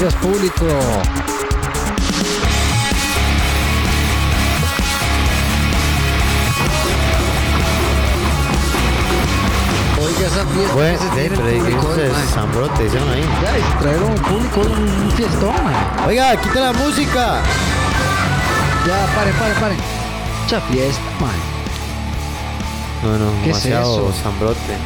Gracias, 0.00 0.22
público. 0.22 0.64
Oiga, 10.00 10.26
esa 10.28 10.46
fiesta. 10.46 10.74
Bueno, 10.74 10.98
que 10.98 11.04
se 11.04 11.10
tiene 11.10 11.36
pero 11.36 11.94
el. 11.96 12.12
Zambrote, 12.28 12.84
hicieron 12.86 13.08
ahí. 13.08 13.24
Ya, 13.42 13.58
y 13.58 13.62
se 13.62 13.78
trajeron 13.80 14.10
un 14.10 14.18
público 14.18 14.60
un 14.60 15.10
fiestón. 15.16 15.54
Oiga, 16.06 16.40
quita 16.42 16.60
la 16.60 16.72
música. 16.74 17.40
Ya, 18.86 19.06
pare, 19.16 19.32
pare, 19.32 19.54
pare. 19.54 19.74
Mucha 20.44 20.60
fiesta, 20.60 21.02
mae. 21.18 21.32
No, 23.02 23.18
no, 23.18 23.42
¿Qué 23.42 23.50
es 23.50 23.66
eso? 23.66 24.12
zambrote. 24.22 24.76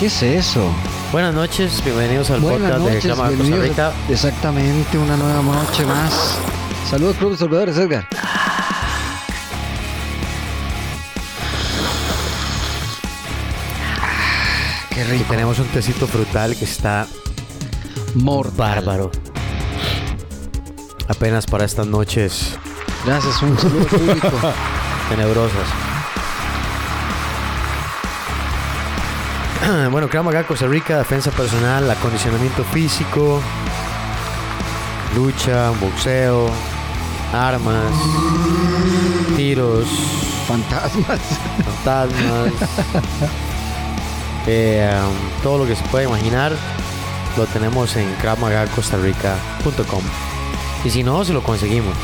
¿Qué 0.00 0.06
es 0.06 0.22
eso? 0.22 0.70
Buenas 1.12 1.34
noches, 1.34 1.82
bienvenidos 1.84 2.30
al 2.30 2.40
Buenas 2.40 2.60
podcast 2.60 2.78
de 2.78 2.84
noches, 2.84 3.04
Reclama 3.04 3.22
Costa 3.28 3.42
bienvenidos. 3.42 3.68
Rica. 3.70 3.92
Exactamente, 4.10 4.98
una 4.98 5.16
nueva 5.16 5.42
noche 5.42 5.84
más. 5.86 6.38
Saludos, 6.90 7.16
Club 7.16 7.30
de 7.32 7.36
Salvadores, 7.38 7.76
Edgar. 7.78 8.06
Ah, 8.16 8.24
Qué 14.90 15.00
Y 15.00 15.04
rico. 15.04 15.24
tenemos 15.30 15.58
un 15.58 15.66
tecito 15.68 16.06
frutal 16.06 16.56
que 16.56 16.64
está 16.64 17.06
Mortal. 18.14 18.56
bárbaro. 18.84 19.10
Apenas 21.08 21.46
para 21.46 21.64
estas 21.64 21.86
noches 21.86 22.58
Gracias, 23.06 23.40
un 23.42 23.56
saludo 23.58 23.86
público. 23.86 24.30
tenebrosas. 25.08 25.66
bueno, 29.90 30.08
Krav 30.08 30.24
Maga 30.24 30.44
Costa 30.44 30.66
Rica, 30.66 30.98
defensa 30.98 31.30
personal, 31.30 31.90
acondicionamiento 31.90 32.64
físico, 32.64 33.40
lucha, 35.14 35.70
boxeo, 35.80 36.50
armas, 37.32 37.92
tiros, 39.36 39.86
Fantasmas. 40.46 41.20
fantasmas, 41.64 42.52
eh, 44.46 44.90
um, 45.02 45.42
todo 45.42 45.58
lo 45.58 45.66
que 45.66 45.76
se 45.76 45.82
pueda 45.84 46.04
imaginar 46.04 46.52
lo 47.36 47.46
tenemos 47.46 47.94
en 47.96 48.10
kravmagacostarrica.com 48.14 50.02
y 50.84 50.90
si 50.90 51.02
no, 51.02 51.24
se 51.24 51.32
lo 51.32 51.42
conseguimos. 51.42 51.94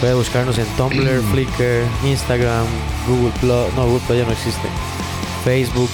Puede 0.00 0.14
buscarnos 0.14 0.58
en 0.58 0.66
Tumblr, 0.76 1.22
Flickr, 1.32 1.84
Instagram, 2.04 2.66
Google 3.08 3.32
Plus, 3.40 3.74
no, 3.76 3.86
Google 3.86 4.00
Plus 4.06 4.18
ya 4.18 4.24
no 4.24 4.32
existe, 4.32 4.68
Facebook, 5.44 5.90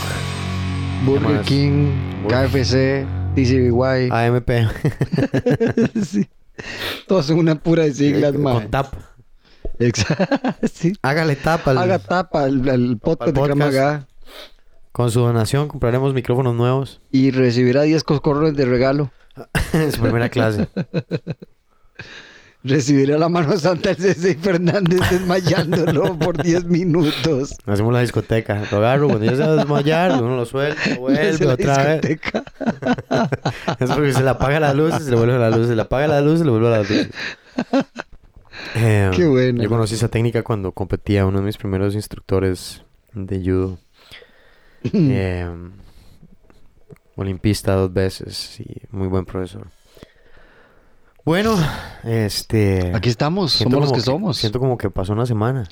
Burger 1.04 1.28
más? 1.38 1.46
King, 1.46 1.90
Burger- 2.24 2.48
KFC, 2.48 3.06
TCBY. 3.34 4.08
AMP, 4.10 4.50
sí. 6.04 6.28
Todos 7.06 7.26
son 7.26 7.38
una 7.38 7.56
pura 7.56 7.84
de 7.84 7.92
siglas, 7.94 8.34
man. 8.34 8.54
con 8.54 8.70
tap. 8.70 8.94
Exacto. 9.78 10.36
sí. 10.72 10.92
Hágale 11.02 11.36
tap 11.36 11.66
al- 11.68 11.78
Haga 11.78 11.98
tapa 11.98 12.44
al, 12.44 12.68
al 12.68 12.98
podcast 12.98 13.34
de. 13.34 13.42
Kramaga 13.42 14.06
con 14.92 15.10
su 15.10 15.20
donación 15.20 15.68
compraremos 15.68 16.12
micrófonos 16.12 16.54
nuevos. 16.54 17.00
y 17.10 17.30
recibirá 17.30 17.82
10 17.82 18.04
coscorrones 18.04 18.54
de 18.56 18.66
regalo. 18.66 19.10
en 19.72 19.90
su 19.90 20.00
primera 20.02 20.28
clase. 20.28 20.68
Recibirá 22.64 23.18
la 23.18 23.28
mano 23.28 23.56
santa 23.58 23.92
del 23.92 23.96
C.C. 24.14 24.36
Fernández 24.36 25.00
desmayándolo 25.10 26.16
por 26.16 26.40
10 26.40 26.66
minutos. 26.66 27.56
Hacemos 27.66 27.92
la 27.92 28.00
discoteca. 28.00 28.62
Lo 28.70 28.78
agarro, 28.78 29.08
cuando 29.08 29.24
ya 29.24 29.32
se 29.32 29.38
va 29.38 29.48
a 29.48 29.56
desmayar, 29.56 30.22
uno 30.22 30.36
lo 30.36 30.44
suelta, 30.46 30.80
vuelve 30.98 31.38
la 31.44 31.54
otra 31.54 31.84
vez. 31.84 32.00
discoteca. 32.02 32.44
Es 33.80 33.90
porque 33.90 34.12
se 34.12 34.22
le 34.22 34.30
apaga 34.30 34.60
la 34.60 34.74
luz 34.74 34.94
y 35.00 35.02
se 35.02 35.10
le 35.10 35.16
vuelve 35.16 35.38
la 35.38 35.50
luz. 35.50 35.66
Se 35.66 35.74
le 35.74 35.82
apaga 35.82 36.06
la 36.06 36.20
luz 36.20 36.36
y 36.36 36.38
se 36.38 36.44
le 36.44 36.50
vuelve 36.50 36.70
la 36.70 36.78
luz. 36.78 37.08
Eh, 38.76 39.10
Qué 39.14 39.26
bueno. 39.26 39.62
Yo 39.62 39.68
conocí 39.68 39.94
esa 39.96 40.08
técnica 40.08 40.42
cuando 40.42 40.72
competía. 40.72 41.26
Uno 41.26 41.40
de 41.40 41.44
mis 41.44 41.58
primeros 41.58 41.94
instructores 41.94 42.82
de 43.12 43.38
judo. 43.40 43.78
Eh, 44.84 45.46
olimpista 47.16 47.74
dos 47.74 47.92
veces 47.92 48.60
y 48.60 48.82
muy 48.90 49.08
buen 49.08 49.24
profesor. 49.26 49.66
Bueno, 51.24 51.56
este... 52.02 52.92
Aquí 52.96 53.08
estamos, 53.08 53.52
somos 53.52 53.80
los 53.80 53.92
que 53.92 54.00
somos. 54.00 54.36
Siento 54.36 54.58
como 54.58 54.76
que 54.76 54.90
pasó 54.90 55.12
una 55.12 55.24
semana. 55.24 55.68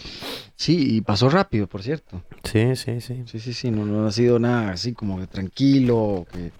Sí, 0.54 0.96
y 0.96 1.00
pasó 1.00 1.28
rápido, 1.28 1.66
por 1.66 1.82
cierto. 1.82 2.22
Sí, 2.44 2.76
sí, 2.76 3.00
sí. 3.00 3.24
Sí, 3.26 3.40
sí, 3.40 3.52
sí, 3.52 3.70
no, 3.72 3.84
no 3.84 4.06
ha 4.06 4.12
sido 4.12 4.38
nada 4.38 4.70
así 4.70 4.92
como 4.92 5.18
que 5.18 5.26
tranquilo. 5.26 6.24
Que... 6.32 6.52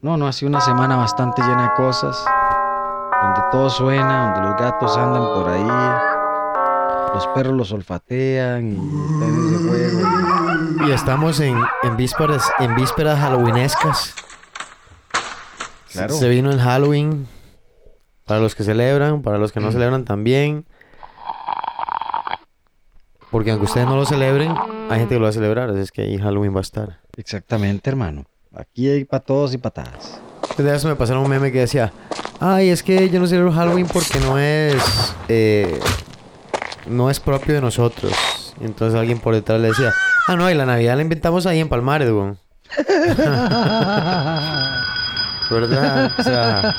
No, 0.00 0.16
no, 0.16 0.26
ha 0.26 0.32
sido 0.32 0.48
una 0.48 0.62
semana 0.62 0.96
bastante 0.96 1.42
llena 1.42 1.64
de 1.64 1.70
cosas. 1.76 2.24
Donde 3.22 3.40
todo 3.52 3.68
suena, 3.68 4.32
donde 4.32 4.48
los 4.48 4.58
gatos 4.58 4.96
andan 4.96 5.22
por 5.22 5.50
ahí. 5.50 7.12
Los 7.14 7.26
perros 7.34 7.54
los 7.54 7.70
olfatean 7.72 8.72
y 8.72 8.76
están 9.12 9.28
en 9.28 9.54
ese 9.54 9.68
juego. 9.68 10.88
Y 10.88 10.90
estamos 10.92 11.40
en, 11.40 11.58
en 11.82 11.96
vísperas, 11.98 12.50
en 12.58 12.74
vísperas 12.76 13.18
halloweenescas. 13.18 14.14
Claro. 15.92 16.14
Se 16.14 16.30
vino 16.30 16.50
el 16.50 16.58
Halloween. 16.58 17.28
Para 18.26 18.40
los 18.40 18.54
que 18.54 18.64
celebran, 18.64 19.22
para 19.22 19.38
los 19.38 19.52
que 19.52 19.60
no 19.60 19.72
celebran 19.72 20.04
también. 20.04 20.64
Porque 23.30 23.50
aunque 23.50 23.64
ustedes 23.64 23.86
no 23.86 23.96
lo 23.96 24.04
celebren, 24.04 24.54
hay 24.90 24.98
gente 24.98 25.14
que 25.14 25.18
lo 25.18 25.24
va 25.24 25.30
a 25.30 25.32
celebrar. 25.32 25.70
Así 25.70 25.80
es 25.80 25.90
que 25.90 26.02
ahí 26.02 26.18
Halloween 26.18 26.54
va 26.54 26.58
a 26.58 26.62
estar. 26.62 27.00
Exactamente, 27.16 27.88
hermano. 27.88 28.26
Aquí 28.54 28.88
hay 28.88 29.04
para 29.04 29.24
todos 29.24 29.54
y 29.54 29.58
patadas. 29.58 30.20
Desde 30.56 30.76
eso 30.76 30.88
me 30.88 30.96
pasaron 30.96 31.22
un 31.22 31.30
meme 31.30 31.50
que 31.50 31.60
decía, 31.60 31.92
ay, 32.40 32.68
es 32.68 32.82
que 32.82 33.08
yo 33.08 33.18
no 33.20 33.26
celebro 33.26 33.52
Halloween 33.52 33.86
porque 33.86 34.20
no 34.20 34.38
es, 34.38 35.14
eh, 35.28 35.80
no 36.86 37.08
es 37.08 37.20
propio 37.20 37.54
de 37.54 37.62
nosotros. 37.62 38.12
Y 38.60 38.64
entonces 38.66 38.98
alguien 38.98 39.18
por 39.18 39.34
detrás 39.34 39.60
le 39.60 39.68
decía, 39.68 39.94
ah, 40.28 40.36
no, 40.36 40.50
y 40.50 40.54
la 40.54 40.66
Navidad 40.66 40.96
la 40.96 41.02
inventamos 41.02 41.46
ahí 41.46 41.60
en 41.60 41.70
Palmares, 41.70 42.10
weón. 42.10 42.38
¿Verdad? 45.50 46.12
O 46.18 46.22
sea, 46.22 46.76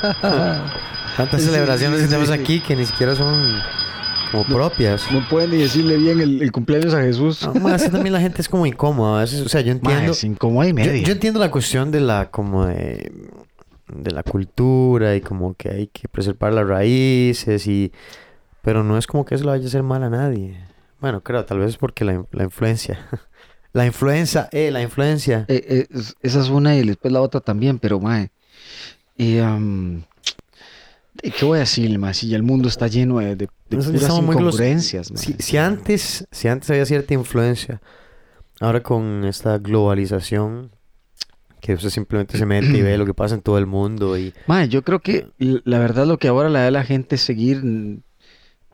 tantas 1.16 1.40
Sí, 1.42 1.48
celebraciones 1.48 1.98
sí, 1.98 2.04
que 2.04 2.08
tenemos 2.08 2.28
sí. 2.28 2.34
aquí 2.34 2.60
que 2.60 2.76
ni 2.76 2.84
siquiera 2.86 3.14
son 3.14 3.42
como 4.30 4.44
propias. 4.44 5.10
No 5.12 5.26
pueden 5.28 5.50
ni 5.50 5.58
decirle 5.58 5.96
bien 5.96 6.20
el, 6.20 6.42
el 6.42 6.50
cumpleaños 6.52 6.92
a 6.94 7.02
Jesús. 7.02 7.46
No, 7.46 7.54
más 7.60 7.90
también 7.90 8.12
la 8.12 8.20
gente 8.20 8.40
es 8.42 8.48
como 8.48 8.66
incómoda. 8.66 9.20
Veces, 9.20 9.40
o 9.42 9.48
sea, 9.48 9.60
yo 9.60 9.72
entiendo. 9.72 10.12
sin 10.14 10.34
como 10.34 10.62
y 10.64 10.68
Yo, 10.68 10.74
media. 10.74 11.02
yo 11.06 11.12
entiendo 11.12 11.38
la 11.40 11.50
cuestión 11.50 11.90
de 11.90 12.00
la 12.00 12.30
como 12.30 12.66
de, 12.66 13.12
de 13.88 14.10
la 14.10 14.22
cultura 14.22 15.14
y 15.14 15.20
como 15.20 15.54
que 15.54 15.70
hay 15.70 15.86
que 15.88 16.08
preservar 16.08 16.52
las 16.52 16.66
raíces 16.66 17.66
y 17.66 17.92
pero 18.62 18.82
no 18.82 18.96
es 18.96 19.06
como 19.06 19.24
que 19.26 19.34
eso 19.34 19.44
le 19.44 19.50
vaya 19.50 19.64
a 19.64 19.66
hacer 19.68 19.82
mal 19.82 20.02
a 20.02 20.08
nadie. 20.10 20.58
Bueno, 21.00 21.22
creo, 21.22 21.44
tal 21.44 21.58
vez 21.58 21.70
es 21.70 21.76
porque 21.76 22.04
la, 22.04 22.24
la 22.32 22.44
influencia. 22.44 22.98
la 23.74 23.84
influencia, 23.84 24.48
eh, 24.52 24.70
la 24.70 24.80
influencia. 24.80 25.44
Eh, 25.48 25.62
eh, 25.68 25.86
es- 25.90 26.16
esa 26.22 26.40
es 26.40 26.48
una 26.48 26.74
y 26.74 26.82
después 26.86 27.12
la 27.12 27.20
otra 27.20 27.40
también, 27.40 27.78
pero 27.78 28.00
mae. 28.00 28.30
Y, 29.18 29.36
am, 29.38 29.98
¿de 30.00 30.04
¿Qué 31.22 31.44
voy 31.44 31.56
a 31.56 31.60
decirle, 31.60 31.98
mae? 31.98 32.12
Si 32.14 32.28
ya 32.28 32.36
el 32.36 32.42
mundo 32.42 32.68
está 32.68 32.86
lleno 32.86 33.18
de, 33.18 33.36
de, 33.36 33.48
de 33.70 33.76
puras 33.76 33.88
incongruencias. 34.18 35.12
Si, 35.14 35.34
si 35.38 35.56
antes, 35.56 36.26
si 36.30 36.48
antes 36.48 36.70
había 36.70 36.84
cierta 36.86 37.14
influencia, 37.14 37.80
ahora 38.60 38.82
con 38.82 39.24
esta 39.24 39.58
globalización 39.58 40.70
que 41.60 41.74
usted 41.74 41.88
simplemente 41.88 42.36
se 42.36 42.44
mete 42.44 42.76
y 42.76 42.82
ve 42.82 42.98
lo 42.98 43.06
que 43.06 43.14
pasa 43.14 43.34
en 43.34 43.40
todo 43.40 43.56
el 43.56 43.64
mundo 43.64 44.18
y 44.18 44.34
Mae, 44.46 44.68
yo 44.68 44.82
creo 44.82 44.98
que 45.00 45.28
la 45.38 45.78
verdad 45.78 46.04
lo 46.06 46.18
que 46.18 46.28
ahora 46.28 46.50
le 46.50 46.58
da 46.58 46.66
a 46.66 46.70
la 46.70 46.84
gente 46.84 47.14
es 47.14 47.22
seguir, 47.22 47.64
mm, 47.64 48.02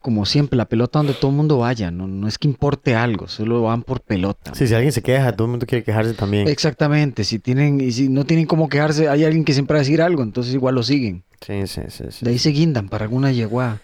como 0.02 0.26
siempre, 0.26 0.56
la 0.56 0.64
pelota 0.64 0.98
donde 0.98 1.12
todo 1.14 1.31
el 1.31 1.36
mundo 1.36 1.58
vaya. 1.58 1.93
No, 1.93 2.08
no 2.08 2.26
es 2.26 2.36
que 2.38 2.48
importe 2.48 2.96
algo, 2.96 3.28
solo 3.28 3.62
van 3.62 3.84
por 3.84 4.00
pelota. 4.00 4.54
sí, 4.54 4.66
si 4.66 4.75
alguien 4.75 4.93
se 4.93 5.02
queja, 5.02 5.31
todo 5.36 5.44
el 5.44 5.50
mundo 5.52 5.66
quiere 5.66 5.84
quejarse 5.84 6.14
también. 6.14 6.48
Exactamente, 6.48 7.22
si 7.22 7.38
tienen, 7.38 7.81
y 7.81 7.93
si 7.93 8.08
no 8.08 8.25
tienen 8.25 8.46
cómo 8.46 8.69
quejarse, 8.69 9.08
hay 9.08 9.25
alguien 9.25 9.44
que 9.44 9.52
siempre 9.52 9.75
va 9.75 9.78
a 9.78 9.82
decir 9.82 10.02
algo, 10.02 10.22
entonces 10.25 10.52
igual 10.54 10.75
lo 10.75 10.82
siguen. 10.82 11.22
Sí, 11.40 11.66
sí, 11.66 11.82
sí, 11.88 12.04
sí. 12.10 12.25
De 12.25 12.31
ahí 12.32 12.38
se 12.38 12.50
guindan 12.50 12.88
para 12.88 13.04
alguna 13.04 13.32
yeguada. 13.32 13.78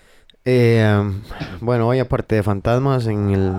Eh, 0.44 0.86
um, 1.00 1.20
bueno, 1.60 1.88
hoy 1.88 1.98
aparte 1.98 2.34
de 2.36 2.42
fantasmas 2.42 3.06
en 3.06 3.30
el... 3.30 3.52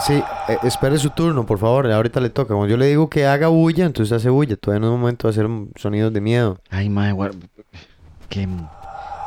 Sí, 0.00 0.22
eh, 0.48 0.58
espere 0.62 0.96
su 0.98 1.10
turno, 1.10 1.44
por 1.44 1.58
favor. 1.58 1.90
Ahorita 1.90 2.20
le 2.20 2.30
toca. 2.30 2.54
Cuando 2.54 2.68
yo 2.68 2.76
le 2.76 2.86
digo 2.86 3.10
que 3.10 3.26
haga 3.26 3.48
bulla, 3.48 3.84
entonces 3.84 4.16
hace 4.16 4.30
bulla. 4.30 4.56
Todavía 4.56 4.80
no 4.86 4.94
es 4.94 4.98
momento 5.00 5.26
de 5.28 5.32
hacer 5.32 5.46
un- 5.46 5.72
sonidos 5.76 6.12
de 6.12 6.20
miedo. 6.20 6.58
Ay, 6.70 6.88
guar- 6.88 7.34
¿qué- 8.28 8.48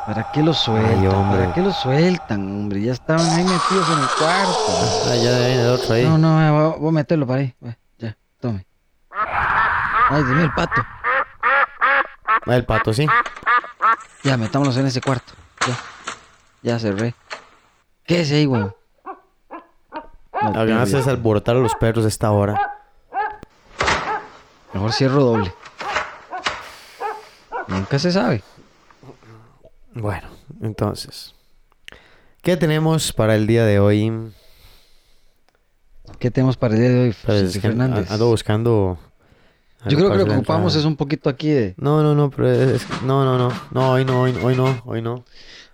¿Para 0.05 0.31
qué 0.31 0.41
lo 0.41 0.53
sueltan? 0.53 1.29
¿Para 1.29 1.53
qué 1.53 1.61
lo 1.61 1.71
sueltan, 1.71 2.41
hombre? 2.41 2.81
Ya 2.81 2.93
estaban 2.93 3.25
ahí 3.29 3.43
metidos 3.43 3.87
en 3.89 3.99
el 3.99 4.09
cuarto. 4.17 5.09
Ah, 5.11 5.15
ya 5.15 5.47
el 5.49 5.67
otro 5.69 5.93
ahí. 5.93 6.03
No, 6.05 6.17
no, 6.17 6.41
eh, 6.41 6.49
voy, 6.49 6.79
voy 6.79 6.89
a 6.89 6.91
meterlo 6.91 7.27
para 7.27 7.41
ahí. 7.41 7.53
Va, 7.63 7.77
Ya, 7.99 8.17
tome. 8.39 8.65
Ay, 10.09 10.23
Dios 10.23 10.35
mío, 10.35 10.45
el 10.45 10.53
pato. 10.53 10.81
Ah, 12.45 12.55
el 12.55 12.65
pato, 12.65 12.93
sí. 12.93 13.05
Ya, 14.23 14.37
metámonos 14.37 14.75
en 14.77 14.87
ese 14.87 15.01
cuarto. 15.01 15.33
Ya, 15.67 15.77
ya 16.63 16.79
cerré. 16.79 17.13
¿Qué 18.05 18.21
es 18.21 18.31
ahí, 18.31 18.45
güey? 18.45 18.61
No, 20.41 20.51
Lo 20.53 20.65
que 20.65 20.73
hace 20.73 20.99
es 20.99 21.07
alborotar 21.07 21.55
a 21.55 21.59
los 21.59 21.75
perros 21.75 22.05
a 22.05 22.07
esta 22.07 22.31
hora. 22.31 22.79
Mejor 24.73 24.91
cierro 24.93 25.23
doble. 25.23 25.53
Nunca 27.67 27.99
se 27.99 28.11
sabe. 28.11 28.43
Bueno, 29.93 30.27
entonces. 30.61 31.35
¿Qué 32.41 32.57
tenemos 32.57 33.13
para 33.13 33.35
el 33.35 33.45
día 33.45 33.65
de 33.65 33.79
hoy? 33.79 34.33
¿Qué 36.17 36.31
tenemos 36.31 36.57
para 36.57 36.73
el 36.73 36.79
día 36.79 36.89
de 36.89 36.99
hoy, 37.03 37.15
Pues, 37.25 37.59
Fernández? 37.61 38.09
ando 38.09 38.27
buscando. 38.27 38.97
Yo 39.87 39.97
creo 39.97 40.11
que 40.11 40.17
lo 40.17 40.25
que 40.25 40.31
ocupamos 40.33 40.75
es 40.75 40.85
un 40.85 40.95
poquito 40.95 41.29
aquí 41.29 41.49
de... 41.49 41.73
No, 41.77 42.03
no, 42.03 42.13
no, 42.13 42.29
pero 42.29 42.51
es... 42.51 42.85
No, 43.03 43.25
no, 43.25 43.37
no. 43.37 43.49
No, 43.71 43.91
hoy 43.93 44.05
no, 44.05 44.21
hoy, 44.21 44.37
hoy 44.43 44.55
no, 44.55 44.81
hoy 44.85 45.01
no. 45.01 45.25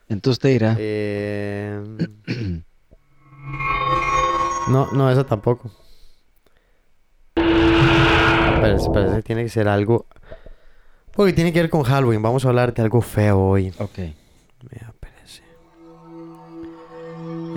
Entonces 0.07 0.39
te 0.39 0.47
dirá. 0.47 0.75
Eh... 0.79 1.81
No, 4.69 4.91
no, 4.91 5.09
esa 5.09 5.25
tampoco. 5.25 5.71
Pero 7.35 8.91
parece 8.93 9.15
que 9.15 9.23
tiene 9.23 9.43
que 9.43 9.49
ser 9.49 9.67
algo... 9.67 10.05
Porque 11.11 11.33
tiene 11.33 11.51
que 11.51 11.59
ver 11.61 11.69
con 11.69 11.83
Halloween. 11.83 12.21
Vamos 12.21 12.45
a 12.45 12.49
hablar 12.49 12.73
de 12.73 12.83
algo 12.83 13.01
feo 13.01 13.39
hoy. 13.39 13.73
Ok. 13.79 13.97
Me 13.97 14.79
aparece. 14.85 15.41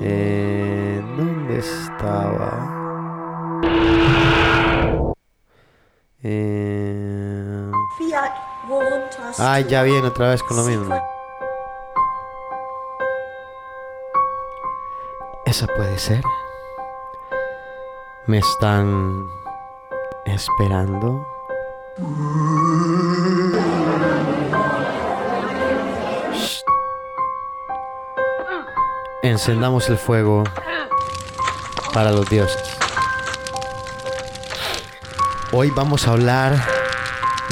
Eh, 0.03 1.01
¿Dónde 1.17 1.59
estaba? 1.59 2.81
Eh... 6.23 7.71
Ay, 9.39 9.65
ya 9.65 9.83
viene 9.83 10.07
otra 10.07 10.31
vez 10.31 10.43
con 10.43 10.57
lo 10.57 10.65
mismo. 10.65 10.95
Esa 15.45 15.67
puede 15.67 15.99
ser. 15.99 16.23
Me 18.27 18.39
están 18.39 19.29
esperando. 20.27 21.27
Shh. 26.33 26.63
Encendamos 29.23 29.89
el 29.89 29.99
fuego 29.99 30.45
para 31.93 32.13
los 32.13 32.29
dioses. 32.29 32.80
Hoy 35.53 35.69
vamos 35.75 36.07
a 36.07 36.13
hablar 36.13 36.65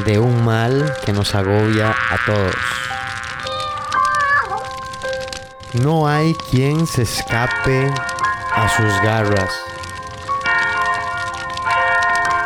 de 0.07 0.21
un 0.21 0.45
mal 0.45 0.95
que 1.05 1.13
nos 1.13 1.35
agobia 1.35 1.91
a 1.91 2.17
todos. 2.25 2.55
No 5.83 6.07
hay 6.07 6.33
quien 6.49 6.87
se 6.87 7.03
escape 7.03 7.93
a 8.55 8.69
sus 8.69 9.03
garras. 9.03 9.51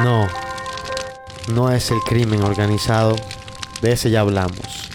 No, 0.01 0.27
no 1.49 1.71
es 1.71 1.91
el 1.91 2.01
crimen 2.01 2.43
organizado, 2.43 3.15
de 3.83 3.93
ese 3.93 4.11
ya 4.11 4.21
hablamos. 4.21 4.89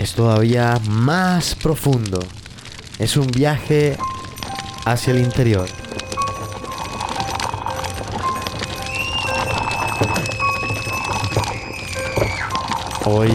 Es 0.00 0.14
todavía 0.14 0.80
más 0.88 1.54
profundo. 1.54 2.18
Es 2.98 3.16
un 3.16 3.28
viaje 3.28 3.96
hacia 4.84 5.12
el 5.12 5.20
interior. 5.20 5.68
Hoy 13.10 13.32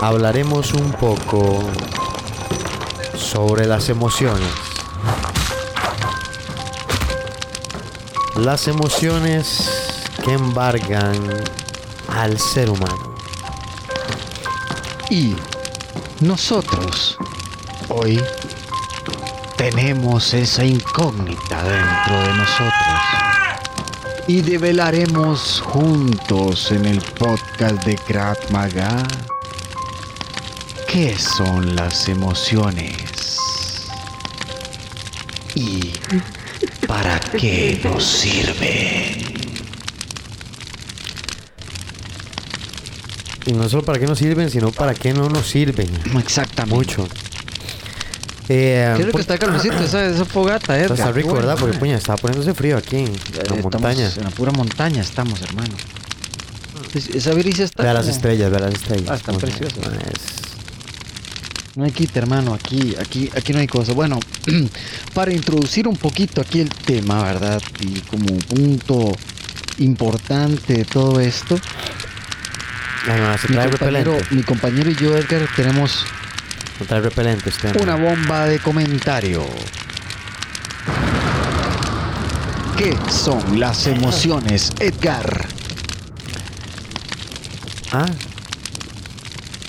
hablaremos 0.00 0.72
un 0.74 0.92
poco 0.92 1.64
sobre 3.16 3.66
las 3.66 3.88
emociones. 3.88 4.52
Las 8.36 8.68
emociones 8.68 10.04
que 10.24 10.34
embargan 10.34 11.20
al 12.08 12.38
ser 12.38 12.70
humano. 12.70 13.16
Y 15.10 15.34
nosotros 16.20 17.18
hoy 17.88 18.22
tenemos 19.56 20.34
esa 20.34 20.64
incógnita 20.64 21.64
dentro 21.64 22.16
de 22.28 22.34
nosotros. 22.34 22.99
Y 24.32 24.42
develaremos 24.42 25.60
juntos 25.60 26.70
en 26.70 26.84
el 26.86 27.00
podcast 27.00 27.84
de 27.84 27.96
Krav 27.96 28.36
Maga 28.52 29.02
qué 30.86 31.18
son 31.18 31.74
las 31.74 32.08
emociones 32.08 32.94
y 35.56 35.90
para 36.86 37.18
qué 37.18 37.80
nos 37.82 38.04
sirven. 38.04 39.24
Y 43.46 43.52
no 43.52 43.68
solo 43.68 43.82
para 43.82 43.98
qué 43.98 44.06
nos 44.06 44.18
sirven, 44.20 44.48
sino 44.48 44.70
para 44.70 44.94
qué 44.94 45.12
no 45.12 45.28
nos 45.28 45.48
sirven. 45.48 45.90
Exactamente. 46.16 46.76
Mucho. 46.76 47.08
Eh, 48.52 48.92
¿Qué 48.96 49.02
es 49.02 49.06
lo 49.06 49.12
que 49.12 49.20
está 49.20 49.38
calorcito? 49.38 49.78
Esa, 49.78 50.06
esa 50.06 50.24
fogata, 50.24 50.76
Edgar. 50.76 50.90
Está 50.98 51.06
Qué 51.06 51.12
rico, 51.12 51.34
¿verdad? 51.34 51.56
Porque 51.58 51.78
puña, 51.78 51.96
estaba 51.96 52.16
poniéndose 52.18 52.52
frío 52.52 52.76
aquí 52.78 52.96
en 52.96 53.06
Eh, 53.06 53.12
la 53.36 53.42
estamos 53.42 53.62
montaña. 53.62 54.10
En 54.16 54.24
la 54.24 54.30
pura 54.30 54.50
montaña 54.50 55.00
estamos, 55.02 55.40
hermano. 55.42 55.72
Es- 56.92 57.10
Esa 57.10 57.32
brisa 57.32 57.62
está. 57.62 57.84
Vea 57.84 57.94
las 57.94 58.06
como- 58.06 58.16
estrellas, 58.16 58.50
vea 58.50 58.58
las 58.60 58.74
estrellas. 58.74 59.08
Ah, 59.08 59.14
están 59.14 59.36
preciosas. 59.38 59.78
es- 59.78 61.76
No 61.76 61.84
hay 61.84 61.92
quita, 61.92 62.18
hermano. 62.18 62.52
Aquí, 62.52 62.96
aquí, 63.00 63.30
aquí 63.36 63.52
no 63.52 63.60
hay 63.60 63.68
cosa. 63.68 63.92
Bueno, 63.92 64.18
para 65.14 65.32
introducir 65.32 65.86
un 65.86 65.96
poquito 65.96 66.40
aquí 66.40 66.60
el 66.60 66.70
tema, 66.70 67.22
¿verdad? 67.22 67.62
Y 67.80 68.00
como 68.00 68.26
punto 68.38 69.12
importante 69.78 70.72
de 70.74 70.84
todo 70.84 71.20
esto, 71.20 71.56
Ay, 73.06 73.20
no, 73.20 73.38
se 73.38 73.48
mi 73.48 73.54
trae 73.54 73.70
compañero, 73.70 74.12
repelente. 74.14 74.34
mi 74.34 74.42
compañero 74.42 74.90
y 74.90 74.96
yo, 74.96 75.16
Edgar, 75.16 75.46
tenemos 75.54 76.04
trae 76.84 77.00
repelente 77.00 77.50
este. 77.50 77.72
una 77.82 77.96
bomba 77.96 78.46
de 78.46 78.58
comentario. 78.58 79.44
¿Qué 82.76 82.96
son 83.10 83.60
las 83.60 83.86
emociones, 83.86 84.72
Edgar? 84.80 85.46
Ah. 87.92 88.06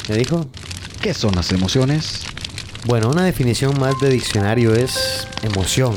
¿Qué 0.08 0.14
dijo? 0.14 0.48
¿Qué 1.02 1.14
son 1.14 1.36
las 1.36 1.52
emociones? 1.52 2.24
Bueno, 2.86 3.10
una 3.10 3.24
definición 3.24 3.80
más 3.80 4.00
de 4.00 4.10
diccionario 4.10 4.74
es 4.74 5.28
emoción. 5.44 5.96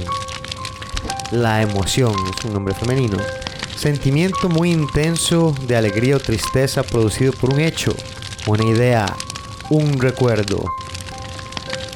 La 1.31 1.63
emoción 1.63 2.15
es 2.37 2.45
un 2.45 2.55
nombre 2.55 2.75
femenino. 2.75 3.19
Sentimiento 3.77 4.49
muy 4.49 4.73
intenso 4.73 5.55
de 5.67 5.77
alegría 5.77 6.17
o 6.17 6.21
tristeza 6.21 6.83
producido 6.83 7.33
por 7.33 7.53
un 7.53 7.61
hecho, 7.61 7.95
una 8.47 8.65
idea, 8.65 9.07
un 9.71 10.01
recuerdo. 10.01 10.65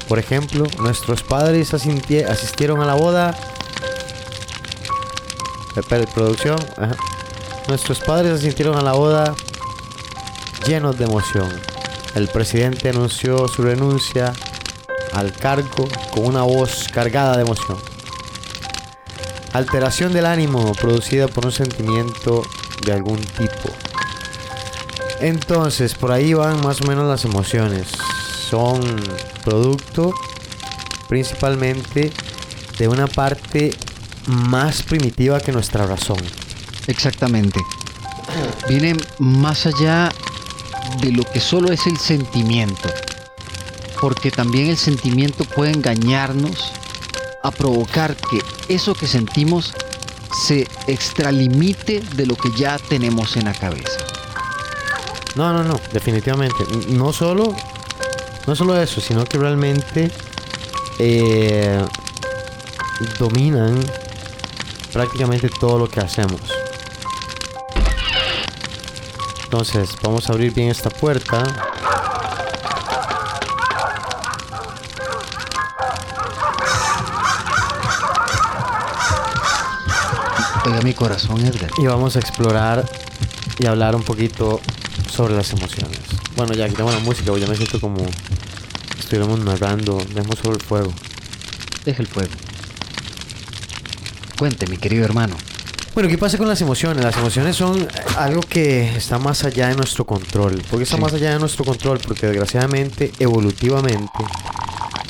Por 0.08 0.18
ejemplo, 0.18 0.64
nuestros 0.78 1.22
padres 1.22 1.74
asistieron 1.74 2.80
a 2.80 2.86
la 2.86 2.94
boda. 2.94 3.38
Espera, 5.76 6.06
producción. 6.06 6.56
Nuestros 7.68 8.00
padres 8.00 8.32
asistieron 8.32 8.76
a 8.78 8.82
la 8.82 8.94
boda 8.94 9.34
llenos 10.66 10.98
de 10.98 11.04
emoción. 11.04 11.48
El 12.14 12.28
presidente 12.28 12.88
anunció 12.88 13.46
su 13.48 13.62
renuncia 13.62 14.32
al 15.12 15.32
cargo 15.32 15.86
con 16.10 16.24
una 16.24 16.42
voz 16.42 16.88
cargada 16.92 17.36
de 17.36 17.42
emoción. 17.42 17.76
Alteración 19.52 20.14
del 20.14 20.26
ánimo 20.26 20.72
producida 20.72 21.28
por 21.28 21.44
un 21.44 21.52
sentimiento 21.52 22.42
de 22.84 22.92
algún 22.92 23.18
tipo. 23.18 23.70
Entonces, 25.20 25.94
por 25.94 26.12
ahí 26.12 26.32
van 26.32 26.60
más 26.62 26.80
o 26.80 26.86
menos 26.86 27.06
las 27.06 27.24
emociones. 27.24 27.88
Son 28.48 28.80
producto 29.44 30.14
principalmente 31.08 32.12
de 32.78 32.88
una 32.88 33.06
parte 33.06 33.74
más 34.26 34.82
primitiva 34.82 35.40
que 35.40 35.52
nuestra 35.52 35.86
razón. 35.86 36.18
Exactamente. 36.86 37.60
Viene 38.68 38.96
más 39.18 39.66
allá 39.66 40.10
de 41.00 41.12
lo 41.12 41.24
que 41.24 41.40
solo 41.40 41.72
es 41.72 41.86
el 41.86 41.98
sentimiento. 41.98 42.88
Porque 44.00 44.30
también 44.30 44.68
el 44.68 44.76
sentimiento 44.76 45.44
puede 45.44 45.72
engañarnos 45.72 46.72
a 47.42 47.50
provocar 47.50 48.16
que 48.16 48.40
eso 48.72 48.94
que 48.94 49.06
sentimos 49.06 49.74
se 50.46 50.68
extralimite 50.86 52.00
de 52.14 52.26
lo 52.26 52.36
que 52.36 52.50
ya 52.56 52.78
tenemos 52.78 53.36
en 53.36 53.46
la 53.46 53.54
cabeza. 53.54 53.98
No, 55.34 55.52
no, 55.52 55.62
no, 55.62 55.80
definitivamente. 55.92 56.64
No 56.88 57.12
solo, 57.12 57.54
no 58.48 58.56
solo 58.56 58.80
eso, 58.80 59.02
sino 59.02 59.26
que 59.26 59.36
realmente 59.36 60.10
eh, 60.98 61.84
dominan 63.18 63.78
prácticamente 64.90 65.50
todo 65.50 65.78
lo 65.78 65.86
que 65.86 66.00
hacemos. 66.00 66.40
Entonces, 69.44 69.90
vamos 70.02 70.30
a 70.30 70.32
abrir 70.32 70.54
bien 70.54 70.70
esta 70.70 70.88
puerta. 70.88 71.42
Oiga 80.64 80.80
mi 80.82 80.94
corazón, 80.94 81.44
Edgar. 81.44 81.70
Y 81.76 81.84
vamos 81.84 82.16
a 82.16 82.20
explorar 82.20 82.88
y 83.58 83.66
hablar 83.66 83.94
un 83.94 84.04
poquito 84.04 84.62
sobre 85.10 85.34
las 85.34 85.52
emociones. 85.52 86.00
Bueno, 86.34 86.54
ya 86.54 86.66
quitamos 86.66 86.94
la 86.94 87.00
música, 87.00 87.26
porque 87.26 87.42
ya 87.42 87.48
me 87.48 87.56
siento 87.56 87.78
como 87.78 87.96
estuviéramos 89.08 89.40
narrando. 89.40 89.96
Dejemos 90.14 90.38
solo 90.38 90.54
el 90.56 90.60
fuego. 90.60 90.92
Deja 91.86 92.02
el 92.02 92.06
fuego. 92.08 92.30
Cuente, 94.38 94.66
mi 94.66 94.76
querido 94.76 95.04
hermano. 95.04 95.34
Bueno, 95.94 96.08
¿qué 96.10 96.18
pasa 96.18 96.36
con 96.38 96.46
las 96.46 96.60
emociones? 96.60 97.02
Las 97.02 97.16
emociones 97.16 97.56
son 97.56 97.88
algo 98.18 98.40
que 98.42 98.94
está 98.96 99.18
más 99.18 99.42
allá 99.44 99.68
de 99.68 99.76
nuestro 99.76 100.04
control. 100.04 100.62
¿Por 100.70 100.78
qué 100.78 100.84
está 100.84 100.96
Sí. 100.96 101.02
más 101.02 101.12
allá 101.14 101.32
de 101.32 101.38
nuestro 101.40 101.64
control? 101.64 101.98
Porque 102.06 102.26
desgraciadamente, 102.26 103.10
evolutivamente, 103.18 104.06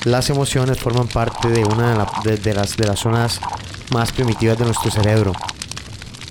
las 0.04 0.30
emociones 0.30 0.78
forman 0.78 1.08
parte 1.08 1.48
de 1.48 1.64
una 1.64 1.90
de, 1.90 1.98
la- 1.98 2.12
de- 2.24 2.36
de 2.38 2.54
las, 2.54 2.76
de 2.76 2.86
las 2.86 3.00
zonas 3.00 3.40
más 3.92 4.12
primitivas 4.12 4.56
de 4.58 4.64
nuestro 4.64 4.90
cerebro. 4.90 5.32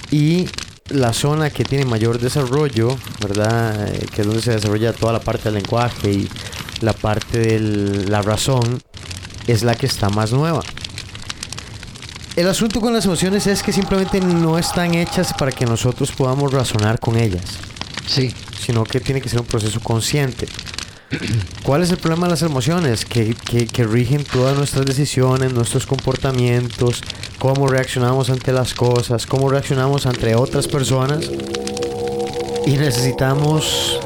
Y 0.10 0.48
la 0.90 1.12
zona 1.14 1.50
que 1.50 1.66
tiene 1.66 1.84
mayor 1.86 2.18
desarrollo, 2.18 2.98
¿verdad? 3.22 3.90
Eh, 3.94 4.08
que 4.12 4.22
es 4.22 4.28
donde 4.28 4.42
se 4.42 4.52
desarrolla 4.54 4.94
toda 4.94 5.12
la 5.14 5.20
parte 5.20 5.44
del 5.52 5.56
lenguaje 5.56 6.10
y 6.12 6.30
la 6.82 6.94
parte 6.94 7.40
de 7.40 7.60
la 8.08 8.22
razón, 8.22 8.82
es 9.48 9.64
la 9.64 9.76
que 9.76 9.86
está 9.86 10.10
más 10.10 10.32
nueva. 10.32 10.62
El 12.36 12.48
asunto 12.48 12.80
con 12.82 12.94
las 12.94 13.06
emociones 13.06 13.48
es 13.48 13.64
que 13.64 13.74
simplemente 13.74 14.22
no 14.22 14.60
están 14.60 14.94
hechas 14.94 15.34
para 15.34 15.52
que 15.52 15.66
nosotros 15.66 16.12
podamos 16.12 16.54
razonar 16.54 17.00
con 17.00 17.18
ellas, 17.18 17.44
Sí, 18.06 18.34
sino 18.66 18.84
que 18.84 19.00
tiene 19.02 19.20
que 19.22 19.28
ser 19.30 19.42
un 19.42 19.48
proceso 19.48 19.80
consciente. 19.82 20.48
¿Cuál 21.64 21.84
es 21.84 21.90
el 21.90 21.98
problema 21.98 22.28
de 22.28 22.32
las 22.32 22.42
emociones? 22.42 23.06
Que, 23.06 23.34
que- 23.34 23.66
que 23.68 23.84
rigen 23.86 24.24
todas 24.24 24.56
nuestras 24.58 24.86
decisiones, 24.86 25.52
nuestros 25.54 25.86
comportamientos, 25.88 27.02
cómo 27.40 27.68
reaccionamos 27.68 28.30
ante 28.30 28.52
las 28.54 28.74
cosas, 28.74 29.26
cómo 29.26 29.50
reaccionamos 29.50 30.06
ante 30.06 30.36
otras 30.36 30.68
personas. 30.68 31.30
Y 32.66 32.72
necesitamos 32.78 34.00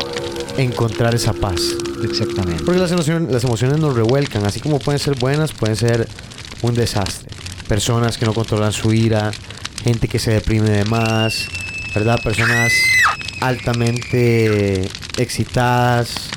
encontrar 0.57 1.13
esa 1.15 1.33
paz. 1.33 1.61
Exactamente. 2.03 2.63
Porque 2.63 2.79
las 2.79 2.91
emociones, 2.91 3.31
las 3.31 3.43
emociones 3.43 3.79
nos 3.79 3.95
revuelcan, 3.95 4.45
así 4.45 4.59
como 4.59 4.79
pueden 4.79 4.99
ser 4.99 5.17
buenas, 5.17 5.51
pueden 5.53 5.75
ser 5.75 6.07
un 6.61 6.73
desastre. 6.73 7.27
Personas 7.67 8.17
que 8.17 8.25
no 8.25 8.33
controlan 8.33 8.71
su 8.71 8.93
ira, 8.93 9.31
gente 9.83 10.07
que 10.07 10.19
se 10.19 10.31
deprime 10.31 10.69
de 10.69 10.85
más, 10.85 11.47
¿verdad? 11.93 12.19
Personas 12.23 12.71
altamente 13.41 14.89
excitadas, 15.17 16.29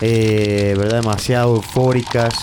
eh, 0.00 0.74
¿verdad? 0.76 1.02
Demasiado 1.02 1.56
eufóricas. 1.56 2.34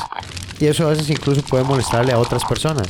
Y 0.60 0.68
eso 0.68 0.88
a 0.88 0.92
veces 0.92 1.10
incluso 1.10 1.42
puede 1.44 1.64
molestarle 1.64 2.14
a 2.14 2.20
otras 2.20 2.44
personas. 2.46 2.88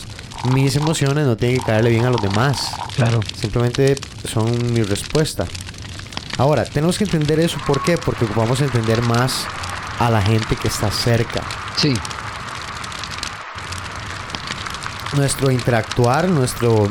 Mis 0.54 0.76
emociones 0.76 1.26
no 1.26 1.36
tienen 1.36 1.60
que 1.60 1.66
caerle 1.66 1.90
bien 1.90 2.06
a 2.06 2.12
los 2.12 2.22
demás. 2.22 2.72
Claro. 2.96 3.20
Simplemente 3.36 3.96
son 4.26 4.74
mi 4.74 4.84
respuesta. 4.84 5.46
Ahora, 6.38 6.66
tenemos 6.66 6.98
que 6.98 7.06
entender 7.06 7.40
eso. 7.40 7.58
¿Por 7.66 7.82
qué? 7.82 7.98
Porque 7.98 8.28
vamos 8.36 8.62
a 8.62 8.66
entender 8.66 9.02
más 9.02 9.48
a 10.00 10.10
la 10.10 10.22
gente 10.22 10.56
que 10.56 10.68
está 10.68 10.92
cerca. 10.92 11.42
Sí, 11.78 11.94
Nuestro 15.16 15.50
interactuar, 15.50 16.28
nuestro, 16.28 16.90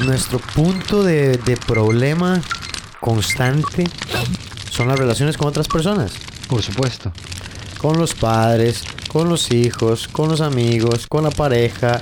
nuestro 0.00 0.40
punto 0.40 1.04
de, 1.04 1.36
de 1.36 1.56
problema 1.56 2.40
constante 3.00 3.88
son 4.70 4.88
las 4.88 4.98
relaciones 4.98 5.36
con 5.36 5.46
otras 5.48 5.68
personas. 5.68 6.12
por 6.48 6.62
supuesto. 6.62 7.12
Con 7.78 7.96
los 7.96 8.14
padres, 8.14 8.82
con 9.06 9.28
los 9.28 9.52
hijos, 9.52 10.08
con 10.08 10.30
los 10.30 10.40
amigos, 10.40 11.06
con 11.06 11.22
la 11.22 11.30
pareja, 11.30 12.00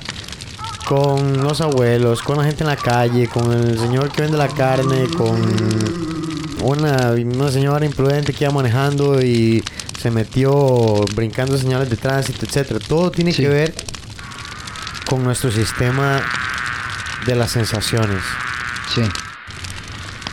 con 0.87 1.43
los 1.43 1.61
abuelos, 1.61 2.23
con 2.23 2.37
la 2.37 2.43
gente 2.43 2.63
en 2.63 2.69
la 2.69 2.77
calle, 2.77 3.27
con 3.27 3.51
el 3.53 3.77
señor 3.77 4.09
que 4.09 4.23
vende 4.23 4.37
la 4.37 4.47
carne, 4.47 5.07
con 5.15 6.16
una, 6.61 7.11
una 7.11 7.51
señora 7.51 7.85
imprudente 7.85 8.33
que 8.33 8.43
iba 8.45 8.53
manejando 8.53 9.21
y 9.21 9.63
se 10.01 10.11
metió 10.11 11.05
brincando 11.15 11.57
señales 11.57 11.89
de 11.89 11.97
tránsito, 11.97 12.45
etcétera. 12.45 12.79
Todo 12.79 13.11
tiene 13.11 13.31
Sí. 13.33 13.43
que 13.43 13.49
ver 13.49 13.73
con 15.05 15.23
nuestro 15.23 15.51
sistema 15.51 16.21
de 17.25 17.35
las 17.35 17.51
sensaciones. 17.51 18.21
Sí, 18.93 19.01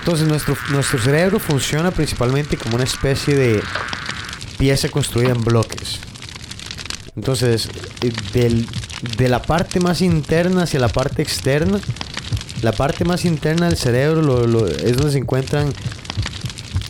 Entonces 0.00 0.28
nuestro, 0.28 0.56
nuestro 0.70 0.98
cerebro 0.98 1.38
funciona 1.38 1.90
principalmente 1.90 2.56
como 2.58 2.74
una 2.76 2.84
especie 2.84 3.34
de 3.34 3.62
pieza 4.58 4.88
construida 4.90 5.30
en 5.30 5.42
bloques. 5.42 5.98
Entonces, 7.16 7.68
eh, 8.02 8.12
del- 8.34 8.68
de 9.16 9.28
la 9.28 9.40
parte 9.42 9.80
más 9.80 10.02
interna 10.02 10.64
hacia 10.64 10.78
la 10.80 10.88
parte 10.88 11.22
externa, 11.22 11.78
la 12.62 12.72
parte 12.72 13.04
más 13.04 13.24
interna 13.24 13.66
del 13.68 13.76
cerebro 13.78 14.20
lo- 14.20 14.46
lo- 14.46 14.66
es 14.66 14.96
donde 14.96 15.12
se 15.12 15.18
encuentran, 15.18 15.72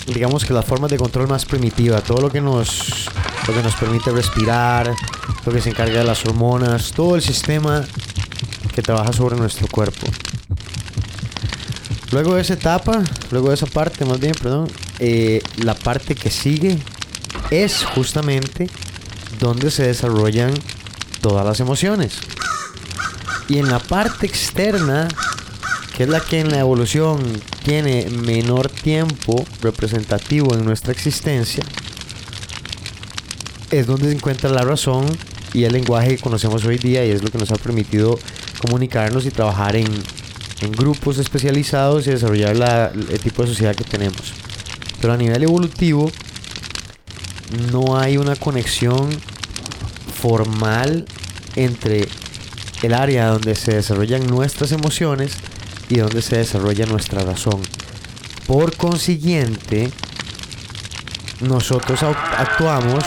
digamos 0.06 0.44
que 0.44 0.52
las 0.52 0.64
formas 0.64 0.90
de 0.90 0.96
control 0.96 1.28
más 1.28 1.44
primitiva, 1.44 2.00
todo 2.00 2.20
lo 2.20 2.30
que 2.30 2.40
nos, 2.40 3.06
lo 3.46 3.54
que 3.54 3.62
nos 3.62 3.74
permite 3.74 4.10
respirar, 4.10 4.94
lo 5.44 5.52
que 5.52 5.60
se 5.60 5.70
encarga 5.70 5.98
de 5.98 6.04
las 6.04 6.24
hormonas, 6.26 6.92
todo 6.92 7.16
el 7.16 7.22
sistema 7.22 7.84
que 8.74 8.82
trabaja 8.82 9.12
sobre 9.12 9.36
nuestro 9.36 9.66
cuerpo. 9.68 10.06
Luego 12.10 12.34
de 12.34 12.42
esa 12.42 12.54
etapa, 12.54 13.02
luego 13.30 13.48
de 13.48 13.54
esa 13.54 13.66
parte, 13.66 14.04
más 14.04 14.20
bien, 14.20 14.34
perdón, 14.40 14.70
eh, 14.98 15.42
la 15.56 15.74
parte 15.74 16.14
que 16.14 16.30
sigue 16.30 16.78
es 17.50 17.84
justamente 17.84 18.68
donde 19.40 19.70
se 19.70 19.86
desarrollan 19.86 20.54
todas 21.20 21.44
las 21.44 21.60
emociones. 21.60 22.18
Y 23.48 23.58
en 23.58 23.68
la 23.68 23.78
parte 23.78 24.26
externa, 24.26 25.08
que 25.96 26.04
es 26.04 26.08
la 26.08 26.20
que 26.20 26.40
en 26.40 26.50
la 26.50 26.60
evolución 26.60 27.20
tiene 27.64 28.06
menor 28.10 28.68
tiempo 28.68 29.44
representativo 29.62 30.54
en 30.54 30.64
nuestra 30.64 30.92
existencia, 30.92 31.64
es 33.70 33.86
donde 33.86 34.06
se 34.08 34.14
encuentra 34.14 34.50
la 34.50 34.62
razón 34.62 35.04
y 35.52 35.64
el 35.64 35.72
lenguaje 35.72 36.16
que 36.16 36.22
conocemos 36.22 36.64
hoy 36.64 36.78
día 36.78 37.04
y 37.06 37.10
es 37.10 37.22
lo 37.22 37.30
que 37.30 37.38
nos 37.38 37.50
ha 37.50 37.56
permitido 37.56 38.18
comunicarnos 38.60 39.24
y 39.26 39.30
trabajar 39.30 39.76
en, 39.76 39.86
en 40.60 40.72
grupos 40.72 41.18
especializados 41.18 42.06
y 42.06 42.10
desarrollar 42.10 42.56
la- 42.56 42.86
el 42.94 43.18
tipo 43.20 43.42
de 43.42 43.48
sociedad 43.48 43.74
que 43.74 43.84
tenemos. 43.84 44.32
Pero 45.00 45.12
a 45.12 45.16
nivel 45.16 45.42
evolutivo 45.42 46.10
no 47.72 47.98
hay 47.98 48.16
una 48.16 48.36
conexión 48.36 49.08
formal 50.20 51.06
entre 51.56 52.08
el 52.82 52.94
área 52.94 53.28
donde 53.28 53.54
se 53.54 53.74
desarrollan 53.74 54.26
nuestras 54.26 54.72
emociones 54.72 55.32
y 55.88 55.98
donde 55.98 56.22
se 56.22 56.36
desarrolla 56.38 56.86
nuestra 56.86 57.22
razón. 57.22 57.60
Por 58.46 58.76
consiguiente, 58.76 59.90
nosotros 61.40 62.02
actuamos 62.02 63.04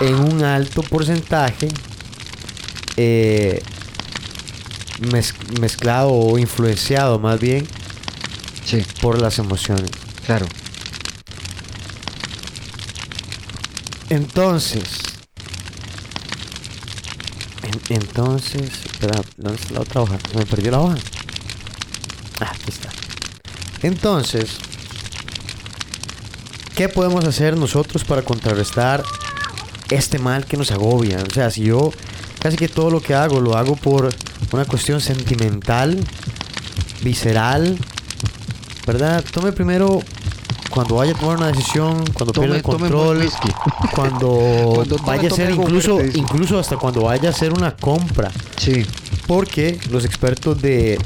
en 0.00 0.14
un 0.16 0.42
alto 0.42 0.82
porcentaje 0.82 1.68
eh, 2.96 3.62
mez- 5.00 5.34
mezclado 5.60 6.10
o 6.12 6.38
influenciado 6.38 7.18
más 7.18 7.38
bien 7.40 7.66
sí, 8.64 8.82
por 9.00 9.20
las 9.20 9.38
emociones. 9.38 9.90
claro. 10.26 10.46
Entonces, 14.08 14.82
en- 17.62 17.96
entonces, 17.96 18.70
espera, 18.84 19.22
¿dónde 19.36 19.60
está 19.60 19.74
la 19.74 19.80
otra 19.80 20.00
hoja? 20.02 20.18
Se 20.30 20.36
me 20.36 20.44
perdió 20.46 20.70
la 20.72 20.80
hoja. 20.80 20.96
Ah, 22.44 22.52
aquí 22.54 22.70
está. 22.70 22.88
Entonces, 23.82 24.58
¿qué 26.76 26.88
podemos 26.88 27.24
hacer 27.24 27.56
nosotros 27.56 28.04
para 28.04 28.22
contrarrestar 28.22 29.02
este 29.90 30.18
mal 30.18 30.44
que 30.46 30.56
nos 30.56 30.70
agobia? 30.70 31.18
O 31.28 31.32
sea, 31.34 31.50
si 31.50 31.64
yo 31.64 31.92
casi 32.40 32.56
que 32.56 32.68
todo 32.68 32.90
lo 32.90 33.00
que 33.00 33.14
hago 33.14 33.40
lo 33.40 33.56
hago 33.56 33.76
por 33.76 34.08
una 34.52 34.64
cuestión 34.64 35.00
sentimental, 35.00 35.98
visceral, 37.02 37.78
¿verdad? 38.86 39.24
Tome 39.32 39.52
primero 39.52 40.00
cuando 40.70 40.96
vaya 40.96 41.12
a 41.12 41.14
tomar 41.18 41.36
una 41.36 41.48
decisión, 41.48 42.02
cuando 42.14 42.32
pierda 42.32 42.56
el 42.56 42.62
Tome- 42.62 42.78
tome 42.78 42.90
control, 42.90 43.30
cuando, 43.94 44.28
Cuando 44.74 44.96
tome- 44.96 45.06
vaya 45.06 45.26
a 45.26 45.28
tome 45.30 45.36
ser 45.36 45.46
algo 45.48 45.62
incluso, 45.64 46.00
incluso 46.14 46.58
hasta 46.58 46.76
cuando 46.76 47.02
vaya 47.02 47.28
a 47.28 47.32
hacer 47.32 47.52
una 47.52 47.74
compra. 47.76 48.30
Sí, 48.56 48.84
Porque 49.26 49.78
los 49.90 50.04
expertos 50.04 50.60
de, 50.62 50.98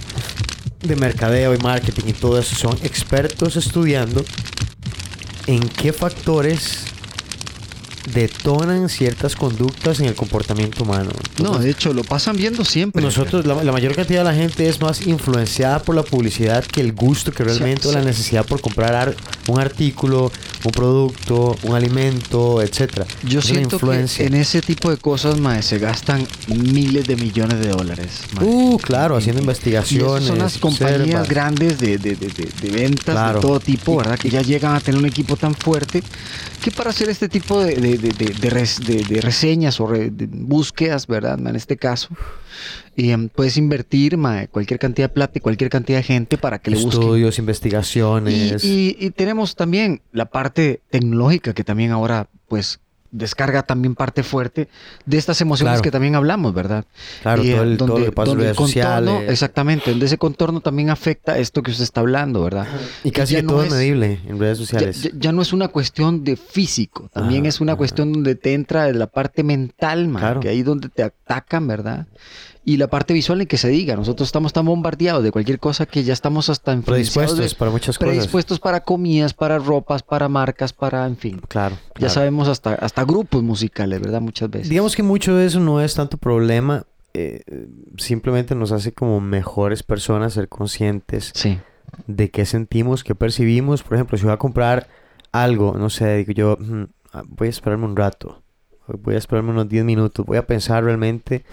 de 0.86 0.96
mercadeo 0.96 1.54
y 1.54 1.58
marketing 1.58 2.04
y 2.08 2.12
todo 2.12 2.38
eso 2.38 2.54
son 2.56 2.76
expertos 2.82 3.56
estudiando 3.56 4.24
en 5.46 5.60
qué 5.68 5.92
factores 5.92 6.85
detonan 8.12 8.88
ciertas 8.88 9.34
conductas 9.36 10.00
en 10.00 10.06
el 10.06 10.14
comportamiento 10.14 10.84
humano. 10.84 11.10
No, 11.42 11.58
de 11.58 11.70
hecho, 11.70 11.92
lo 11.92 12.04
pasan 12.04 12.36
viendo 12.36 12.64
siempre. 12.64 13.02
nosotros, 13.02 13.44
la, 13.46 13.62
la 13.62 13.72
mayor 13.72 13.94
cantidad 13.94 14.20
de 14.20 14.24
la 14.24 14.34
gente 14.34 14.68
es 14.68 14.80
más 14.80 15.06
influenciada 15.06 15.80
por 15.82 15.94
la 15.94 16.02
publicidad 16.02 16.64
que 16.64 16.80
el 16.80 16.92
gusto 16.92 17.32
que 17.32 17.44
realmente 17.44 17.88
o 17.88 17.92
la 17.92 18.02
necesidad 18.02 18.44
por 18.46 18.60
comprar 18.60 18.94
ar- 18.94 19.16
un 19.48 19.60
artículo, 19.60 20.30
un 20.64 20.72
producto, 20.72 21.56
un 21.62 21.74
alimento, 21.74 22.62
etcétera. 22.62 23.06
Yo 23.24 23.40
Es 23.40 23.46
siento 23.46 23.78
que 23.78 24.06
en 24.24 24.34
ese 24.34 24.62
tipo 24.62 24.90
de 24.90 24.96
cosas, 24.96 25.38
mae, 25.40 25.62
se 25.62 25.78
gastan 25.78 26.26
miles 26.48 27.06
de 27.06 27.16
millones 27.16 27.60
de 27.60 27.68
dólares. 27.68 28.08
mae. 28.34 28.44
Uh, 28.46 28.78
claro, 28.78 29.16
haciendo 29.16 29.40
Y 29.40 29.44
investigaciones. 29.44 30.28
son 30.28 30.38
las 30.38 30.58
compañías 30.58 31.00
observa. 31.00 31.24
grandes 31.24 31.78
de, 31.78 31.98
de- 31.98 32.16
de- 32.16 32.28
de- 32.28 32.48
de 32.62 32.70
ventas 32.70 33.14
Claro. 33.14 33.34
de 33.34 33.40
todo 33.40 33.60
tipo, 33.60 33.96
¿verdad? 33.96 34.18
Que 34.18 34.30
ya 34.30 34.42
llegan 34.42 34.74
a 34.74 34.80
tener 34.80 34.98
un 35.00 35.06
equipo 35.06 35.36
tan 35.36 35.54
fuerte 35.54 36.02
que 36.62 36.70
para 36.70 36.90
hacer 36.90 37.08
este 37.08 37.28
tipo 37.28 37.60
de, 37.60 37.76
de- 37.98 38.08
de- 38.10 38.24
de- 38.26 38.34
de 38.34 38.50
res- 38.50 38.80
de- 38.86 39.02
de 39.04 39.20
reseñas 39.20 39.80
o 39.80 39.86
re- 39.86 40.10
búsquedas, 40.12 41.06
¿verdad? 41.06 41.38
En 41.38 41.56
este 41.56 41.76
caso, 41.76 42.08
y, 42.96 43.10
em, 43.10 43.28
puedes 43.28 43.56
invertir 43.56 44.16
cualquier 44.50 44.78
cantidad 44.78 45.08
de 45.08 45.14
plata 45.14 45.38
y 45.38 45.40
cualquier 45.40 45.70
cantidad 45.70 45.98
de 45.98 46.02
gente 46.04 46.38
para 46.38 46.58
que 46.58 46.70
le 46.70 46.76
busquen. 46.76 47.00
Estudios, 47.02 47.38
Y, 47.38 47.40
investigaciones. 47.40 48.64
y- 48.64 48.96
y 48.98 49.10
tenemos 49.10 49.54
también 49.56 50.00
la 50.12 50.26
parte 50.26 50.80
tecnológica 50.90 51.52
que 51.54 51.64
también 51.64 51.90
ahora, 51.90 52.28
pues, 52.48 52.80
descarga 53.16 53.62
también 53.62 53.94
parte 53.94 54.22
fuerte 54.22 54.68
de 55.04 55.16
estas 55.18 55.40
emociones 55.40 55.72
Claro. 55.74 55.82
que 55.82 55.90
también 55.90 56.14
hablamos, 56.14 56.54
¿verdad? 56.54 56.84
claro, 57.22 57.42
Y, 57.44 57.50
todo, 57.52 57.64
eh, 57.72 57.76
todo 57.76 57.98
lo 57.98 58.04
que 58.04 58.12
pasa 58.12 58.30
en 58.32 58.38
donde 58.38 58.44
redes 58.52 58.58
el 58.58 58.82
contorno-. 58.82 59.20
Exactamente, 59.30 59.90
donde 59.90 60.06
ese 60.06 60.18
contorno 60.18 60.60
también 60.60 60.90
afecta 60.90 61.38
esto 61.38 61.62
que 61.62 61.70
usted 61.70 61.84
está 61.84 62.00
hablando, 62.00 62.42
¿verdad? 62.42 62.66
Y 63.04 63.10
casi 63.10 63.36
no 63.42 63.48
todo 63.54 63.64
es 63.64 63.70
medible 63.72 64.20
en 64.26 64.38
redes 64.38 64.58
sociales. 64.58 65.02
ya- 65.02 65.10
ya 65.14 65.32
no 65.32 65.42
es 65.42 65.52
una 65.52 65.68
cuestión 65.68 66.24
de 66.24 66.36
físico, 66.36 67.08
también 67.12 67.42
Ajá, 67.42 67.48
es 67.48 67.60
una 67.60 67.72
ajá. 67.72 67.78
cuestión 67.78 68.12
donde 68.12 68.34
te 68.34 68.54
entra 68.54 68.84
de 68.84 68.94
la 68.94 69.06
parte 69.06 69.42
mental, 69.42 70.08
man, 70.08 70.20
Claro. 70.22 70.40
que 70.40 70.48
ahí 70.48 70.62
donde 70.62 70.88
te 70.88 71.02
atacan, 71.02 71.66
¿verdad? 71.66 72.06
Y 72.68 72.78
la 72.78 72.88
parte 72.88 73.14
visual 73.14 73.40
en 73.40 73.46
que 73.46 73.56
se 73.58 73.68
diga, 73.68 73.94
nosotros 73.94 74.28
estamos 74.28 74.52
tan 74.52 74.66
bombardeados 74.66 75.22
de 75.22 75.30
cualquier 75.30 75.60
cosa 75.60 75.86
que 75.86 76.02
ya 76.02 76.12
estamos 76.12 76.48
hasta 76.50 76.72
influenciados 76.74 77.30
Predispuestos 77.30 77.50
de- 77.52 77.56
para 77.58 77.70
muchas 77.70 77.96
cosas. 77.96 78.08
predispuestos 78.12 78.58
para 78.58 78.80
comidas, 78.80 79.34
para 79.34 79.58
ropas, 79.60 80.02
para 80.02 80.28
marcas, 80.28 80.72
para, 80.72 81.06
en 81.06 81.16
fin. 81.16 81.40
Claro. 81.48 81.76
Ya 81.76 81.92
claro. 81.94 82.12
sabemos 82.14 82.48
hasta, 82.48 82.74
hasta 82.74 83.04
grupos 83.04 83.42
musicales, 83.44 84.00
¿verdad? 84.00 84.20
Muchas 84.20 84.50
veces. 84.50 84.68
Digamos 84.68 84.96
que 84.96 85.04
mucho 85.04 85.36
de 85.36 85.46
eso 85.46 85.60
no 85.60 85.80
es 85.80 85.94
tanto 85.94 86.18
problema. 86.18 86.84
eh, 87.18 87.40
simplemente 87.96 88.54
nos 88.54 88.72
hace 88.72 88.92
como 88.92 89.20
mejores 89.22 89.82
personas 89.82 90.34
ser 90.34 90.48
conscientes 90.50 91.30
Sí. 91.34 91.58
de 92.06 92.30
qué 92.30 92.44
sentimos, 92.44 93.04
qué 93.04 93.14
percibimos. 93.14 93.82
Por 93.82 93.94
ejemplo, 93.94 94.18
si 94.18 94.24
voy 94.24 94.34
a 94.34 94.36
comprar 94.36 94.86
algo, 95.32 95.76
no 95.78 95.88
sé, 95.88 96.16
digo 96.16 96.32
yo, 96.32 96.56
"Mm, 96.60 96.82
ah, 97.14 97.22
voy 97.26 97.46
a 97.46 97.50
esperarme 97.50 97.86
un 97.86 97.96
rato, 97.96 98.42
voy 98.86 99.14
a 99.14 99.18
esperarme 99.18 99.52
unos 99.52 99.66
10 99.66 99.82
minutos, 99.82 100.26
voy 100.26 100.36
a 100.36 100.46
pensar 100.46 100.84
realmente 100.84 101.44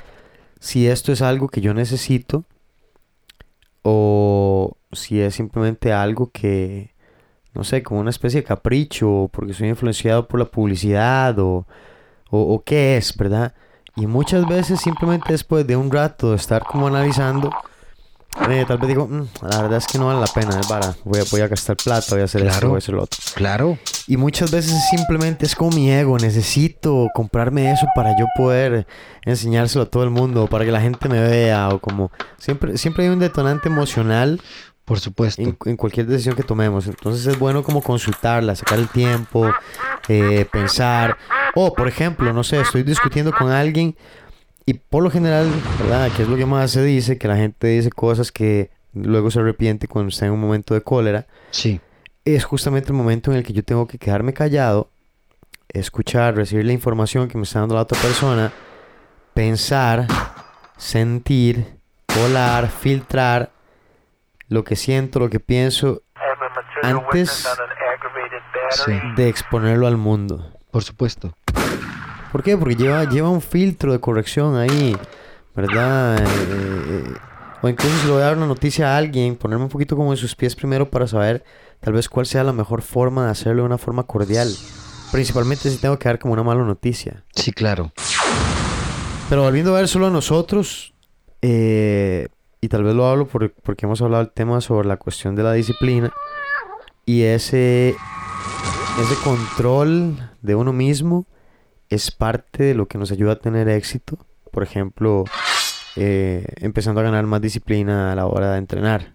si 0.63 0.87
esto 0.87 1.11
es 1.11 1.21
algo 1.21 1.49
que 1.49 1.59
yo 1.59 1.73
necesito 1.73 2.45
o 3.81 4.77
si 4.93 5.19
es 5.19 5.35
simplemente 5.35 5.91
algo 5.91 6.31
que, 6.31 6.93
no 7.53 7.65
sé, 7.65 7.83
como 7.83 7.99
una 7.99 8.11
especie 8.11 8.39
de 8.39 8.47
capricho, 8.47 9.29
porque 9.33 9.53
soy 9.53 9.67
influenciado 9.67 10.25
por 10.25 10.39
la 10.39 10.45
publicidad 10.45 11.37
o, 11.37 11.67
o, 12.29 12.53
o 12.53 12.63
qué 12.63 12.95
es, 12.95 13.13
¿verdad? 13.17 13.53
Y 13.97 14.07
muchas 14.07 14.47
veces 14.47 14.79
simplemente 14.79 15.33
después 15.33 15.67
de 15.67 15.75
un 15.75 15.91
rato 15.91 16.29
de 16.29 16.37
estar 16.37 16.63
como 16.63 16.87
analizando, 16.87 17.49
eh, 18.49 18.65
tal 18.67 18.77
vez 18.77 18.87
digo, 18.89 19.07
"Mm, 19.07 19.27
la 19.49 19.61
verdad 19.61 19.77
es 19.77 19.87
que 19.87 19.97
no 19.97 20.07
vale 20.07 20.19
la 20.19 20.27
pena, 20.27 20.59
es 20.59 20.67
vara, 20.67 20.93
voy 21.03 21.19
a, 21.19 21.23
voy 21.31 21.41
a 21.41 21.47
gastar 21.47 21.75
plata, 21.77 22.07
voy 22.11 22.21
a 22.21 22.25
hacer 22.25 22.41
esto, 22.41 22.51
Claro. 22.53 22.69
voy 22.69 22.75
a 22.75 22.79
hacer 22.79 22.95
lo 22.95 23.03
otro. 23.03 23.19
Claro. 23.35 23.77
Y 24.07 24.17
muchas 24.17 24.51
veces 24.51 24.73
simplemente 24.89 25.45
es 25.45 25.55
como 25.55 25.71
mi 25.71 25.89
ego, 25.91 26.17
necesito 26.17 27.07
comprarme 27.13 27.71
eso 27.71 27.85
para 27.95 28.11
yo 28.17 28.25
poder 28.35 28.85
enseñárselo 29.25 29.83
a 29.83 29.87
todo 29.89 30.03
el 30.03 30.09
mundo, 30.09 30.47
para 30.47 30.65
que 30.65 30.71
la 30.71 30.81
gente 30.81 31.07
me 31.09 31.19
vea, 31.21 31.69
o 31.69 31.79
como 31.79 32.11
siempre, 32.37 32.77
siempre 32.77 33.05
hay 33.05 33.09
un 33.11 33.19
detonante 33.19 33.69
emocional 33.69 34.41
Por 34.85 34.99
supuesto. 34.99 35.41
en, 35.41 35.57
en 35.65 35.77
cualquier 35.77 36.07
decisión 36.07 36.35
que 36.35 36.43
tomemos. 36.43 36.87
Entonces 36.87 37.25
es 37.25 37.39
bueno 37.39 37.63
como 37.63 37.81
consultarla, 37.81 38.53
sacar 38.55 38.79
el 38.79 38.89
tiempo, 38.89 39.49
eh, 40.09 40.45
pensar. 40.51 41.17
O, 41.55 41.73
por 41.73 41.87
ejemplo, 41.87 42.33
no 42.33 42.43
sé, 42.43 42.59
estoy 42.59 42.83
discutiendo 42.83 43.31
con 43.31 43.49
alguien 43.49 43.95
y 44.65 44.73
por 44.75 45.03
lo 45.03 45.09
general, 45.11 45.47
¿verdad? 45.79 46.11
Que 46.15 46.23
es 46.23 46.27
lo 46.29 46.35
que 46.37 46.45
más 46.45 46.71
se 46.71 46.83
dice, 46.83 47.17
que 47.17 47.27
la 47.27 47.35
gente 47.35 47.67
dice 47.67 47.89
cosas 47.91 48.31
que 48.31 48.71
luego 48.93 49.31
se 49.31 49.39
arrepiente 49.39 49.87
cuando 49.87 50.09
está 50.09 50.25
en 50.25 50.31
un 50.33 50.39
momento 50.39 50.73
de 50.73 50.81
cólera. 50.81 51.25
Sí. 51.51 51.81
Es 52.25 52.45
justamente 52.45 52.89
el 52.89 52.93
momento 52.93 53.31
en 53.31 53.37
el 53.37 53.43
que 53.43 53.53
yo 53.53 53.63
tengo 53.63 53.87
que 53.87 53.97
quedarme 53.97 54.33
callado, 54.33 54.89
escuchar, 55.69 56.35
recibir 56.35 56.65
la 56.65 56.73
información 56.73 57.27
que 57.27 57.37
me 57.37 57.43
está 57.43 57.59
dando 57.59 57.75
la 57.75 57.81
otra 57.81 57.99
persona, 58.01 58.51
pensar, 59.33 60.07
sentir, 60.77 61.77
colar, 62.13 62.69
filtrar 62.69 63.51
lo 64.47 64.63
que 64.63 64.75
siento, 64.75 65.19
lo 65.19 65.29
que 65.29 65.39
pienso, 65.39 66.01
antes 66.81 67.47
Sí. 68.69 68.91
de 69.15 69.27
exponerlo 69.29 69.87
al 69.87 69.97
mundo. 69.97 70.51
Por 70.71 70.83
supuesto. 70.83 71.35
¿Por 72.33 72.43
qué? 72.43 72.57
Porque 72.57 72.75
lleva, 72.75 73.05
lleva 73.05 73.29
un 73.29 73.41
filtro 73.41 73.93
de 73.93 73.99
corrección 73.99 74.57
ahí, 74.57 74.93
¿verdad? 75.55 76.17
Eh, 76.17 76.25
eh, 76.89 77.13
o 77.61 77.69
incluso 77.69 77.95
si 77.99 78.07
le 78.07 78.11
voy 78.13 78.21
a 78.23 78.25
dar 78.25 78.37
una 78.37 78.47
noticia 78.47 78.93
a 78.93 78.97
alguien, 78.97 79.35
ponerme 79.37 79.63
un 79.65 79.69
poquito 79.69 79.95
como 79.95 80.11
en 80.11 80.17
sus 80.17 80.35
pies 80.35 80.55
primero 80.55 80.89
para 80.89 81.07
saber 81.07 81.45
tal 81.79 81.93
vez 81.93 82.09
cuál 82.09 82.25
sea 82.25 82.43
la 82.43 82.51
mejor 82.51 82.81
forma 82.81 83.25
de 83.25 83.31
hacerlo 83.31 83.61
de 83.61 83.67
una 83.67 83.77
forma 83.77 84.03
cordial. 84.03 84.49
Principalmente 85.11 85.69
si 85.69 85.77
tengo 85.77 85.97
que 85.99 86.09
dar 86.09 86.17
como 86.19 86.33
una 86.33 86.43
mala 86.43 86.63
noticia. 86.63 87.23
Sí, 87.35 87.51
claro. 87.53 87.93
Pero 89.29 89.43
volviendo 89.43 89.73
a 89.75 89.77
ver 89.79 89.87
solo 89.87 90.07
a 90.07 90.09
nosotros, 90.09 90.93
eh, 91.41 92.27
y 92.61 92.67
tal 92.67 92.83
vez 92.83 92.95
lo 92.95 93.05
hablo 93.07 93.27
por- 93.27 93.53
porque 93.53 93.85
hemos 93.85 94.01
hablado 94.01 94.23
del 94.23 94.33
tema 94.33 94.59
sobre 94.59 94.87
la 94.87 94.97
cuestión 94.97 95.35
de 95.35 95.43
la 95.43 95.53
disciplina 95.53 96.11
y 97.05 97.21
ese, 97.23 97.89
ese 98.99 99.15
control 99.23 100.31
de 100.41 100.55
uno 100.55 100.73
mismo 100.73 101.27
es 101.93 102.11
parte 102.11 102.63
de 102.63 102.73
lo 102.75 102.87
que 102.87 102.97
nos 102.97 103.11
ayuda 103.11 103.33
a 103.33 103.39
tener 103.39 103.69
éxito. 103.69 104.17
Por 104.51 104.63
ejemplo, 104.63 105.25
eh, 105.95 106.45
empezando 106.57 107.01
a 107.01 107.03
ganar 107.03 107.25
más 107.25 107.41
disciplina 107.41 108.11
a 108.11 108.15
la 108.15 108.25
hora 108.25 108.53
de 108.53 108.57
entrenar. 108.57 109.13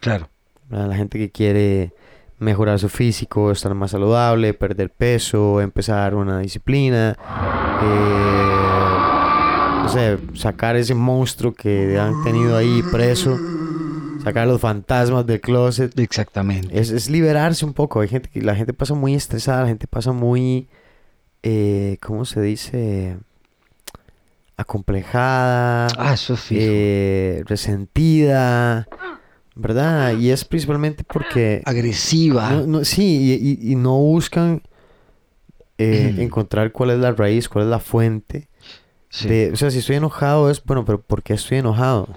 Claro. 0.00 0.28
¿verdad? 0.68 0.88
La 0.88 0.96
gente 0.96 1.18
que 1.18 1.30
quiere 1.30 1.92
mejorar 2.38 2.78
su 2.78 2.88
físico, 2.88 3.50
estar 3.50 3.74
más 3.74 3.92
saludable, 3.92 4.54
perder 4.54 4.90
peso, 4.90 5.60
empezar 5.60 6.14
una 6.14 6.40
disciplina, 6.40 7.16
eh, 7.82 8.46
no 9.82 9.88
sé, 9.88 10.18
sacar 10.34 10.76
ese 10.76 10.94
monstruo 10.94 11.54
que 11.54 11.98
han 11.98 12.22
tenido 12.24 12.56
ahí 12.56 12.82
preso, 12.92 13.38
sacar 14.22 14.46
los 14.46 14.60
fantasmas 14.60 15.26
del 15.26 15.40
closet. 15.40 15.98
Exactamente. 15.98 16.78
Es, 16.78 16.90
es 16.90 17.08
liberarse 17.08 17.64
un 17.64 17.72
poco. 17.72 18.00
Hay 18.00 18.08
gente 18.08 18.28
que 18.28 18.42
la 18.42 18.54
gente 18.54 18.74
pasa 18.74 18.94
muy 18.94 19.14
estresada, 19.14 19.62
la 19.62 19.68
gente 19.68 19.86
pasa 19.86 20.12
muy, 20.12 20.68
eh, 21.42 21.98
¿cómo 22.00 22.24
se 22.24 22.40
dice? 22.40 23.16
Acomplejada 24.56 25.88
Ah, 25.98 26.14
eso 26.14 26.34
eh, 26.50 27.42
resentida, 27.46 28.88
¿verdad? 29.54 30.12
Y 30.14 30.30
es 30.30 30.44
principalmente 30.46 31.04
porque... 31.04 31.62
Agresiva. 31.66 32.50
no- 32.50 32.66
no- 32.66 32.84
sí, 32.84 33.38
y, 33.40 33.68
y- 33.68 33.72
y 33.72 33.76
no 33.76 33.98
buscan 33.98 34.62
eh, 35.78 36.14
Mm. 36.16 36.20
encontrar 36.22 36.72
cuál 36.72 36.90
es 36.90 36.98
la 37.00 37.12
raíz, 37.12 37.50
cuál 37.50 37.64
es 37.64 37.70
la 37.70 37.80
fuente. 37.80 38.48
Sí. 39.10 39.28
de- 39.28 39.50
o 39.52 39.56
sea, 39.56 39.70
si 39.70 39.78
estoy 39.78 39.96
enojado 39.96 40.50
es, 40.50 40.62
bueno, 40.64 40.84
pero 40.86 41.00
¿por 41.02 41.22
qué 41.22 41.34
estoy 41.34 41.58
enojado? 41.58 42.08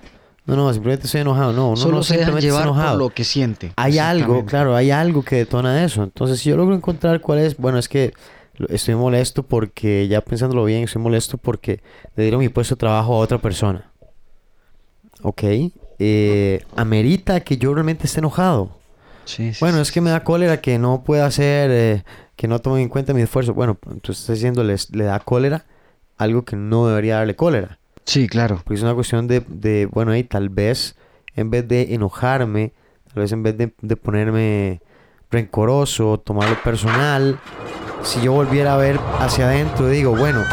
No, 0.46 0.56
no, 0.56 0.72
simplemente 0.74 1.06
estoy 1.08 1.22
enojado. 1.22 1.52
No, 1.54 1.68
uno 1.68 1.76
Solo 1.78 1.98
no 1.98 2.04
se 2.04 2.14
simplemente 2.16 2.48
está 2.48 2.58
llevar 2.58 2.64
por 2.70 2.78
enojado. 2.78 2.98
lo 3.00 3.10
que 3.10 3.24
siente. 3.26 3.74
Hay 3.76 4.00
algo, 4.00 4.46
claro, 4.46 4.76
hay 4.76 4.92
algo 4.92 5.24
que 5.24 5.36
detona 5.36 5.84
eso. 5.84 6.04
Entonces, 6.04 6.40
si 6.40 6.50
yo 6.50 6.58
logro 6.58 6.74
encontrar 6.76 7.20
cuál 7.22 7.40
es, 7.40 7.58
bueno, 7.58 7.78
es 7.78 7.88
que 7.90 8.14
estoy 8.70 8.96
molesto 8.96 9.44
porque, 9.44 10.08
ya 10.08 10.22
pensándolo 10.22 10.66
bien, 10.66 10.84
estoy 10.84 11.02
molesto 11.02 11.38
porque 11.38 11.82
le 12.16 12.24
dieron 12.24 12.40
mi 12.42 12.50
puesto 12.50 12.76
de 12.76 12.80
trabajo 12.80 13.14
a 13.16 13.18
otra 13.20 13.38
persona. 13.38 13.90
Ok. 15.22 15.44
Eh, 16.00 16.64
amerita 16.76 17.40
que 17.42 17.58
yo 17.58 17.74
realmente 17.74 18.08
esté 18.08 18.20
enojado. 18.20 18.78
Sí, 19.26 19.54
sí, 19.54 19.60
Bueno, 19.60 19.80
es 19.82 19.92
que 19.92 20.02
me 20.02 20.10
da 20.10 20.24
cólera 20.24 20.60
que 20.62 20.80
no 20.80 21.04
pueda 21.04 21.26
hacer, 21.26 21.70
eh, 21.72 22.04
que 22.36 22.48
no 22.48 22.60
tomen 22.60 22.82
en 22.82 22.90
cuenta 22.90 23.14
mi 23.14 23.22
esfuerzo. 23.22 23.54
Bueno, 23.54 23.78
entonces 23.86 24.22
está 24.22 24.34
diciendo, 24.34 24.64
les- 24.64 24.90
le 24.96 25.04
da 25.04 25.20
cólera 25.20 25.66
algo 26.18 26.44
que 26.46 26.56
no 26.56 26.88
debería 26.88 27.18
darle 27.18 27.36
cólera. 27.36 27.80
Sí, 28.06 28.28
claro. 28.28 28.56
Porque 28.64 28.76
es 28.76 28.82
una 28.82 28.96
cuestión 28.96 29.28
de, 29.28 29.42
de 29.48 29.86
bueno, 29.86 30.16
y 30.16 30.24
tal 30.24 30.50
vez 30.50 30.96
en 31.36 31.50
vez 31.52 31.68
de 31.68 31.94
enojarme, 31.94 32.74
tal 33.14 33.22
vez 33.24 33.32
en 33.34 33.44
vez 33.44 33.58
de, 33.58 33.74
de 33.82 33.96
ponerme 33.96 34.82
rencoroso, 35.30 36.18
tomarlo 36.20 36.58
personal, 36.64 37.40
si 38.04 38.22
yo 38.22 38.34
volviera 38.34 38.74
a 38.74 38.78
ver 38.78 39.00
hacia 39.20 39.46
adentro, 39.46 39.88
digo, 39.88 40.16
bueno, 40.16 40.44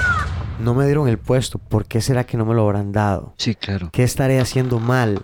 no 0.59 0.75
me 0.75 0.85
dieron 0.87 1.09
el 1.09 1.19
puesto, 1.19 1.59
¿por 1.59 1.87
qué 1.87 2.01
será 2.01 2.25
que 2.25 2.37
no 2.37 2.45
me 2.45 2.55
lo 2.55 2.63
habrán 2.63 2.93
dado? 2.93 3.35
Sí, 3.39 3.55
claro. 3.55 3.91
¿Qué 3.93 4.03
estaré 4.03 4.41
haciendo 4.41 4.79
mal? 4.79 5.23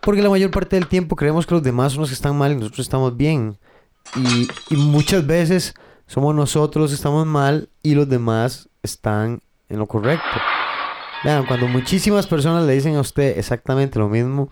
Porque 0.00 0.22
la 0.22 0.30
mayor 0.30 0.50
parte 0.50 0.76
del 0.76 0.86
tiempo 0.86 1.16
creemos 1.16 1.46
que 1.46 1.54
los 1.54 1.62
demás 1.62 1.92
son 1.92 2.02
los 2.02 2.10
que 2.10 2.14
están 2.14 2.36
mal 2.36 2.52
y 2.52 2.56
nosotros 2.56 2.80
estamos 2.80 3.16
bien. 3.16 3.58
Y, 4.14 4.48
y 4.70 4.76
muchas 4.76 5.26
veces 5.26 5.74
somos 6.06 6.34
nosotros 6.34 6.82
los 6.82 6.90
que 6.90 6.96
estamos 6.96 7.26
mal 7.26 7.68
y 7.82 7.94
los 7.94 8.08
demás 8.08 8.68
están 8.82 9.40
en 9.68 9.78
lo 9.78 9.86
correcto. 9.86 10.24
Vean, 11.24 11.46
cuando 11.46 11.66
muchísimas 11.66 12.26
personas 12.26 12.64
le 12.64 12.74
dicen 12.74 12.94
a 12.94 13.00
usted 13.00 13.36
exactamente 13.38 13.98
lo 13.98 14.08
mismo, 14.08 14.48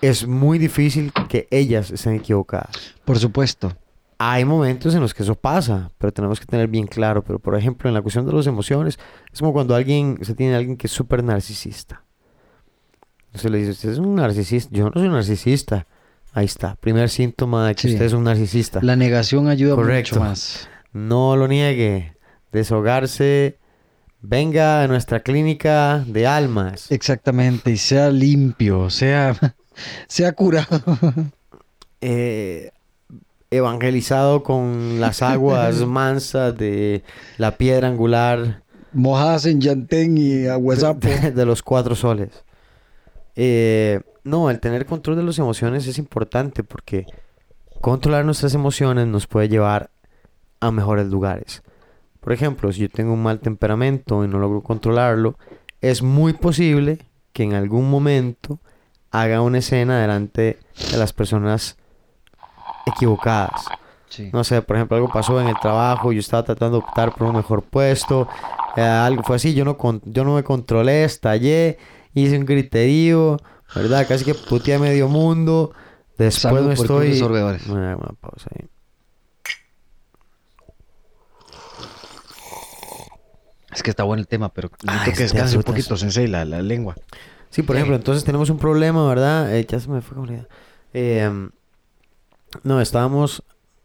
es 0.00 0.26
muy 0.26 0.58
difícil 0.58 1.12
que 1.28 1.48
ellas 1.50 1.90
estén 1.90 2.14
equivocadas. 2.14 2.94
Por 3.04 3.18
supuesto. 3.18 3.72
Hay 4.18 4.44
momentos 4.44 4.94
en 4.94 5.00
los 5.00 5.12
que 5.14 5.22
eso 5.22 5.34
pasa, 5.34 5.90
pero 5.98 6.12
tenemos 6.12 6.38
que 6.40 6.46
tener 6.46 6.68
bien 6.68 6.86
claro. 6.86 7.22
Pero, 7.24 7.38
por 7.38 7.56
ejemplo, 7.56 7.88
en 7.88 7.94
la 7.94 8.02
cuestión 8.02 8.24
de 8.26 8.32
las 8.32 8.46
emociones, 8.46 8.98
es 9.32 9.38
como 9.40 9.52
cuando 9.52 9.74
alguien, 9.74 10.18
se 10.22 10.34
tiene 10.34 10.54
a 10.54 10.58
alguien 10.58 10.76
que 10.76 10.86
es 10.86 10.92
súper 10.92 11.22
narcisista. 11.24 12.02
Entonces 13.26 13.50
le 13.50 13.58
dice, 13.58 13.70
usted 13.72 13.90
es 13.90 13.98
un 13.98 14.14
narcisista. 14.14 14.70
Yo 14.72 14.84
no 14.86 14.92
soy 14.94 15.06
un 15.08 15.12
narcisista. 15.14 15.86
Ahí 16.32 16.44
está. 16.46 16.76
Primer 16.76 17.10
síntoma 17.10 17.66
de 17.68 17.74
que 17.74 17.82
Sí. 17.82 17.92
usted 17.94 18.04
es 18.06 18.12
un 18.12 18.24
narcisista. 18.24 18.80
La 18.82 18.96
negación 18.96 19.48
ayuda 19.48 19.74
Correcto. 19.74 20.16
mucho 20.16 20.24
más. 20.28 20.68
No 20.92 21.36
lo 21.36 21.48
niegue. 21.48 22.16
Deshogarse. 22.52 23.58
Venga 24.20 24.82
a 24.82 24.88
nuestra 24.88 25.20
clínica 25.20 26.04
de 26.06 26.26
almas. 26.26 26.90
Exactamente. 26.90 27.70
Y 27.72 27.76
sea 27.76 28.10
limpio, 28.10 28.88
sea, 28.90 29.34
sea 30.08 30.32
curado. 30.32 30.82
eh, 32.00 32.70
evangelizado 33.56 34.42
con 34.42 35.00
las 35.00 35.22
aguas 35.22 35.76
mansas 35.86 36.56
de 36.56 37.02
la 37.38 37.56
piedra 37.56 37.88
angular 37.88 38.62
Mojadas 38.94 39.46
en 39.46 39.60
Yantén 39.60 40.16
y 40.16 40.46
Aguasapo. 40.46 41.08
de, 41.08 41.32
de 41.32 41.44
los 41.44 41.62
cuatro 41.62 41.96
soles. 41.96 42.44
Eh, 43.34 44.00
no, 44.22 44.50
el 44.50 44.60
tener 44.60 44.86
control 44.86 45.16
de 45.16 45.24
las 45.24 45.38
emociones 45.38 45.86
es 45.88 45.98
importante 45.98 46.62
porque 46.62 47.06
controlar 47.80 48.24
nuestras 48.24 48.54
emociones 48.54 49.06
nos 49.08 49.26
puede 49.26 49.48
llevar 49.48 49.90
a 50.60 50.70
mejores 50.70 51.08
lugares. 51.08 51.62
Por 52.20 52.32
ejemplo, 52.32 52.72
si 52.72 52.82
yo 52.82 52.88
tengo 52.88 53.12
un 53.12 53.22
mal 53.22 53.40
temperamento 53.40 54.24
y 54.24 54.28
no 54.28 54.38
logro 54.38 54.62
controlarlo, 54.62 55.36
es 55.80 56.02
muy 56.02 56.32
posible 56.32 56.98
que 57.32 57.42
en 57.42 57.52
algún 57.52 57.90
momento 57.90 58.60
haga 59.10 59.42
una 59.42 59.58
escena 59.58 60.00
delante 60.00 60.58
de 60.90 60.96
las 60.96 61.12
personas 61.12 61.76
equivocadas. 62.86 63.64
Sí. 64.08 64.30
No 64.32 64.44
sé, 64.44 64.62
por 64.62 64.76
ejemplo, 64.76 64.96
algo 64.96 65.08
pasó 65.12 65.40
en 65.40 65.48
el 65.48 65.56
trabajo, 65.60 66.12
yo 66.12 66.20
estaba 66.20 66.44
tratando 66.44 66.78
de 66.78 66.84
optar 66.84 67.14
por 67.14 67.26
un 67.28 67.36
mejor 67.36 67.62
puesto, 67.62 68.28
eh, 68.76 68.80
algo 68.82 69.22
fue 69.24 69.36
así, 69.36 69.54
yo 69.54 69.64
no, 69.64 69.76
con- 69.76 70.02
yo 70.04 70.24
no 70.24 70.34
me 70.36 70.44
controlé, 70.44 71.04
estallé, 71.04 71.78
hice 72.14 72.38
un 72.38 72.44
griterío, 72.44 73.38
¿verdad? 73.74 74.06
Casi 74.06 74.24
que 74.24 74.34
puteé 74.34 74.74
a 74.74 74.78
medio 74.78 75.08
mundo. 75.08 75.72
Después 76.16 76.42
Salud 76.54 76.68
me 76.68 76.74
estoy... 76.74 77.20
Una 77.20 77.96
pausa 78.20 78.48
ahí. 78.54 78.68
Es 83.72 83.82
que 83.82 83.90
está 83.90 84.04
bueno 84.04 84.20
el 84.20 84.28
tema, 84.28 84.50
pero 84.50 84.70
necesito 84.84 85.04
que 85.04 85.10
este 85.10 85.22
descanse 85.24 85.56
un 85.56 85.64
poquito, 85.64 85.96
sensei, 85.96 86.28
la, 86.28 86.44
la 86.44 86.62
lengua. 86.62 86.94
Sí, 87.50 87.62
por 87.62 87.74
ejemplo, 87.74 87.96
entonces 87.96 88.22
tenemos 88.24 88.48
un 88.50 88.58
problema, 88.58 89.06
¿verdad? 89.08 89.52
Eh, 89.56 89.66
ya 89.68 89.80
se 89.80 89.88
me 89.88 90.00
fue 90.00 90.16
con 90.16 90.26
la 90.26 90.32
idea. 90.34 90.48
Eh, 90.92 91.48
no, 92.62 92.80
estábamos... 92.80 93.42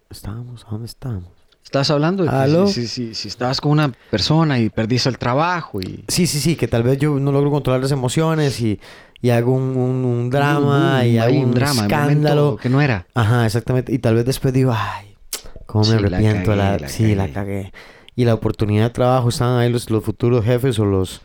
Estábamos... 0.10 0.66
¿A 0.66 0.72
dónde 0.72 0.86
estábamos? 0.88 1.30
Estabas 1.64 1.92
hablando 1.92 2.24
de 2.24 2.30
que 2.30 2.68
si, 2.68 2.74
si, 2.74 2.88
si- 2.88 3.16
si 3.16 3.28
estabas 3.28 3.62
con 3.62 3.72
una 3.74 3.92
persona 4.10 4.58
y 4.60 4.70
perdiste 4.70 5.08
el 5.10 5.18
trabajo 5.20 5.80
y... 5.82 6.04
Sí, 6.08 6.26
sí, 6.26 6.40
sí, 6.40 6.56
que 6.56 6.68
tal 6.68 6.82
vez 6.82 6.98
yo 6.98 7.20
no 7.20 7.32
logro 7.32 7.52
controlar 7.52 7.82
las 7.82 7.92
emociones 7.92 8.60
y, 8.60 8.80
y 9.22 9.30
hago 9.30 9.54
un, 9.54 9.78
un- 9.78 10.04
un 10.06 10.30
drama 10.32 11.06
y 11.06 11.20
hago 11.20 11.30
hay 11.30 11.44
un, 11.44 11.54
drama, 11.54 11.82
escándalo. 11.84 12.58
que 12.60 12.70
no 12.70 12.82
era. 12.82 13.06
Ajá, 13.14 13.46
exactamente. 13.46 13.94
Y 13.94 14.00
tal 14.00 14.16
vez 14.16 14.26
después 14.26 14.52
digo, 14.52 14.74
ay, 14.76 15.16
cómo 15.68 15.84
me 15.84 15.92
Sí, 15.92 15.94
arrepiento. 16.06 16.56
La 16.56 16.72
cagué, 16.72 16.80
la 16.82 16.90
sí, 16.90 17.14
la 17.16 17.32
cagué. 17.32 17.72
Y 18.16 18.26
la 18.26 18.34
oportunidad 18.34 18.86
de 18.86 18.90
trabajo, 18.90 19.30
están 19.30 19.60
ahí 19.60 19.70
los, 19.72 19.92
los 19.92 20.04
futuros 20.04 20.44
jefes 20.44 20.80
o 20.80 20.86
los, 20.86 21.22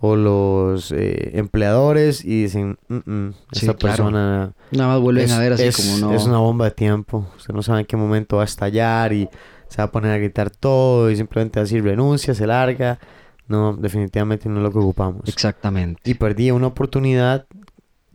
o 0.00 0.14
los 0.16 0.92
eh, 0.92 1.32
empleadores 1.34 2.24
y 2.24 2.42
dicen, 2.42 2.78
"Mm, 2.88 2.96
mm, 3.10 3.32
Sí, 3.52 3.66
esta 3.66 3.74
claro. 3.74 3.96
persona 4.04 4.52
Nada 4.70 4.88
más 4.94 5.00
vuelven 5.00 5.24
es, 5.24 5.32
a 5.32 5.40
ver 5.40 5.52
así 5.54 5.64
es- 5.64 5.76
como 5.76 5.98
no... 6.10 6.14
es 6.16 6.24
una 6.24 6.38
bomba 6.38 6.66
de 6.66 6.70
tiempo. 6.72 7.26
Usted 7.36 7.52
no 7.54 7.62
sabe 7.62 7.80
en 7.80 7.86
qué 7.86 7.96
momento 7.96 8.36
va 8.36 8.42
a 8.42 8.44
estallar 8.44 9.12
y 9.12 9.28
se 9.68 9.78
va 9.78 9.84
a 9.84 9.90
poner 9.90 10.12
a 10.12 10.18
gritar 10.18 10.50
todo 10.50 11.10
y 11.10 11.16
simplemente 11.16 11.58
va 11.58 11.62
a 11.62 11.64
decir 11.64 11.82
renuncia, 11.82 12.32
se 12.34 12.46
larga. 12.46 12.98
No, 13.48 13.74
definitivamente 13.76 14.48
no 14.48 14.58
es 14.58 14.62
lo 14.62 14.70
que 14.70 14.78
ocupamos. 14.78 15.22
Exactamente. 15.26 16.00
Y 16.08 16.14
perdí 16.14 16.50
una 16.50 16.66
oportunidad. 16.68 17.46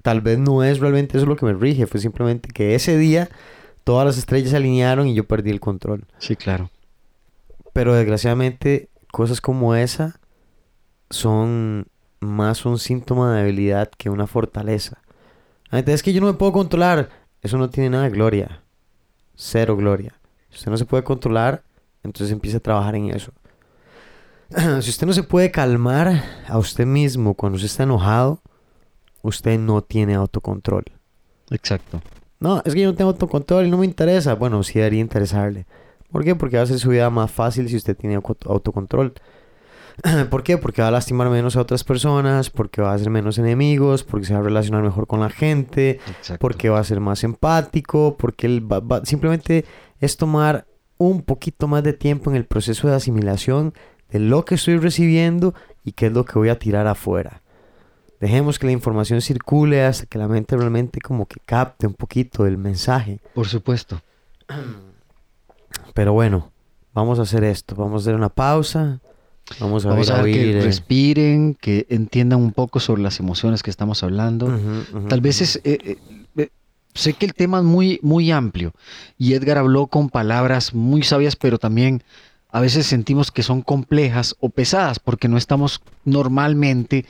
Tal 0.04 0.22
vez 0.22 0.38
no 0.40 0.64
es 0.64 0.80
realmente 0.80 1.18
eso 1.18 1.26
lo 1.26 1.36
que 1.36 1.46
me 1.46 1.54
rige. 1.54 1.88
Fue 1.88 2.00
simplemente 2.00 2.50
que 2.54 2.76
ese 2.76 2.98
día 2.98 3.30
todas 3.84 4.06
las 4.06 4.18
estrellas 4.18 4.52
se 4.52 4.58
alinearon 4.58 5.08
y 5.08 5.16
yo 5.16 5.26
perdí 5.26 5.50
el 5.50 5.60
control. 5.60 6.06
Sí, 6.20 6.36
claro. 6.36 6.70
Pero 7.74 7.94
desgraciadamente 7.96 8.90
cosas 9.12 9.42
como 9.42 9.76
esa 9.76 10.20
son 11.14 11.88
más 12.20 12.66
un 12.66 12.80
síntoma 12.80 13.34
de 13.34 13.44
debilidad 13.44 13.90
que 13.98 14.10
una 14.10 14.28
fortaleza. 14.28 14.98
Es 15.72 16.04
que 16.04 16.14
yo 16.14 16.22
no 16.22 16.28
me 16.28 16.34
puedo 16.34 16.52
controlar. 16.52 17.10
Eso 17.42 17.58
no 17.58 17.70
tiene 17.70 17.90
nada 17.92 18.04
de 18.06 18.10
gloria. 18.10 18.62
Cero 19.36 19.76
gloria. 19.76 20.14
Si 20.50 20.58
usted 20.58 20.72
no 20.72 20.78
se 20.78 20.86
puede 20.86 21.04
controlar, 21.04 21.64
entonces 22.04 22.32
empieza 22.32 22.58
a 22.58 22.62
trabajar 22.62 22.96
en 22.96 23.10
eso. 23.10 23.32
si 24.82 24.90
usted 24.90 25.08
no 25.08 25.14
se 25.14 25.24
puede 25.24 25.52
calmar 25.52 26.24
a 26.48 26.58
usted 26.58 26.86
mismo 26.86 27.34
cuando 27.34 27.56
usted 27.56 27.68
está 27.68 27.84
enojado, 27.84 28.42
usted 29.22 29.60
no 29.60 29.82
tiene 29.82 30.16
autocontrol. 30.16 30.86
Exacto. 31.50 32.02
No, 32.40 32.62
es 32.66 32.74
que 32.74 32.82
yo 32.82 32.90
no 32.92 32.96
tengo 32.96 33.12
autocontrol 33.12 33.66
y 33.66 33.70
no 33.72 33.78
me 33.78 33.86
interesa. 33.86 34.36
Bueno, 34.36 34.62
sí 34.64 34.74
debería 34.80 35.00
interesarle. 35.00 35.66
¿Por 36.12 36.24
qué? 36.24 36.36
Porque 36.36 36.58
va 36.58 36.62
a 36.62 36.64
hacer 36.66 36.80
su 36.80 36.90
vida 36.90 37.10
más 37.10 37.32
fácil 37.32 37.68
si 37.70 37.76
usted 37.76 37.96
tiene 37.98 38.16
auto- 38.16 38.52
autocontrol. 38.52 39.14
¿Por 40.30 40.44
qué? 40.44 40.58
Porque 40.58 40.82
va 40.82 40.88
a 40.88 40.92
lastimar 40.92 41.30
menos 41.30 41.56
a 41.56 41.62
otras 41.62 41.84
personas, 41.84 42.50
porque 42.50 42.82
va 42.82 42.92
a 42.92 42.96
hacer 42.96 43.10
menos 43.10 43.38
enemigos, 43.38 44.04
porque 44.04 44.26
se 44.26 44.34
va 44.34 44.40
a 44.40 44.44
relacionar 44.44 44.82
mejor 44.84 45.08
con 45.08 45.20
la 45.20 45.30
gente, 45.30 46.00
Exacto. 46.08 46.40
porque 46.40 46.70
va 46.70 46.80
a 46.80 46.84
ser 46.84 47.00
más 47.00 47.24
empático, 47.24 48.16
porque 48.18 48.48
él 48.48 48.72
va- 48.72 48.80
va- 48.80 49.06
simplemente 49.06 49.66
es 50.00 50.18
tomar 50.18 50.66
un 50.98 51.22
poquito 51.22 51.68
más 51.68 51.84
de 51.84 51.94
tiempo 51.94 52.30
en 52.32 52.36
el 52.38 52.46
proceso 52.46 52.88
de 52.88 52.96
asimilación 52.96 53.74
de 54.10 54.20
lo 54.20 54.46
que 54.46 54.56
estoy 54.56 54.78
recibiendo 54.78 55.54
y 55.84 55.92
qué 55.94 56.08
es 56.08 56.14
lo 56.14 56.24
que 56.26 56.38
voy 56.40 56.50
a 56.50 56.60
tirar 56.60 56.88
afuera. 56.88 57.42
Dejemos 58.20 58.58
que 58.58 58.68
la 58.68 58.72
información 58.72 59.20
circule 59.22 59.84
hasta 59.84 60.06
que 60.06 60.18
la 60.18 60.28
mente 60.30 60.56
realmente 60.56 61.02
como 61.02 61.26
que 61.26 61.42
capte 61.46 61.88
un 61.88 61.94
poquito 61.94 62.46
el 62.46 62.58
mensaje. 62.58 63.20
Por 63.34 63.48
supuesto. 63.48 64.02
Pero 65.94 66.14
bueno, 66.14 66.52
vamos 66.94 67.20
a 67.20 67.24
hacer 67.24 67.44
esto. 67.44 67.76
Vamos 67.76 68.02
a 68.02 68.04
hacer 68.04 68.16
una 68.16 68.30
pausa. 68.30 69.02
Vamos 69.60 69.86
a, 69.86 69.90
Vamos 69.90 70.08
ir 70.08 70.14
a 70.14 70.22
ver 70.22 70.34
que 70.34 70.60
eh, 70.60 70.62
respiren, 70.62 71.56
que 71.60 71.86
entiendan 71.90 72.40
un 72.40 72.52
poco 72.52 72.80
sobre 72.80 73.02
las 73.02 73.20
emociones 73.20 73.64
que 73.64 73.70
estamos 73.70 74.04
hablando. 74.04 74.60
Tal 75.10 75.22
vez 75.22 75.42
es... 75.42 75.58
eh, 75.64 75.78
eh, 75.84 75.98
eh, 76.38 76.50
sé 76.94 77.14
que 77.14 77.26
el 77.26 77.34
tema 77.34 77.60
es 77.60 77.64
muy, 77.64 78.00
muy 78.02 78.32
amplio 78.32 78.74
y 79.18 79.34
Edgar 79.34 79.58
habló 79.58 79.88
con 79.88 80.10
palabras 80.10 80.74
muy 80.74 81.04
sabias, 81.04 81.36
pero 81.36 81.58
también 81.58 82.04
a 82.52 82.60
veces 82.60 82.86
sentimos 82.86 83.32
que 83.32 83.44
son 83.44 83.62
complejas 83.62 84.36
o 84.40 84.50
pesadas 84.50 85.00
porque 85.00 85.28
no 85.28 85.38
estamos 85.38 85.82
normalmente 86.06 87.06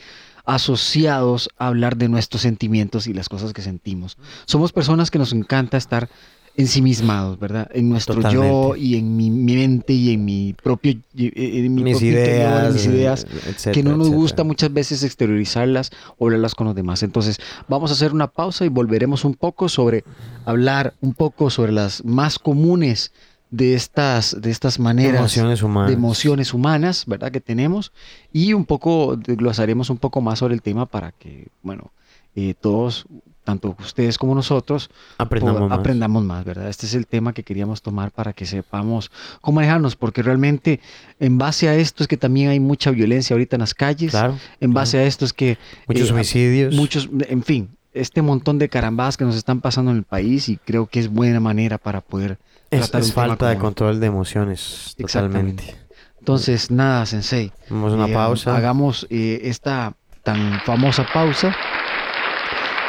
asociados 0.46 1.50
a 1.58 1.68
hablar 1.68 1.98
de 1.98 2.10
nuestros 2.10 2.42
sentimientos 2.42 3.08
y 3.08 3.14
las 3.14 3.30
cosas 3.30 3.54
que 3.54 3.62
sentimos. 3.62 4.18
Somos 4.46 4.72
personas 4.72 5.10
que 5.12 5.20
nos 5.20 5.34
encanta 5.34 5.78
estar 5.78 6.10
ensimismados, 6.56 7.40
¿verdad? 7.40 7.70
En 7.74 7.90
nuestro 7.90 8.30
yo 8.30 8.76
y 8.76 8.96
en 8.96 9.18
mi 9.18 9.32
mente 9.32 9.94
y 9.94 10.14
en 10.14 10.24
mi 10.24 10.54
propio, 10.62 10.92
en 11.16 11.74
mi 11.74 11.84
mis 11.84 11.94
propio 11.94 12.10
interior, 12.10 12.36
en 12.36 12.44
ideas, 12.44 12.74
mis 12.74 12.86
ideas 12.86 13.24
eh, 13.24 13.28
etcétera, 13.50 13.74
que 13.74 13.84
no 13.84 13.92
nos 13.92 14.02
etcétera. 14.08 14.22
gusta 14.22 14.44
muchas 14.44 14.74
veces 14.74 15.04
exteriorizarlas 15.04 15.92
o 16.18 16.26
hablarlas 16.26 16.54
con 16.54 16.68
los 16.68 16.76
demás. 16.76 17.02
Entonces, 17.02 17.40
vamos 17.68 17.90
a 17.90 17.94
hacer 17.94 18.14
una 18.14 18.28
pausa 18.28 18.66
y 18.66 18.70
volveremos 18.70 19.26
un 19.26 19.34
poco 19.34 19.68
sobre 19.68 20.04
hablar 20.46 20.94
un 21.02 21.14
poco 21.14 21.50
sobre 21.50 21.72
las 21.72 22.06
más 22.06 22.38
comunes 22.38 23.12
de 23.50 23.76
estas 23.76 24.40
de 24.42 24.50
estas 24.50 24.80
maneras 24.80 25.20
Emociones 25.20 25.62
humanas. 25.62 25.90
de 25.90 25.94
emociones 25.94 26.54
humanas, 26.54 27.04
¿verdad? 27.08 27.32
Que 27.32 27.40
tenemos 27.42 27.92
y 28.32 28.54
un 28.54 28.66
poco 28.66 29.16
desglosaremos 29.16 29.90
un 29.90 29.98
poco 29.98 30.22
más 30.22 30.40
sobre 30.40 30.56
el 30.56 30.62
tema 30.62 30.86
para 30.88 31.12
que, 31.12 31.48
bueno, 31.62 31.92
eh, 32.36 32.56
todos 32.60 33.06
tanto 33.44 33.76
ustedes 33.80 34.18
como 34.18 34.34
nosotros 34.36 34.90
Aprendamos 35.18 35.62
po- 35.62 35.70
más. 35.70 35.80
aprendamos 35.80 36.24
más, 36.24 36.46
¿verdad? 36.46 36.70
Este 36.70 36.86
es 36.86 36.94
el 36.96 37.08
tema 37.08 37.34
que 37.34 37.44
queríamos 37.44 37.82
tomar 37.82 38.12
para 38.12 38.34
que 38.34 38.46
sepamos 38.46 39.12
cómo 39.42 39.58
manejarnos, 39.58 39.96
porque 39.96 40.22
realmente 40.24 40.80
en 41.20 41.38
base 41.38 41.68
a 41.70 41.76
esto 41.76 42.04
es 42.04 42.08
que 42.08 42.18
también 42.18 42.50
hay 42.50 42.60
mucha 42.60 42.92
violencia 42.92 43.34
ahorita 43.34 43.56
en 43.56 43.60
las 43.62 43.74
calles. 43.74 44.12
Claro. 44.12 44.38
En 44.60 44.74
base 44.74 44.98
a 44.98 45.04
esto 45.04 45.26
es 45.26 45.34
que 45.34 45.58
Muchos 45.88 46.10
eh, 46.10 46.14
homicidios. 46.14 46.74
muchos, 46.76 47.10
en 47.28 47.44
fin, 47.44 47.70
este 47.94 48.22
montón 48.22 48.58
de 48.60 48.70
carambadas 48.70 49.18
que 49.18 49.26
nos 49.26 49.36
están 49.36 49.62
pasando 49.62 49.92
en 49.92 49.98
el 49.98 50.04
país 50.04 50.50
y 50.50 50.58
creo 50.58 50.88
que 50.88 51.00
es 51.00 51.10
buena 51.10 51.40
manera 51.40 51.78
para 51.78 52.02
poder 52.02 52.40
es, 52.72 52.80
tratar 52.82 53.02
es 53.02 53.14
falta 53.14 53.50
de 53.50 53.58
control 53.58 54.00
de 54.00 54.08
emociones. 54.08 54.96
Totalmente. 54.98 55.76
Entonces, 56.20 56.72
nada, 56.72 57.06
Sensei. 57.06 57.52
Vamos 57.70 57.92
a 57.92 57.96
una 57.96 58.08
eh, 58.08 58.14
pausa. 58.14 58.56
Hagamos 58.56 59.06
eh, 59.10 59.42
esta 59.44 59.94
tan 60.24 60.62
famosa 60.66 61.06
pausa 61.14 61.54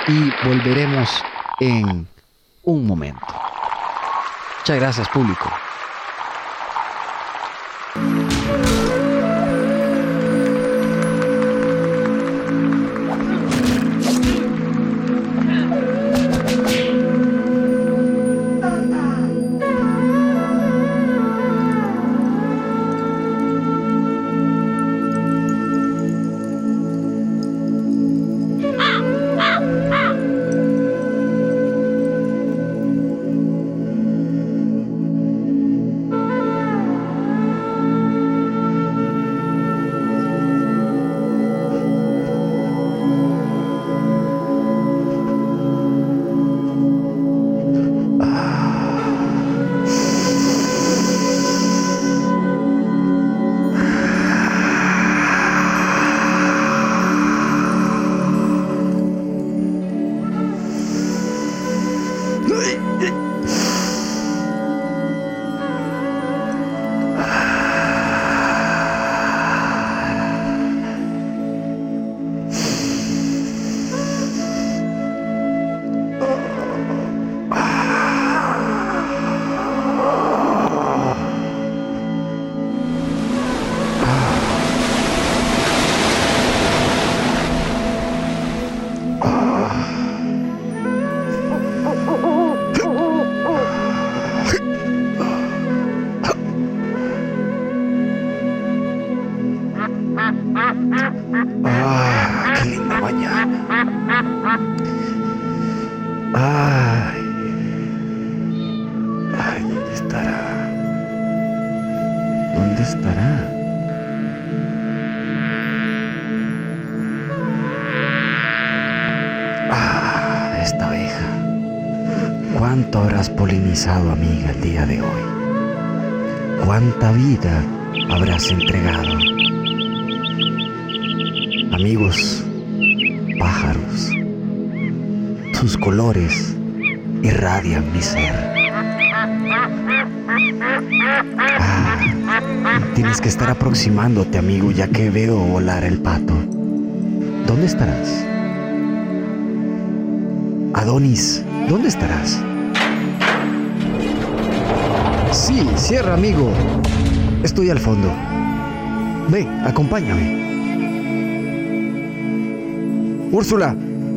y 0.06 0.36
volveremos 0.40 1.26
en 1.58 2.06
un 2.62 2.86
momento. 2.86 3.34
Muchas 4.58 4.76
gracias, 4.76 5.08
público. 5.08 5.73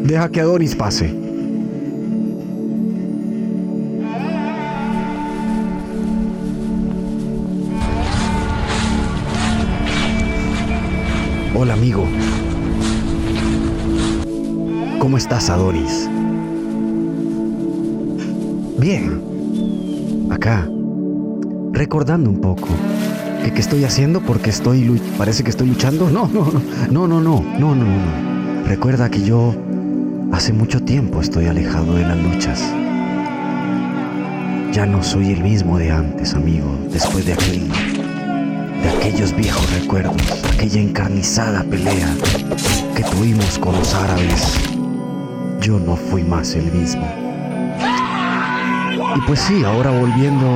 Deja 0.08 0.30
que 0.30 0.41
Adonis 0.41 0.76
pase. 0.76 1.13
Hola, 11.54 11.74
amigo. 11.74 12.06
¿Cómo 15.00 15.17
estás, 15.17 15.50
Adonis? 15.50 16.10
Bien. 18.80 19.22
Acá. 20.30 20.70
Recordando 21.72 22.30
un 22.30 22.39
poco. 22.39 22.67
¿Qué, 23.43 23.52
qué 23.52 23.62
estoy 23.62 23.84
haciendo? 23.84 24.22
Porque 24.22 24.52
estoy... 24.52 25.02
Parece 25.17 25.43
que 25.43 25.50
estoy 25.50 25.67
luchando. 25.67 26.10
No, 26.12 26.28
no. 26.28 26.52
No, 26.91 27.08
no, 27.08 27.22
no. 27.22 27.43
No, 27.60 27.76
no, 27.76 27.86
no. 27.86 28.65
Recuerda 28.67 29.10
que 29.10 29.22
yo... 29.22 29.67
Hace 30.38 30.54
mucho 30.54 30.80
tiempo 30.80 31.19
estoy 31.19 31.47
alejado 31.47 31.95
de 31.95 32.04
las 32.04 32.15
luchas. 32.15 32.62
Ya 34.71 34.86
no 34.86 35.02
soy 35.02 35.32
el 35.32 35.41
mismo 35.41 35.80
de 35.80 35.89
antes, 35.89 36.36
amigo. 36.36 36.78
Después 36.91 37.26
de 37.26 37.34
aquel... 37.34 37.67
De 37.67 38.88
aquellos 38.88 39.36
viejos 39.36 39.67
recuerdos. 39.73 40.21
Aquella 40.54 40.80
encarnizada 40.80 41.63
pelea 41.63 42.08
que 42.95 43.04
tuvimos 43.06 43.58
con 43.58 43.73
los 43.73 43.95
árabes. 43.95 44.54
Yo 45.60 45.80
no 45.80 45.95
fui 45.95 46.21
más 46.21 46.54
el 46.54 46.71
mismo. 46.71 47.08
Y 49.15 49.21
pues 49.26 49.39
sí, 49.39 49.63
ahora 49.63 49.89
volviendo 49.89 50.47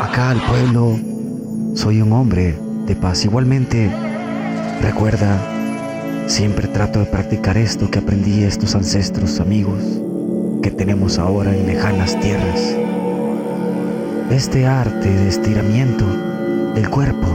acá 0.00 0.30
al 0.30 0.40
pueblo, 0.40 0.98
soy 1.74 2.00
un 2.00 2.10
hombre 2.14 2.58
de 2.86 2.96
paz. 2.96 3.26
Igualmente, 3.26 3.92
recuerda, 4.80 5.38
siempre 6.26 6.66
trato 6.68 6.98
de 6.98 7.06
practicar 7.06 7.56
esto 7.56 7.90
que 7.90 8.00
aprendí 8.00 8.40
de 8.40 8.48
estos 8.48 8.74
ancestros 8.74 9.40
amigos 9.40 9.82
que 10.62 10.70
tenemos 10.70 11.18
ahora 11.18 11.56
en 11.56 11.66
lejanas 11.66 12.18
tierras. 12.20 12.76
Este 14.30 14.66
arte 14.66 15.08
de 15.08 15.28
estiramiento 15.28 16.04
del 16.74 16.90
cuerpo. 16.90 17.28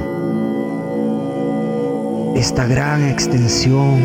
Esta 2.36 2.66
gran 2.68 3.04
extensión, 3.04 4.00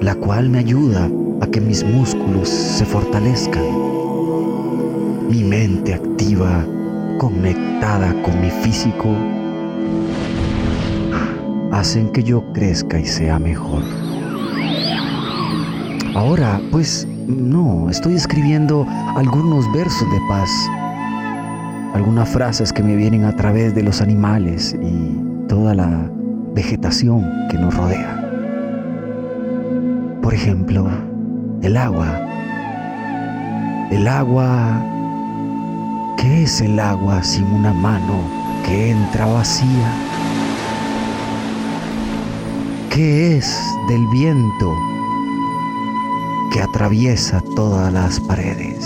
la 0.00 0.14
cual 0.14 0.48
me 0.48 0.58
ayuda 0.58 1.10
a 1.40 1.46
que 1.46 1.60
mis 1.60 1.84
músculos 1.84 2.48
se 2.48 2.84
fortalezcan 2.84 3.92
mi 5.28 5.44
mente 5.44 5.94
activa, 5.94 6.64
conectada 7.18 8.14
con 8.22 8.40
mi 8.40 8.50
físico, 8.50 9.08
hacen 11.72 12.10
que 12.10 12.22
yo 12.22 12.44
crezca 12.52 13.00
y 13.00 13.04
sea 13.04 13.38
mejor. 13.38 13.82
Ahora, 16.14 16.60
pues, 16.70 17.08
no, 17.26 17.90
estoy 17.90 18.14
escribiendo 18.14 18.86
algunos 19.16 19.70
versos 19.72 20.08
de 20.10 20.20
paz, 20.28 20.50
algunas 21.94 22.28
frases 22.28 22.72
que 22.72 22.82
me 22.82 22.94
vienen 22.94 23.24
a 23.24 23.34
través 23.34 23.74
de 23.74 23.82
los 23.82 24.00
animales 24.00 24.76
y 24.80 25.48
toda 25.48 25.74
la 25.74 26.08
vegetación 26.54 27.28
que 27.50 27.58
nos 27.58 27.74
rodea. 27.74 28.18
Por 30.22 30.34
ejemplo, 30.34 30.88
el 31.62 31.76
agua. 31.76 32.28
El 33.90 34.06
agua 34.06 34.82
¿Qué 36.22 36.44
es 36.44 36.60
el 36.60 36.78
agua 36.78 37.20
sin 37.24 37.44
una 37.46 37.72
mano 37.72 38.14
que 38.64 38.92
entra 38.92 39.26
vacía? 39.26 40.11
¿Qué 42.94 43.38
es 43.38 43.58
del 43.88 44.06
viento 44.08 44.76
que 46.52 46.60
atraviesa 46.60 47.42
todas 47.56 47.90
las 47.90 48.20
paredes? 48.20 48.84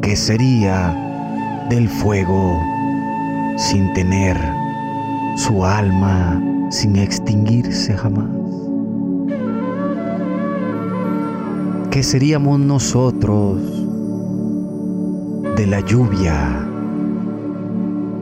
¿Qué 0.00 0.14
sería 0.14 1.66
del 1.68 1.88
fuego 1.88 2.62
sin 3.56 3.92
tener 3.94 4.36
su 5.36 5.64
alma, 5.64 6.40
sin 6.70 6.94
extinguirse 6.94 7.96
jamás? 7.96 8.30
¿Qué 11.90 12.04
seríamos 12.04 12.60
nosotros 12.60 13.60
de 15.56 15.66
la 15.66 15.80
lluvia 15.80 16.65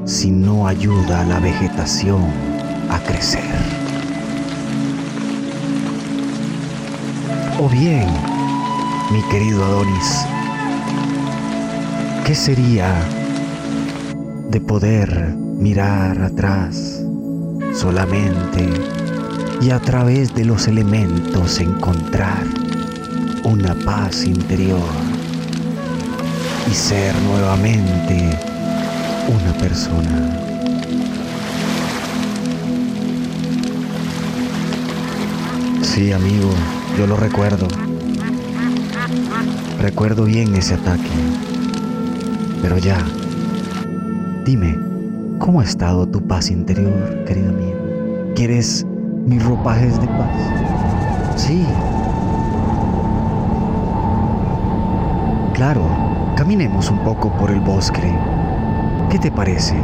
si 0.04 0.30
no 0.30 0.66
ayuda 0.66 1.22
a 1.22 1.24
la 1.24 1.40
vegetación 1.40 2.22
a 2.90 2.98
crecer? 3.00 3.42
O 7.58 7.68
bien, 7.68 8.06
mi 9.10 9.22
querido 9.30 9.64
Adonis, 9.64 10.26
¿qué 12.26 12.34
sería 12.34 12.92
de 14.50 14.60
poder 14.60 15.34
mirar 15.58 16.20
atrás 16.20 17.02
solamente 17.72 18.68
y 19.62 19.70
a 19.70 19.80
través 19.80 20.34
de 20.34 20.44
los 20.44 20.68
elementos 20.68 21.60
encontrar 21.60 22.44
una 23.44 23.74
paz 23.84 24.24
interior 24.24 24.80
y 26.70 26.74
ser 26.74 27.14
nuevamente 27.22 28.53
una 29.28 29.52
persona. 29.58 30.40
Sí, 35.82 36.12
amigo, 36.12 36.50
yo 36.98 37.06
lo 37.06 37.16
recuerdo. 37.16 37.68
Recuerdo 39.80 40.24
bien 40.24 40.54
ese 40.54 40.74
ataque. 40.74 41.10
Pero 42.62 42.78
ya, 42.78 42.98
dime, 44.44 44.78
¿cómo 45.38 45.60
ha 45.60 45.64
estado 45.64 46.06
tu 46.08 46.26
paz 46.26 46.50
interior, 46.50 47.24
querido 47.26 47.50
amigo? 47.50 48.32
¿Quieres 48.34 48.86
mis 49.26 49.44
ropajes 49.44 50.00
de 50.00 50.06
paz? 50.06 50.30
Sí, 51.36 51.66
Claro, 55.54 55.86
caminemos 56.34 56.90
un 56.90 56.98
poco 57.04 57.30
por 57.38 57.52
el 57.52 57.60
bosque. 57.60 58.12
¿Qué 59.14 59.20
te 59.20 59.30
parece? 59.30 59.76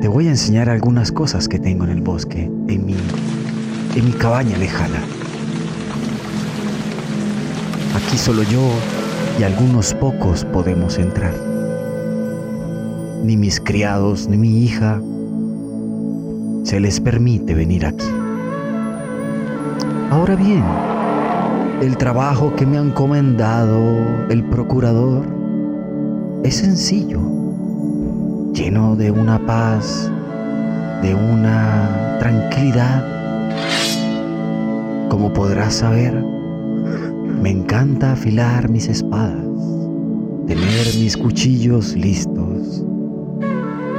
Te 0.00 0.06
voy 0.06 0.28
a 0.28 0.30
enseñar 0.30 0.68
algunas 0.68 1.10
cosas 1.10 1.48
que 1.48 1.58
tengo 1.58 1.82
en 1.82 1.90
el 1.90 2.00
bosque, 2.00 2.44
en 2.44 2.86
mi, 2.86 2.94
en 3.96 4.04
mi 4.04 4.12
cabaña 4.12 4.56
lejana. 4.56 5.00
Aquí 7.96 8.16
solo 8.16 8.44
yo 8.44 8.60
y 9.40 9.42
algunos 9.42 9.94
pocos 9.94 10.44
podemos 10.44 10.96
entrar. 10.96 11.34
Ni 13.24 13.36
mis 13.36 13.58
criados 13.58 14.28
ni 14.28 14.36
mi 14.36 14.62
hija 14.62 15.02
se 16.62 16.78
les 16.78 17.00
permite 17.00 17.52
venir 17.52 17.84
aquí. 17.84 18.06
Ahora 20.12 20.36
bien, 20.36 20.62
el 21.82 21.96
trabajo 21.96 22.54
que 22.54 22.64
me 22.64 22.78
ha 22.78 22.80
encomendado 22.80 24.28
el 24.30 24.44
procurador 24.44 25.33
es 26.44 26.56
sencillo. 26.56 27.20
lleno 28.52 28.94
de 28.94 29.10
una 29.10 29.44
paz, 29.46 30.12
de 31.02 31.14
una 31.14 32.18
tranquilidad. 32.20 33.02
Como 35.08 35.32
podrás 35.32 35.74
saber, 35.74 36.14
me 36.14 37.50
encanta 37.50 38.12
afilar 38.12 38.68
mis 38.68 38.88
espadas, 38.88 39.44
tener 40.46 40.86
mis 40.98 41.16
cuchillos 41.16 41.96
listos. 41.96 42.84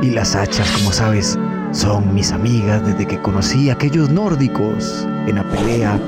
Y 0.02 0.12
las 0.12 0.36
hachas, 0.36 0.72
como 0.78 0.92
sabes, 0.94 1.38
son 1.72 2.14
mis 2.14 2.32
amigas 2.32 2.86
desde 2.86 3.08
que 3.08 3.22
conocí 3.22 3.70
a 3.70 3.74
aquellos 3.74 4.10
nórdicos 4.12 5.06
en 5.28 5.36
la 5.36 5.44
pelea 5.50 6.00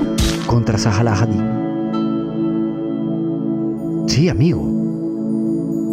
contra 0.46 0.78
Sajalahadin. 0.78 1.58
Sí, 4.06 4.28
amigo. 4.28 4.87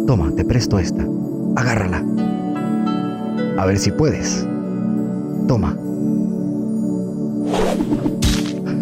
Toma, 0.06 0.30
te 0.36 0.44
presto 0.44 0.78
esta. 0.78 1.04
Agárrala. 1.56 2.04
A 3.58 3.66
ver 3.66 3.76
si 3.76 3.90
puedes. 3.90 4.46
Toma. 5.48 5.76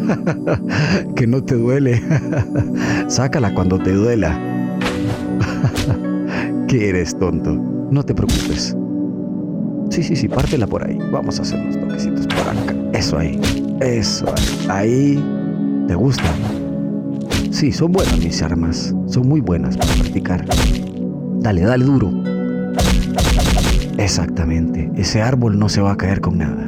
que 1.16 1.26
no 1.26 1.42
te 1.42 1.54
duele. 1.54 2.02
Sácala 3.08 3.54
cuando 3.54 3.78
te 3.78 3.92
duela. 3.92 4.38
que 6.68 6.90
eres 6.90 7.18
tonto. 7.18 7.54
No 7.90 8.02
te 8.02 8.14
preocupes. 8.14 8.76
Sí, 9.88 10.02
sí, 10.02 10.16
sí, 10.16 10.28
pártela 10.28 10.66
por 10.66 10.86
ahí. 10.86 10.98
Vamos 11.10 11.38
a 11.38 11.42
hacer 11.42 11.58
unos 11.58 11.78
toquecitos 11.80 12.26
por 12.26 12.40
acá. 12.40 12.74
Eso 12.92 13.16
ahí. 13.16 13.40
Eso 13.80 14.26
ahí. 14.28 14.66
Ahí. 14.68 15.24
¿Te 15.88 15.94
gusta? 15.94 16.30
Sí, 17.50 17.72
son 17.72 17.92
buenas 17.92 18.18
mis 18.18 18.42
armas. 18.42 18.94
Son 19.06 19.26
muy 19.26 19.40
buenas 19.40 19.76
para 19.76 19.92
practicar. 19.94 20.44
Dale, 21.44 21.60
dale 21.60 21.84
duro. 21.84 22.10
Exactamente. 23.98 24.90
Ese 24.96 25.20
árbol 25.20 25.58
no 25.58 25.68
se 25.68 25.82
va 25.82 25.92
a 25.92 25.96
caer 25.96 26.22
con 26.22 26.38
nada. 26.38 26.64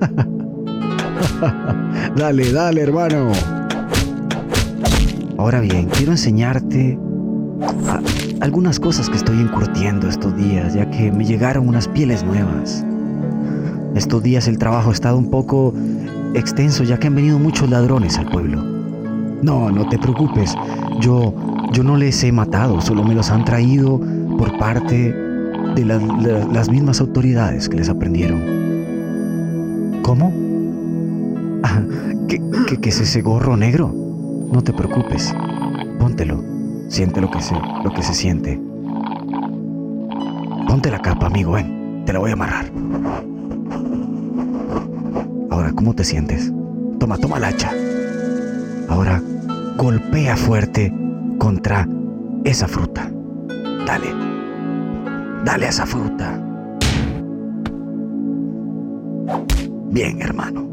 dale, 2.16 2.50
dale, 2.50 2.80
hermano. 2.80 3.30
Ahora 5.38 5.60
bien, 5.60 5.88
quiero 5.90 6.10
enseñarte 6.10 6.98
algunas 8.40 8.80
cosas 8.80 9.08
que 9.08 9.16
estoy 9.16 9.38
encurtiendo 9.38 10.08
estos 10.08 10.36
días, 10.36 10.74
ya 10.74 10.90
que 10.90 11.12
me 11.12 11.24
llegaron 11.24 11.68
unas 11.68 11.86
pieles 11.86 12.24
nuevas. 12.24 12.84
Estos 13.94 14.24
días 14.24 14.48
el 14.48 14.58
trabajo 14.58 14.90
ha 14.90 14.92
estado 14.92 15.18
un 15.18 15.30
poco 15.30 15.72
extenso, 16.34 16.82
ya 16.82 16.98
que 16.98 17.06
han 17.06 17.14
venido 17.14 17.38
muchos 17.38 17.70
ladrones 17.70 18.18
al 18.18 18.28
pueblo. 18.28 18.60
No, 19.40 19.70
no 19.70 19.88
te 19.88 20.00
preocupes. 20.00 20.56
Yo, 21.00 21.32
yo 21.72 21.82
no 21.84 21.96
les 21.96 22.22
he 22.24 22.32
matado, 22.32 22.80
solo 22.80 23.04
me 23.04 23.14
los 23.14 23.30
han 23.30 23.44
traído 23.44 24.00
por 24.38 24.58
parte 24.58 25.12
de 25.74 25.84
la- 25.84 25.98
la- 25.98 26.44
las 26.52 26.68
mismas 26.70 27.00
autoridades 27.00 27.68
que 27.68 27.76
les 27.76 27.88
aprendieron. 27.88 28.40
¿Cómo? 30.02 30.32
¿Qué, 32.28 32.40
qué, 32.68 32.76
qué 32.78 32.88
es 32.88 33.00
ese 33.00 33.22
gorro 33.22 33.56
negro? 33.56 33.92
No 34.52 34.62
te 34.62 34.72
preocupes. 34.72 35.34
Póntelo. 35.98 36.42
Siente 36.88 37.20
lo 37.20 37.30
que 37.30 37.40
se, 37.42 37.54
lo 37.84 37.92
que 37.92 38.02
se 38.02 38.14
siente. 38.14 38.60
Ponte 40.68 40.90
la 40.90 41.00
capa, 41.00 41.26
amigo, 41.26 41.52
ven. 41.52 42.02
Te 42.06 42.12
la 42.12 42.18
voy 42.20 42.30
a 42.30 42.34
amarrar. 42.34 42.70
Ahora, 45.50 45.72
¿cómo 45.72 45.94
te 45.94 46.04
sientes? 46.04 46.52
Toma, 46.98 47.18
toma 47.18 47.38
el 47.38 47.44
hacha. 47.44 47.70
Ahora, 48.88 49.20
golpea 49.76 50.36
fuerte 50.36 50.92
contra 51.40 51.88
esa 52.44 52.68
fruta. 52.68 53.10
Dale. 53.86 54.14
Dale 55.44 55.66
a 55.66 55.70
esa 55.70 55.86
fruta. 55.86 56.38
Bien, 59.90 60.20
hermano. 60.20 60.68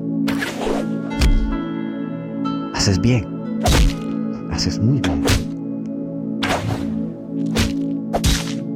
Haces 2.75 2.99
bien. 2.99 3.25
Haces 4.51 4.77
muy 4.79 4.99
bien. 4.99 5.23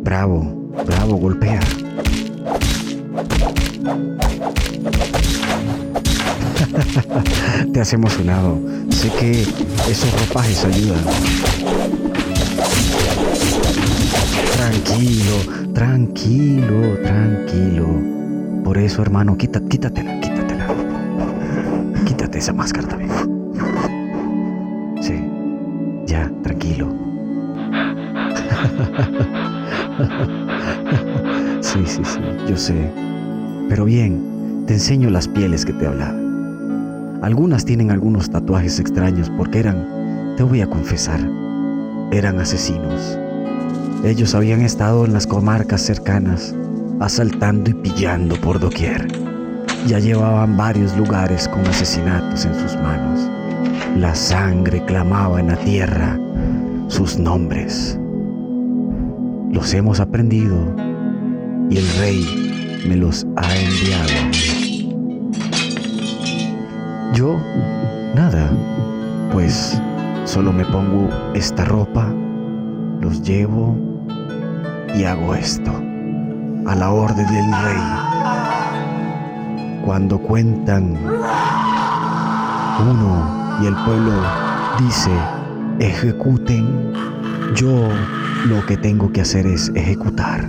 Bravo, 0.03 0.71
bravo, 0.87 1.15
golpea. 1.17 1.59
Te 7.73 7.81
has 7.81 7.93
emocionado. 7.93 8.57
Sé 8.89 9.09
que 9.19 9.41
esos 9.89 10.27
ropajes 10.27 10.65
ayudan. 10.65 11.03
Tranquilo, 14.71 15.73
tranquilo, 15.73 16.97
tranquilo. 17.03 17.87
Por 18.63 18.77
eso, 18.77 19.01
hermano, 19.01 19.35
quita, 19.35 19.59
quítatela, 19.59 20.21
quítatela. 20.21 20.65
Quítate 22.05 22.37
esa 22.37 22.53
máscara 22.53 22.87
también. 22.87 23.11
Sí, 25.01 25.21
ya, 26.05 26.31
tranquilo. 26.41 26.87
Sí, 31.59 31.79
sí, 31.85 32.01
sí, 32.05 32.19
yo 32.47 32.55
sé. 32.55 32.89
Pero 33.67 33.83
bien, 33.83 34.63
te 34.67 34.75
enseño 34.75 35.09
las 35.09 35.27
pieles 35.27 35.65
que 35.65 35.73
te 35.73 35.85
hablaba. 35.85 36.17
Algunas 37.21 37.65
tienen 37.65 37.91
algunos 37.91 38.29
tatuajes 38.29 38.79
extraños 38.79 39.29
porque 39.37 39.59
eran, 39.59 40.33
te 40.37 40.43
voy 40.43 40.61
a 40.61 40.67
confesar, 40.67 41.19
eran 42.11 42.39
asesinos. 42.39 43.17
Ellos 44.03 44.33
habían 44.33 44.61
estado 44.61 45.05
en 45.05 45.13
las 45.13 45.27
comarcas 45.27 45.81
cercanas, 45.81 46.55
asaltando 46.99 47.69
y 47.69 47.75
pillando 47.75 48.35
por 48.41 48.59
doquier. 48.59 49.07
Ya 49.85 49.99
llevaban 49.99 50.57
varios 50.57 50.97
lugares 50.97 51.47
con 51.47 51.59
asesinatos 51.67 52.45
en 52.45 52.55
sus 52.55 52.75
manos. 52.77 53.29
La 53.97 54.15
sangre 54.15 54.83
clamaba 54.85 55.39
en 55.39 55.47
la 55.47 55.55
tierra 55.57 56.19
sus 56.87 57.19
nombres. 57.19 57.99
Los 59.51 59.71
hemos 59.75 59.99
aprendido 59.99 60.57
y 61.69 61.77
el 61.77 61.87
rey 61.99 62.81
me 62.87 62.95
los 62.95 63.27
ha 63.35 63.55
enviado. 63.55 64.13
Yo, 67.13 67.37
nada, 68.15 68.51
pues 69.31 69.79
solo 70.25 70.51
me 70.51 70.65
pongo 70.65 71.07
esta 71.35 71.65
ropa, 71.65 72.11
los 72.99 73.21
llevo 73.21 73.90
y 74.95 75.03
hago 75.03 75.35
esto, 75.35 75.71
a 76.67 76.75
la 76.75 76.91
orden 76.91 77.27
del 77.27 77.51
rey. 77.63 77.81
Cuando 79.85 80.19
cuentan 80.19 80.97
uno 82.79 83.59
y 83.61 83.67
el 83.67 83.75
pueblo 83.75 84.11
dice, 84.79 85.11
ejecuten, 85.79 86.93
yo 87.55 87.89
lo 88.45 88.65
que 88.65 88.77
tengo 88.77 89.11
que 89.11 89.21
hacer 89.21 89.45
es 89.47 89.71
ejecutar. 89.75 90.47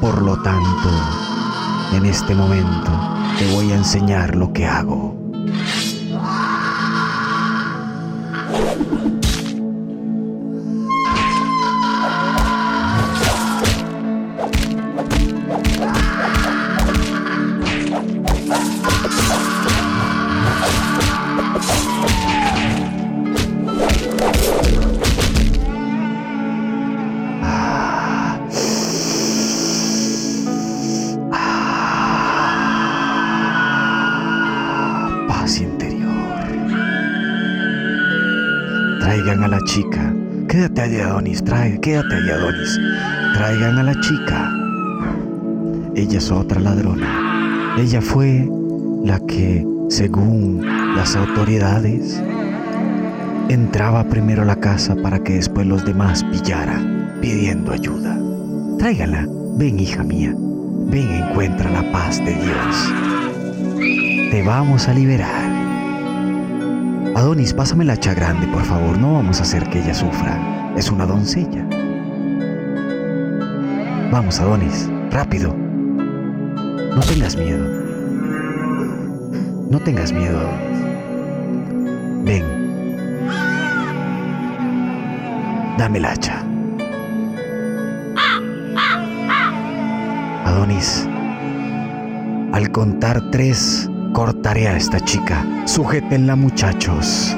Por 0.00 0.22
lo 0.22 0.40
tanto, 0.42 0.90
en 1.92 2.06
este 2.06 2.34
momento 2.34 2.90
te 3.38 3.52
voy 3.54 3.72
a 3.72 3.76
enseñar 3.76 4.34
lo 4.36 4.52
que 4.52 4.66
hago. 4.66 5.27
Traigan 39.28 39.44
a 39.44 39.48
la 39.48 39.60
chica. 39.64 40.14
Quédate 40.48 40.80
allí, 40.80 41.00
Adonis. 41.00 41.44
Trae, 41.44 41.78
quédate 41.80 42.14
allí, 42.14 42.30
Adonis. 42.30 42.80
Traigan 43.34 43.78
a 43.78 43.82
la 43.82 43.94
chica. 44.00 44.57
Ella 45.98 46.18
es 46.18 46.30
otra 46.30 46.60
ladrona. 46.60 47.74
Ella 47.76 48.00
fue 48.00 48.48
la 49.04 49.18
que, 49.18 49.66
según 49.88 50.64
las 50.94 51.16
autoridades, 51.16 52.22
entraba 53.48 54.04
primero 54.04 54.42
a 54.42 54.44
la 54.44 54.54
casa 54.60 54.94
para 54.94 55.18
que 55.18 55.34
después 55.34 55.66
los 55.66 55.84
demás 55.84 56.22
pillaran, 56.22 57.18
pidiendo 57.20 57.72
ayuda. 57.72 58.16
Tráigala. 58.78 59.26
Ven, 59.56 59.80
hija 59.80 60.04
mía. 60.04 60.32
Ven, 60.36 61.10
encuentra 61.10 61.68
la 61.68 61.90
paz 61.90 62.24
de 62.24 62.32
Dios. 62.32 64.30
Te 64.30 64.44
vamos 64.46 64.86
a 64.86 64.94
liberar. 64.94 65.50
Adonis, 67.16 67.52
pásame 67.52 67.84
la 67.84 67.94
hacha 67.94 68.14
grande, 68.14 68.46
por 68.46 68.62
favor. 68.62 68.96
No 68.98 69.14
vamos 69.14 69.40
a 69.40 69.42
hacer 69.42 69.68
que 69.68 69.80
ella 69.80 69.94
sufra. 69.94 70.72
Es 70.76 70.92
una 70.92 71.06
doncella. 71.06 71.66
Vamos, 74.12 74.38
Adonis. 74.38 74.88
Rápido. 75.10 75.57
No 76.98 77.04
tengas 77.04 77.36
miedo. 77.36 77.64
No 79.70 79.78
tengas 79.78 80.12
miedo. 80.12 80.40
Ven. 82.24 82.42
Dame 85.78 85.98
el 85.98 86.06
hacha. 86.06 86.44
Adonis, 90.44 91.08
al 92.52 92.68
contar 92.72 93.30
tres, 93.30 93.88
cortaré 94.12 94.66
a 94.66 94.76
esta 94.76 94.98
chica. 94.98 95.46
Sujétenla, 95.66 96.34
muchachos. 96.34 97.36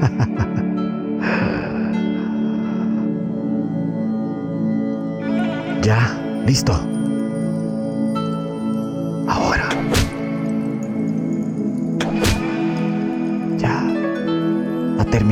ya, 5.82 6.08
listo. 6.46 6.91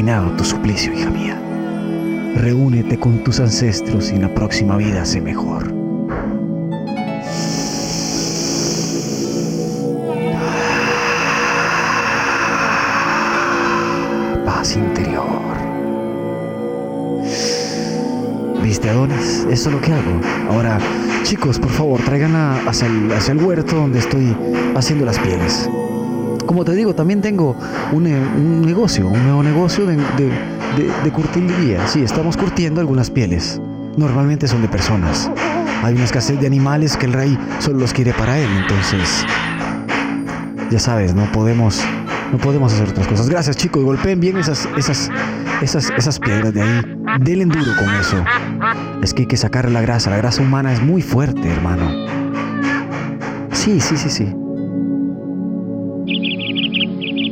Terminado 0.00 0.34
tu 0.34 0.44
suplicio, 0.44 0.94
hija 0.94 1.10
mía. 1.10 1.38
Reúnete 2.34 2.98
con 2.98 3.22
tus 3.22 3.38
ancestros 3.38 4.10
y 4.10 4.14
en 4.14 4.22
la 4.22 4.34
próxima 4.34 4.78
vida 4.78 5.04
sé 5.04 5.20
mejor. 5.20 5.74
Paz 14.46 14.74
interior. 14.74 15.28
¿Viste, 18.62 18.88
Adonis? 18.88 19.46
Eso 19.50 19.68
es 19.68 19.74
lo 19.74 19.80
que 19.82 19.92
hago. 19.92 20.20
Ahora, 20.50 20.78
chicos, 21.24 21.58
por 21.58 21.70
favor, 21.70 22.00
tráiganla 22.00 22.62
hacia 22.66 22.88
hacia 23.14 23.32
el 23.32 23.44
huerto 23.44 23.76
donde 23.76 23.98
estoy 23.98 24.34
haciendo 24.74 25.04
las 25.04 25.18
pieles. 25.18 25.68
Como 26.50 26.64
te 26.64 26.74
digo, 26.74 26.96
también 26.96 27.20
tengo 27.20 27.54
un, 27.92 28.08
eh, 28.08 28.18
un 28.18 28.62
negocio, 28.62 29.06
un 29.06 29.22
nuevo 29.22 29.40
negocio 29.40 29.86
de, 29.86 29.96
de, 29.96 30.32
de. 31.04 31.78
Sí, 31.86 32.02
estamos 32.02 32.36
curtiendo 32.36 32.80
algunas 32.80 33.08
pieles. 33.08 33.60
Normalmente 33.96 34.48
son 34.48 34.60
de 34.60 34.66
personas. 34.66 35.30
Hay 35.84 35.94
una 35.94 36.02
escasez 36.02 36.40
de 36.40 36.48
animales 36.48 36.96
que 36.96 37.06
el 37.06 37.12
rey 37.12 37.38
solo 37.60 37.78
los 37.78 37.92
quiere 37.92 38.12
para 38.12 38.36
él, 38.36 38.48
entonces... 38.62 39.24
Ya 40.72 40.80
sabes, 40.80 41.14
no 41.14 41.30
podemos, 41.30 41.84
no 42.32 42.38
podemos 42.38 42.72
hacer 42.72 42.88
otras 42.88 43.06
cosas. 43.06 43.30
Gracias, 43.30 43.56
chicos. 43.56 43.84
Golpeen 43.84 44.18
bien 44.18 44.36
esas, 44.36 44.68
esas, 44.76 45.08
esas, 45.62 45.92
esas 45.96 46.18
piedras 46.18 46.52
de 46.52 46.62
ahí. 46.62 46.82
Denle 47.20 47.44
duro 47.44 47.76
con 47.78 47.94
eso. 47.94 48.24
Es 49.04 49.14
que 49.14 49.22
hay 49.22 49.28
que 49.28 49.36
sacar 49.36 49.70
la 49.70 49.82
grasa. 49.82 50.10
La 50.10 50.16
grasa 50.16 50.42
humana 50.42 50.72
es 50.72 50.82
muy 50.82 51.00
fuerte, 51.00 51.48
hermano. 51.48 51.92
Sí, 53.52 53.80
sí, 53.80 53.96
sí, 53.96 54.10
sí. 54.10 54.34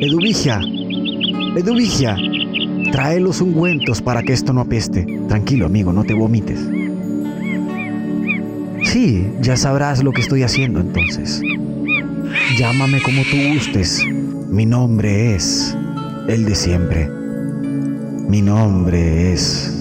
Eduvigia. 0.01 0.61
Eduvigia. 1.57 2.16
Trae 2.92 3.18
los 3.18 3.40
ungüentos 3.40 4.01
para 4.01 4.22
que 4.22 4.32
esto 4.32 4.53
no 4.53 4.61
apeste. 4.61 5.05
Tranquilo, 5.26 5.66
amigo, 5.66 5.92
no 5.92 6.05
te 6.05 6.14
vomites. 6.14 6.61
Sí, 8.84 9.26
ya 9.40 9.57
sabrás 9.57 10.05
lo 10.05 10.12
que 10.12 10.20
estoy 10.20 10.44
haciendo 10.44 10.78
entonces. 10.78 11.42
Llámame 12.57 13.03
como 13.03 13.22
tú 13.22 13.36
gustes. 13.55 14.05
Mi 14.49 14.66
nombre 14.66 15.34
es 15.34 15.76
el 16.28 16.44
de 16.44 16.55
siempre. 16.55 17.09
Mi 18.28 18.40
nombre 18.40 19.32
es 19.32 19.74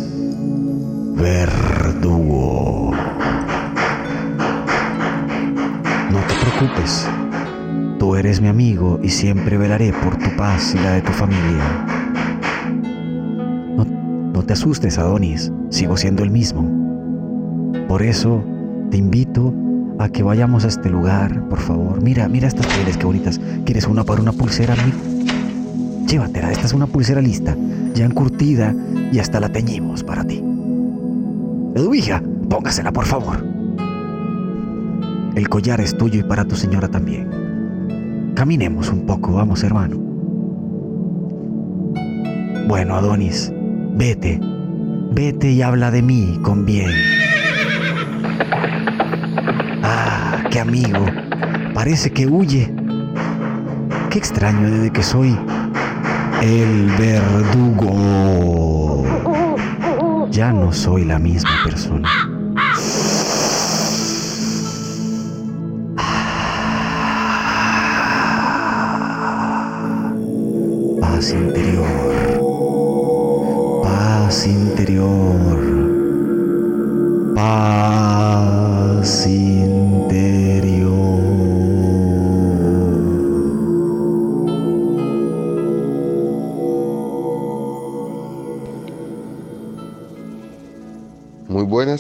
Verdugo. 1.15 2.91
No 6.09 6.19
te 6.27 6.33
preocupes. 6.41 7.07
Tú 7.99 8.15
eres 8.15 8.41
mi 8.41 8.47
amigo 8.47 8.99
y 9.01 9.09
siempre 9.09 9.57
velaré 9.57 9.91
por 9.91 10.15
tu 10.17 10.35
paz 10.37 10.75
y 10.75 10.77
la 10.79 10.91
de 10.91 11.01
tu 11.01 11.11
familia. 11.11 11.85
No, 13.75 13.85
no 14.33 14.43
te 14.43 14.53
asustes, 14.53 14.97
Adonis. 14.99 15.51
Sigo 15.69 15.97
siendo 15.97 16.23
el 16.23 16.29
mismo. 16.29 16.69
Por 17.87 18.03
eso 18.03 18.43
te 18.91 18.97
invito 18.97 19.53
a 19.99 20.09
que 20.09 20.21
vayamos 20.21 20.63
a 20.63 20.67
este 20.67 20.89
lugar, 20.91 21.49
por 21.49 21.59
favor. 21.59 22.01
Mira, 22.03 22.27
mira 22.29 22.47
estas 22.47 22.67
pieles, 22.67 22.97
qué 22.97 23.05
bonitas. 23.05 23.41
¿Quieres 23.65 23.87
una 23.87 24.03
para 24.03 24.21
una 24.21 24.31
pulsera? 24.31 24.75
Mi- 24.75 26.05
Llévatela, 26.07 26.51
esta 26.51 26.67
es 26.67 26.73
una 26.73 26.85
pulsera 26.87 27.19
lista, 27.21 27.57
ya 27.93 28.05
encurtida 28.05 28.73
y 29.11 29.19
hasta 29.19 29.39
la 29.41 29.49
teñimos 29.49 30.03
para 30.03 30.23
ti. 30.23 30.41
Eduvija, 31.75 32.21
póngasela, 32.49 32.93
por 32.93 33.05
favor. 33.05 33.43
El 35.35 35.49
collar 35.49 35.81
es 35.81 35.97
tuyo 35.97 36.19
y 36.21 36.23
para 36.23 36.45
tu 36.45 36.55
señora 36.55 36.87
también. 36.87 37.27
Caminemos 38.37 38.89
un 38.89 39.07
poco, 39.07 39.33
vamos, 39.33 39.63
hermano. 39.63 39.97
Bueno, 42.67 42.93
Adonis, 42.93 43.51
vete. 43.95 44.39
Vete 45.11 45.49
y 45.49 45.63
habla 45.63 45.89
de 45.89 46.03
mí 46.03 46.37
con 46.43 46.63
bien. 46.63 46.91
Ah, 49.81 50.43
qué 50.51 50.59
amigo. 50.59 51.03
Parece 51.73 52.11
que 52.11 52.27
huye. 52.27 52.71
Qué 54.11 54.19
extraño 54.19 54.69
desde 54.69 54.91
que 54.91 55.01
soy 55.01 55.35
el 56.43 56.91
verdugo. 56.99 57.95
Ya 60.29 60.53
no 60.53 60.71
soy 60.71 61.05
la 61.05 61.17
misma 61.17 61.63
persona. 61.63 62.07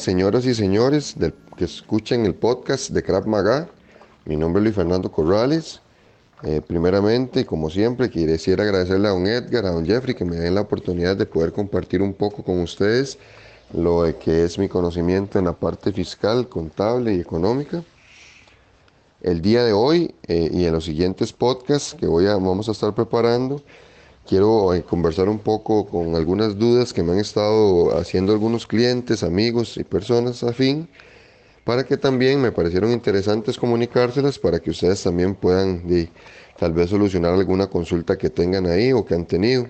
Señoras 0.07 0.45
y 0.45 0.55
señores 0.55 1.15
del- 1.19 1.33
que 1.57 1.65
escuchen 1.65 2.25
el 2.25 2.33
podcast 2.33 2.91
de 2.91 3.03
Krav 3.03 3.27
Maga. 3.27 3.67
Mi 4.23 4.37
nombre 4.37 4.61
es 4.61 4.63
Luis 4.63 4.75
Fernando 4.77 5.11
Corrales. 5.11 5.81
Eh, 6.43 6.61
primeramente, 6.65 7.45
como 7.45 7.69
siempre, 7.69 8.09
quisiera 8.09 8.63
agradecerle 8.63 9.09
a 9.09 9.11
don 9.11 9.27
Edgar, 9.27 9.65
a 9.65 9.71
don 9.71 9.85
Jeffrey, 9.85 10.15
que 10.15 10.23
me 10.23 10.37
den 10.37 10.55
la 10.55 10.61
oportunidad 10.61 11.17
de 11.17 11.25
poder 11.25 11.51
compartir 11.51 12.01
un 12.01 12.13
poco 12.13 12.41
con 12.41 12.61
ustedes 12.61 13.17
lo 13.73 14.05
que 14.17 14.45
es 14.45 14.57
mi 14.57 14.69
conocimiento 14.69 15.39
en 15.39 15.43
la 15.43 15.51
parte 15.51 15.91
fiscal, 15.91 16.47
contable 16.47 17.13
y 17.13 17.19
económica. 17.19 17.83
El 19.21 19.41
día 19.41 19.65
de 19.65 19.73
hoy 19.73 20.15
eh, 20.25 20.49
y 20.53 20.63
en 20.63 20.71
los 20.71 20.85
siguientes 20.85 21.33
podcasts 21.33 21.93
que 21.93 22.07
voy 22.07 22.27
a, 22.27 22.35
vamos 22.35 22.69
a 22.69 22.71
estar 22.71 22.95
preparando, 22.95 23.61
quiero 24.27 24.73
eh, 24.73 24.83
conversar 24.83 25.29
un 25.29 25.39
poco 25.39 25.87
con 25.87 26.15
algunas 26.15 26.57
dudas 26.57 26.93
que 26.93 27.01
me 27.01 27.13
han 27.13 27.19
estado 27.19 27.97
haciendo 27.97 28.33
algunos 28.33 28.67
clientes, 28.67 29.23
amigos 29.23 29.77
y 29.77 29.83
personas 29.83 30.43
afín, 30.43 30.89
para 31.63 31.85
que 31.85 31.97
también 31.97 32.41
me 32.41 32.51
parecieron 32.51 32.91
interesantes 32.91 33.57
comunicárselas 33.57 34.37
para 34.37 34.59
que 34.59 34.69
ustedes 34.69 35.01
también 35.01 35.35
puedan 35.35 35.83
tal 36.59 36.73
vez 36.73 36.89
solucionar 36.89 37.33
alguna 37.33 37.67
consulta 37.67 38.17
que 38.17 38.29
tengan 38.29 38.67
ahí 38.67 38.91
o 38.91 39.05
que 39.05 39.15
han 39.15 39.25
tenido. 39.25 39.67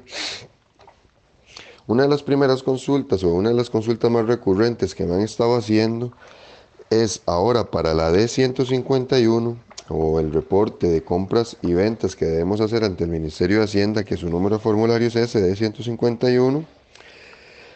Una 1.86 2.04
de 2.04 2.10
las 2.10 2.24
primeras 2.24 2.64
consultas 2.64 3.24
o 3.24 3.30
una 3.30 3.50
de 3.50 3.56
las 3.56 3.70
consultas 3.70 4.12
más 4.12 4.28
recurrentes 4.28 4.94
que 4.94 5.06
me 5.06 5.16
han 5.16 5.22
estado 5.22 5.56
haciendo 5.56 6.12
es 6.90 7.22
ahora 7.26 7.72
para 7.72 7.94
la 7.94 8.12
D151 8.12 9.67
o 9.90 10.20
el 10.20 10.34
reporte 10.34 10.88
de 10.88 11.04
compras 11.04 11.58
y 11.62 11.74
ventas 11.74 12.16
que 12.16 12.26
debemos 12.26 12.62
hacer 12.62 12.84
ante 12.84 13.04
el 13.04 13.10
Ministerio 13.10 13.60
de 13.60 13.66
Hacienda, 13.66 14.04
que 14.04 14.18
su 14.18 14.30
número 14.30 14.58
de 14.58 14.62
formulario 14.62 15.08
es 15.08 15.16
ese 15.16 15.40
D151. 15.40 16.66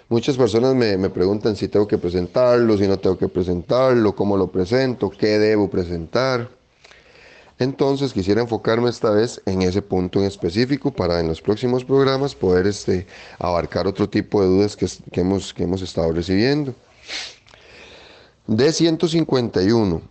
Muchas 0.10 0.36
personas 0.36 0.76
me, 0.76 0.98
me 0.98 1.10
preguntan 1.10 1.56
si 1.56 1.70
tengo 1.70 1.88
que 1.88 1.98
presentarlo, 1.98 2.78
si 2.78 2.88
no 2.88 3.00
tengo 3.00 3.18
que 3.18 3.30
presentarlo, 3.30 4.14
cómo 4.14 4.36
lo 4.36 4.52
presento, 4.52 5.10
qué 5.10 5.40
debo 5.40 5.70
presentar. 5.70 6.50
Entonces 7.60 8.12
quisiera 8.12 8.42
enfocarme 8.42 8.90
esta 8.90 9.12
vez 9.12 9.40
en 9.46 9.62
ese 9.62 9.84
punto 9.84 10.20
en 10.20 10.26
específico 10.26 10.92
para 10.92 11.20
en 11.20 11.28
los 11.28 11.42
próximos 11.42 11.86
programas 11.86 12.34
poder 12.34 12.66
este, 12.66 13.06
abarcar 13.38 13.86
otro 13.86 14.10
tipo 14.10 14.42
de 14.42 14.48
dudas 14.48 14.76
que, 14.76 14.88
que 15.12 15.22
hemos, 15.22 15.54
que 15.54 15.64
hemos 15.64 15.82
estado 15.84 16.12
recibiendo. 16.12 16.74
D151. 18.48 20.02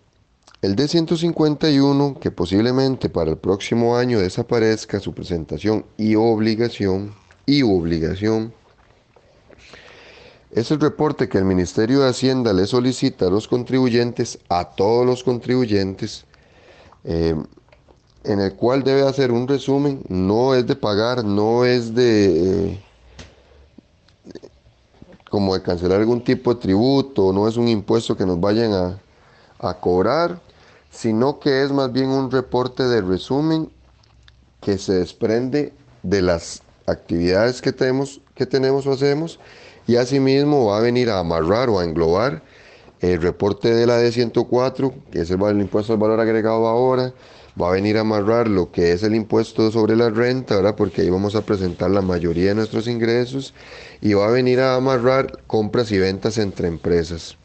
El 0.61 0.75
D151, 0.75 2.19
que 2.19 2.29
posiblemente 2.29 3.09
para 3.09 3.31
el 3.31 3.37
próximo 3.37 3.97
año 3.97 4.19
desaparezca 4.19 4.99
su 4.99 5.11
presentación 5.11 5.85
y 5.97 6.13
obligación, 6.13 7.15
y 7.47 7.63
obligación, 7.63 8.53
es 10.51 10.69
el 10.69 10.79
reporte 10.79 11.27
que 11.27 11.39
el 11.39 11.45
Ministerio 11.45 12.01
de 12.01 12.09
Hacienda 12.09 12.53
le 12.53 12.67
solicita 12.67 13.25
a 13.25 13.31
los 13.31 13.47
contribuyentes, 13.47 14.37
a 14.49 14.65
todos 14.65 15.03
los 15.03 15.23
contribuyentes, 15.23 16.25
eh, 17.05 17.35
en 18.23 18.39
el 18.39 18.53
cual 18.53 18.83
debe 18.83 19.01
hacer 19.01 19.31
un 19.31 19.47
resumen, 19.47 20.03
no 20.09 20.53
es 20.53 20.67
de 20.67 20.75
pagar, 20.75 21.25
no 21.25 21.65
es 21.65 21.95
de... 21.95 22.69
eh, 22.73 22.79
como 25.27 25.55
de 25.55 25.63
cancelar 25.63 26.01
algún 26.01 26.23
tipo 26.23 26.53
de 26.53 26.61
tributo, 26.61 27.33
no 27.33 27.47
es 27.47 27.57
un 27.57 27.67
impuesto 27.67 28.15
que 28.15 28.27
nos 28.27 28.39
vayan 28.39 28.73
a, 28.73 28.99
a 29.57 29.73
cobrar, 29.79 30.39
sino 30.91 31.39
que 31.39 31.63
es 31.63 31.71
más 31.71 31.91
bien 31.91 32.09
un 32.09 32.29
reporte 32.29 32.83
de 32.83 33.01
resumen 33.01 33.71
que 34.61 34.77
se 34.77 34.93
desprende 34.93 35.73
de 36.03 36.21
las 36.21 36.61
actividades 36.85 37.61
que 37.61 37.71
tenemos, 37.71 38.21
que 38.35 38.45
tenemos 38.45 38.85
o 38.85 38.91
hacemos 38.91 39.39
y 39.87 39.95
asimismo 39.95 40.67
va 40.67 40.77
a 40.77 40.81
venir 40.81 41.09
a 41.09 41.19
amarrar 41.19 41.69
o 41.69 41.79
a 41.79 41.83
englobar 41.83 42.43
el 42.99 43.19
reporte 43.19 43.73
de 43.73 43.87
la 43.87 43.99
D104, 43.99 44.93
que 45.11 45.21
es 45.21 45.31
el, 45.31 45.41
impuesto 45.59 45.93
al 45.93 45.99
valor 45.99 46.19
agregado 46.19 46.67
ahora, 46.67 47.13
va 47.59 47.69
a 47.69 47.71
venir 47.71 47.97
a 47.97 48.01
amarrar 48.01 48.47
lo 48.47 48.71
que 48.71 48.91
es 48.91 49.01
el 49.01 49.15
impuesto 49.15 49.71
sobre 49.71 49.95
la 49.95 50.09
renta, 50.09 50.55
¿verdad? 50.55 50.75
Porque 50.75 51.01
ahí 51.01 51.09
vamos 51.09 51.35
a 51.35 51.41
presentar 51.41 51.89
la 51.89 52.01
mayoría 52.01 52.49
de 52.49 52.55
nuestros 52.55 52.87
ingresos 52.87 53.55
y 54.01 54.13
va 54.13 54.27
a 54.27 54.31
venir 54.31 54.59
a 54.59 54.75
amarrar 54.75 55.39
compras 55.47 55.91
y 55.91 55.97
ventas 55.97 56.37
entre 56.37 56.67
empresas. 56.67 57.37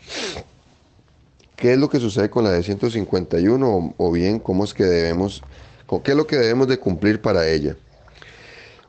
¿Qué 1.57 1.73
es 1.73 1.79
lo 1.79 1.89
que 1.89 1.99
sucede 1.99 2.29
con 2.29 2.45
la 2.45 2.57
D151 2.57 3.63
o, 3.65 3.95
o 3.97 4.13
bien 4.13 4.39
cómo 4.39 4.65
es 4.65 4.75
que 4.75 4.85
debemos, 4.85 5.43
con 5.87 6.03
qué 6.03 6.11
es 6.13 6.17
lo 6.17 6.27
que 6.27 6.37
debemos 6.37 6.69
de 6.69 6.79
cumplir 6.79 7.21
para 7.21 7.49
ella? 7.49 7.77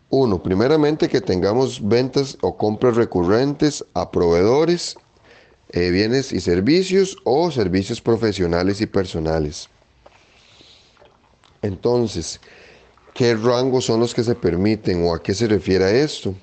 Uno, 0.10 0.42
primeramente 0.42 1.10
que 1.10 1.20
tengamos 1.20 1.86
ventas 1.86 2.38
o 2.42 2.56
compras 2.58 2.96
recurrentes 2.96 3.84
a 3.94 4.10
proveedores, 4.10 4.96
eh, 5.72 5.90
bienes 5.90 6.32
y 6.32 6.40
servicios 6.40 7.18
o 7.26 7.52
servicios 7.52 8.00
profesionales 8.02 8.80
y 8.80 8.86
personales. 8.86 9.70
Entonces, 11.62 12.40
¿qué 13.14 13.36
rangos 13.36 13.86
son 13.86 14.00
los 14.00 14.14
que 14.14 14.24
se 14.24 14.36
permiten 14.36 15.06
o 15.06 15.14
a 15.14 15.22
qué 15.22 15.34
se 15.34 15.48
refiere 15.48 16.02
esto? 16.02 16.34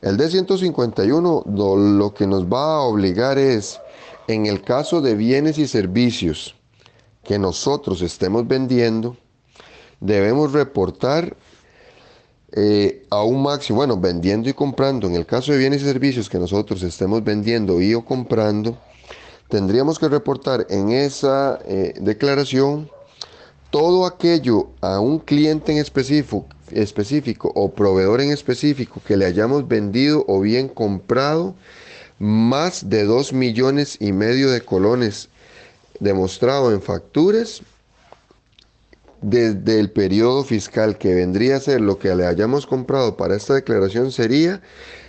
El 0.00 0.16
D151 0.16 1.46
lo, 1.46 1.76
lo 1.76 2.14
que 2.14 2.28
nos 2.28 2.44
va 2.44 2.76
a 2.76 2.80
obligar 2.82 3.38
es, 3.38 3.80
en 4.28 4.46
el 4.46 4.62
caso 4.62 5.00
de 5.00 5.14
bienes 5.14 5.58
y 5.58 5.66
servicios 5.66 6.54
que 7.22 7.38
nosotros 7.38 8.02
estemos 8.02 8.46
vendiendo, 8.46 9.16
debemos 10.00 10.52
reportar 10.52 11.36
eh, 12.52 13.04
a 13.10 13.24
un 13.24 13.42
máximo, 13.42 13.78
bueno, 13.78 13.98
vendiendo 13.98 14.48
y 14.48 14.52
comprando, 14.52 15.06
en 15.06 15.14
el 15.14 15.26
caso 15.26 15.52
de 15.52 15.58
bienes 15.58 15.82
y 15.82 15.86
servicios 15.86 16.28
que 16.28 16.38
nosotros 16.38 16.82
estemos 16.82 17.24
vendiendo 17.24 17.80
y 17.80 17.94
o 17.94 18.04
comprando, 18.04 18.78
tendríamos 19.48 19.98
que 19.98 20.08
reportar 20.08 20.66
en 20.70 20.90
esa 20.90 21.58
eh, 21.66 21.94
declaración 22.00 22.88
todo 23.70 24.06
aquello 24.06 24.68
a 24.80 25.00
un 25.00 25.18
cliente 25.18 25.72
en 25.72 25.78
específico, 25.78 26.46
específico 26.70 27.50
o 27.56 27.72
proveedor 27.72 28.20
en 28.20 28.30
específico 28.30 29.02
que 29.04 29.16
le 29.16 29.24
hayamos 29.24 29.66
vendido 29.66 30.24
o 30.28 30.40
bien 30.40 30.68
comprado 30.68 31.56
más 32.24 32.88
de 32.88 33.04
2 33.04 33.34
millones 33.34 33.98
y 34.00 34.12
medio 34.12 34.50
de 34.50 34.62
colones 34.62 35.28
demostrado 36.00 36.72
en 36.72 36.80
facturas 36.80 37.60
desde 39.20 39.78
el 39.78 39.90
periodo 39.90 40.42
fiscal 40.42 40.96
que 40.96 41.14
vendría 41.14 41.56
a 41.56 41.60
ser 41.60 41.82
lo 41.82 41.98
que 41.98 42.14
le 42.14 42.26
hayamos 42.26 42.66
comprado 42.66 43.18
para 43.18 43.36
esta 43.36 43.52
declaración 43.52 44.10
sería 44.10 44.62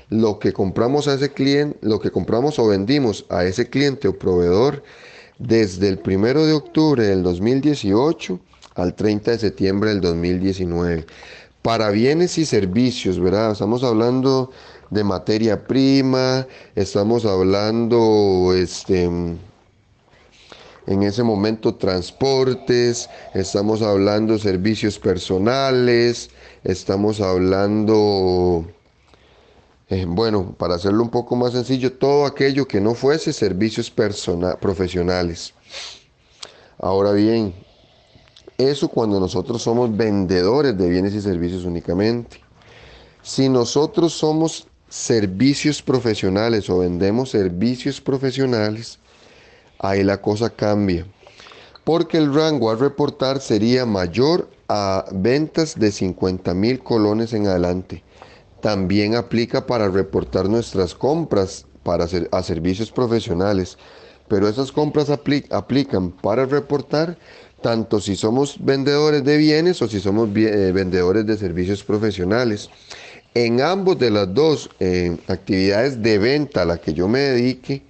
lo 0.09 0.39
que 0.39 0.51
compramos 0.51 1.07
a 1.07 1.13
ese 1.13 1.31
cliente, 1.31 1.77
lo 1.81 2.01
que 2.01 2.11
compramos 2.11 2.59
o 2.59 2.67
vendimos 2.67 3.25
a 3.29 3.45
ese 3.45 3.69
cliente 3.69 4.09
o 4.09 4.19
proveedor 4.19 4.83
desde 5.39 5.87
el 5.87 5.99
primero 5.99 6.45
de 6.45 6.51
octubre 6.51 7.05
del 7.05 7.23
2018 7.23 8.39
al 8.75 8.93
30 8.93 9.31
de 9.31 9.39
septiembre 9.39 9.91
del 9.91 10.01
2019. 10.01 11.05
Para 11.61 11.91
bienes 11.91 12.37
y 12.37 12.45
servicios, 12.45 13.19
¿verdad? 13.21 13.53
Estamos 13.53 13.83
hablando 13.85 14.51
de 14.89 15.03
materia 15.03 15.67
prima, 15.67 16.47
estamos 16.75 17.25
hablando, 17.25 18.53
este, 18.55 19.03
en 19.05 21.03
ese 21.03 21.23
momento 21.23 21.75
transportes, 21.75 23.09
estamos 23.33 23.81
hablando 23.81 24.37
servicios 24.37 24.99
personales, 24.99 26.29
estamos 26.63 27.21
hablando, 27.21 28.65
eh, 29.89 30.05
bueno, 30.07 30.55
para 30.57 30.75
hacerlo 30.75 31.03
un 31.03 31.09
poco 31.09 31.35
más 31.35 31.53
sencillo, 31.53 31.93
todo 31.93 32.25
aquello 32.25 32.67
que 32.67 32.81
no 32.81 32.93
fuese 32.93 33.33
servicios 33.33 33.91
profesionales. 33.91 35.53
Ahora 36.77 37.13
bien, 37.13 37.53
eso 38.57 38.87
cuando 38.87 39.19
nosotros 39.19 39.61
somos 39.61 39.95
vendedores 39.95 40.77
de 40.77 40.87
bienes 40.87 41.13
y 41.13 41.21
servicios 41.21 41.65
únicamente. 41.65 42.41
Si 43.21 43.49
nosotros 43.49 44.13
somos 44.13 44.67
servicios 44.89 45.81
profesionales 45.81 46.69
o 46.69 46.79
vendemos 46.79 47.31
servicios 47.31 48.01
profesionales, 48.01 48.99
ahí 49.79 50.03
la 50.03 50.21
cosa 50.21 50.49
cambia. 50.49 51.05
Porque 51.83 52.17
el 52.17 52.33
rango 52.33 52.71
a 52.71 52.75
reportar 52.75 53.41
sería 53.41 53.85
mayor 53.85 54.49
a 54.67 55.05
ventas 55.11 55.77
de 55.77 55.91
50 55.91 56.53
mil 56.53 56.79
colones 56.79 57.33
en 57.33 57.47
adelante. 57.47 58.03
También 58.61 59.15
aplica 59.15 59.67
para 59.67 59.89
reportar 59.89 60.49
nuestras 60.49 60.95
compras 60.95 61.65
para 61.83 62.07
a 62.31 62.43
servicios 62.43 62.91
profesionales. 62.91 63.77
Pero 64.27 64.47
esas 64.47 64.71
compras 64.71 65.09
apli- 65.09 65.45
aplican 65.51 66.11
para 66.11 66.45
reportar 66.45 67.15
tanto 67.61 67.99
si 67.99 68.15
somos 68.15 68.57
vendedores 68.59 69.23
de 69.23 69.37
bienes 69.37 69.81
o 69.83 69.87
si 69.87 69.99
somos 69.99 70.29
eh, 70.35 70.71
vendedores 70.73 71.27
de 71.27 71.37
servicios 71.37 71.83
profesionales. 71.83 72.69
En 73.37 73.59
ambos 73.59 73.99
de 73.99 74.11
las 74.11 74.33
dos 74.33 74.69
eh, 74.79 75.17
actividades 75.27 76.01
de 76.01 76.17
venta 76.17 76.61
a 76.61 76.65
la 76.65 76.77
que 76.77 76.93
yo 76.93 77.09
me 77.09 77.19
dedique, 77.19 77.83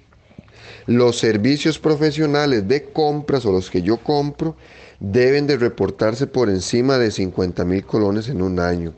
los 0.87 1.19
servicios 1.19 1.77
profesionales 1.77 2.67
de 2.67 2.91
compras 2.91 3.45
o 3.45 3.51
los 3.51 3.69
que 3.69 3.83
yo 3.83 3.97
compro 3.97 4.55
deben 4.99 5.45
de 5.45 5.57
reportarse 5.57 6.25
por 6.25 6.49
encima 6.49 6.97
de 6.97 7.11
50 7.11 7.63
mil 7.63 7.85
colones 7.85 8.27
en 8.27 8.41
un 8.41 8.59
año. 8.59 8.95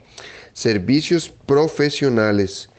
Servicios 0.53 1.27
profesionales. 1.45 2.69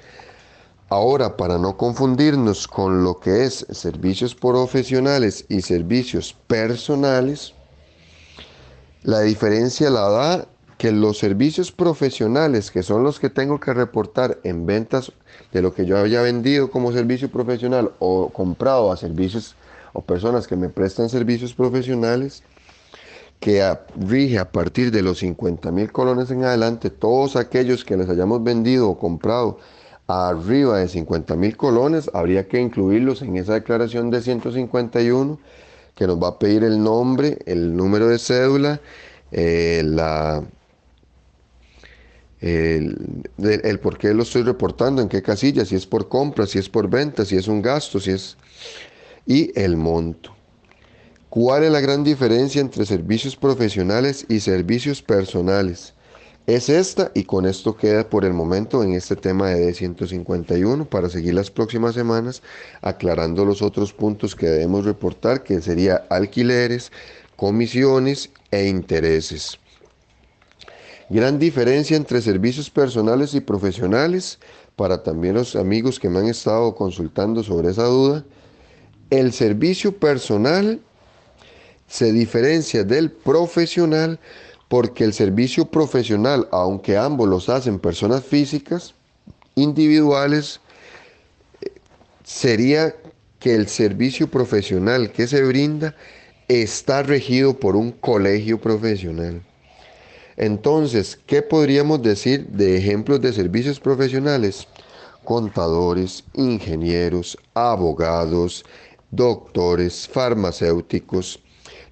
Ahora, 0.89 1.37
para 1.37 1.59
no 1.59 1.77
confundirnos 1.77 2.67
con 2.67 3.05
lo 3.05 3.21
que 3.21 3.45
es 3.45 3.67
servicios 3.71 4.35
profesionales 4.35 5.45
y 5.51 5.61
servicios 5.61 6.35
personales, 6.47 7.53
la 9.03 9.21
diferencia 9.21 9.91
la 9.91 10.09
da 10.09 10.49
que 10.79 10.93
los 10.93 11.19
servicios 11.19 11.73
profesionales, 11.73 12.71
que 12.71 12.83
son 12.85 13.03
los 13.03 13.19
que 13.19 13.31
tengo 13.31 13.59
que 13.61 13.75
reportar 13.75 14.39
en 14.45 14.65
ventas 14.65 15.13
de 15.53 15.61
lo 15.63 15.75
que 15.75 15.85
yo 15.87 15.99
haya 15.99 16.23
vendido 16.23 16.71
como 16.71 16.93
servicio 16.93 17.29
profesional 17.31 17.91
o 17.99 18.31
comprado 18.31 18.93
a 18.93 18.97
servicios 18.97 19.57
o 19.93 20.03
personas 20.03 20.47
que 20.47 20.55
me 20.57 20.69
prestan 20.69 21.09
servicios 21.09 21.53
profesionales, 21.55 22.45
que 23.41 23.63
a- 23.63 23.85
rige 23.99 24.39
a 24.39 24.51
partir 24.51 24.91
de 24.91 25.03
los 25.03 25.19
50 25.19 25.71
mil 25.71 25.91
colones 25.93 26.31
en 26.31 26.45
adelante, 26.45 26.91
todos 26.91 27.37
aquellos 27.37 27.85
que 27.85 27.97
les 27.97 28.09
hayamos 28.09 28.43
vendido 28.43 28.89
o 28.89 28.99
comprado 28.99 29.59
arriba 30.07 30.79
de 30.79 30.89
50 30.89 31.37
mil 31.37 31.57
colones, 31.57 32.11
habría 32.15 32.49
que 32.49 32.61
incluirlos 32.61 33.23
en 33.23 33.37
esa 33.37 33.55
declaración 33.55 34.11
de 34.11 34.23
151 34.23 35.39
que 35.95 36.07
nos 36.07 36.23
va 36.23 36.29
a 36.29 36.39
pedir 36.39 36.65
el 36.65 36.83
nombre, 36.83 37.39
el 37.47 37.77
número 37.77 38.09
de 38.09 38.19
cédula, 38.19 38.81
eh, 39.33 39.83
la, 39.85 40.43
el, 42.41 43.29
el 43.39 43.81
por 43.81 43.99
qué 43.99 44.15
lo 44.15 44.23
estoy 44.23 44.43
reportando, 44.43 45.03
en 45.03 45.09
qué 45.09 45.23
casilla, 45.23 45.65
si 45.65 45.75
es 45.75 45.87
por 45.87 46.09
compra, 46.09 46.47
si 46.47 46.59
es 46.59 46.69
por 46.69 46.89
venta, 46.89 47.25
si 47.25 47.37
es 47.37 47.49
un 47.49 47.63
gasto, 47.63 48.01
si 48.01 48.13
es... 48.13 48.37
y 49.27 49.53
el 49.59 49.77
monto. 49.77 50.35
¿Cuál 51.29 51.65
es 51.65 51.73
la 51.73 51.81
gran 51.81 52.05
diferencia 52.05 52.61
entre 52.61 52.87
servicios 52.87 53.37
profesionales 53.37 54.25
y 54.29 54.41
servicios 54.41 55.03
personales? 55.03 55.95
Es 56.47 56.71
esta 56.71 57.13
y 57.15 57.25
con 57.25 57.45
esto 57.45 57.77
queda 57.77 58.09
por 58.09 58.25
el 58.25 58.33
momento 58.33 58.83
en 58.83 58.95
este 58.95 59.17
tema 59.17 59.51
de 59.51 59.69
D151 59.69 60.87
para 60.89 61.11
seguir 61.11 61.35
las 61.35 61.51
próximas 61.51 61.95
semanas 61.95 62.43
aclarando 62.81 63.45
los 63.45 63.61
otros 63.61 63.93
puntos 63.93 64.35
que 64.35 64.47
debemos 64.47 64.87
reportar 64.87 65.43
que 65.43 65.61
sería 65.61 66.07
alquileres, 66.09 66.91
comisiones 67.37 68.31
e 68.51 68.67
intereses. 68.67 69.59
Gran 71.11 71.39
diferencia 71.39 71.97
entre 71.97 72.21
servicios 72.21 72.69
personales 72.69 73.33
y 73.35 73.41
profesionales 73.41 74.39
para 74.77 75.03
también 75.03 75.35
los 75.35 75.57
amigos 75.57 75.99
que 75.99 76.11
me 76.11 76.19
han 76.19 76.27
estado 76.27 76.75
consultando 76.75 77.43
sobre 77.43 77.71
esa 77.71 77.85
duda. 77.85 78.25
El 79.09 79.33
servicio 79.33 79.97
personal 79.97 80.81
se 81.87 82.13
diferencia 82.13 82.85
del 82.85 83.11
profesional 83.11 84.21
porque 84.69 85.05
el 85.05 85.15
servicio 85.15 85.65
profesional, 85.65 86.47
aunque 86.53 86.99
ambos 86.99 87.27
los 87.27 87.49
hacen 87.49 87.79
personas 87.79 88.23
físicas, 88.23 88.95
individuales, 89.55 90.61
sería 92.23 92.95
que 93.41 93.55
el 93.55 93.67
servicio 93.69 94.29
profesional 94.31 95.11
que 95.11 95.27
se 95.27 95.43
brinda 95.43 95.97
está 96.49 97.03
regido 97.03 97.59
por 97.59 97.77
un 97.77 97.93
colegio 97.93 98.61
profesional. 98.61 99.43
Entonces, 100.39 101.19
¿qué 101.27 101.43
podríamos 101.43 102.01
decir 102.01 102.47
de 102.47 102.77
ejemplos 102.77 103.21
de 103.21 103.33
servicios 103.33 103.81
profesionales? 103.81 104.69
Contadores, 105.25 106.23
ingenieros, 106.33 107.37
abogados, 107.55 108.65
doctores, 109.11 110.07
farmacéuticos. 110.07 111.41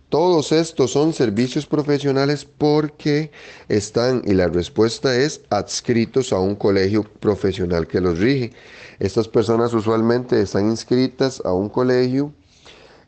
Todos 0.09 0.53
estos 0.53 0.92
son 0.92 1.12
servicios 1.12 1.66
profesionales 1.66 2.44
porque 2.44 3.32
están, 3.68 4.22
y 4.24 4.34
la 4.34 4.47
respuesta 4.47 5.16
es, 5.16 5.40
adscritos 5.51 6.32
a 6.32 6.38
un 6.38 6.55
colegio 6.55 7.03
profesional 7.03 7.88
que 7.88 8.01
los 8.01 8.20
rige. 8.20 8.53
Estas 9.01 9.26
personas 9.26 9.74
usualmente 9.74 10.40
están 10.40 10.70
inscritas 10.70 11.42
a 11.44 11.53
un 11.53 11.68
colegio 11.68 12.32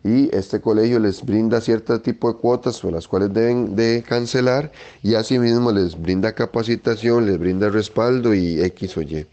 y 0.04 0.34
este 0.34 0.60
colegio 0.60 0.98
les 0.98 1.24
brinda 1.24 1.60
cierto 1.60 2.00
tipo 2.00 2.32
de 2.32 2.38
cuotas 2.38 2.82
o 2.84 2.90
las 2.90 3.08
cuales 3.08 3.32
deben 3.32 3.74
de 3.74 4.04
cancelar 4.06 4.70
y 5.02 5.14
asimismo 5.14 5.72
les 5.72 6.00
brinda 6.00 6.34
capacitación, 6.34 7.26
les 7.26 7.38
brinda 7.38 7.68
respaldo 7.68 8.34
y 8.34 8.60
X 8.62 8.96
o 8.96 9.02
Y. 9.02 9.26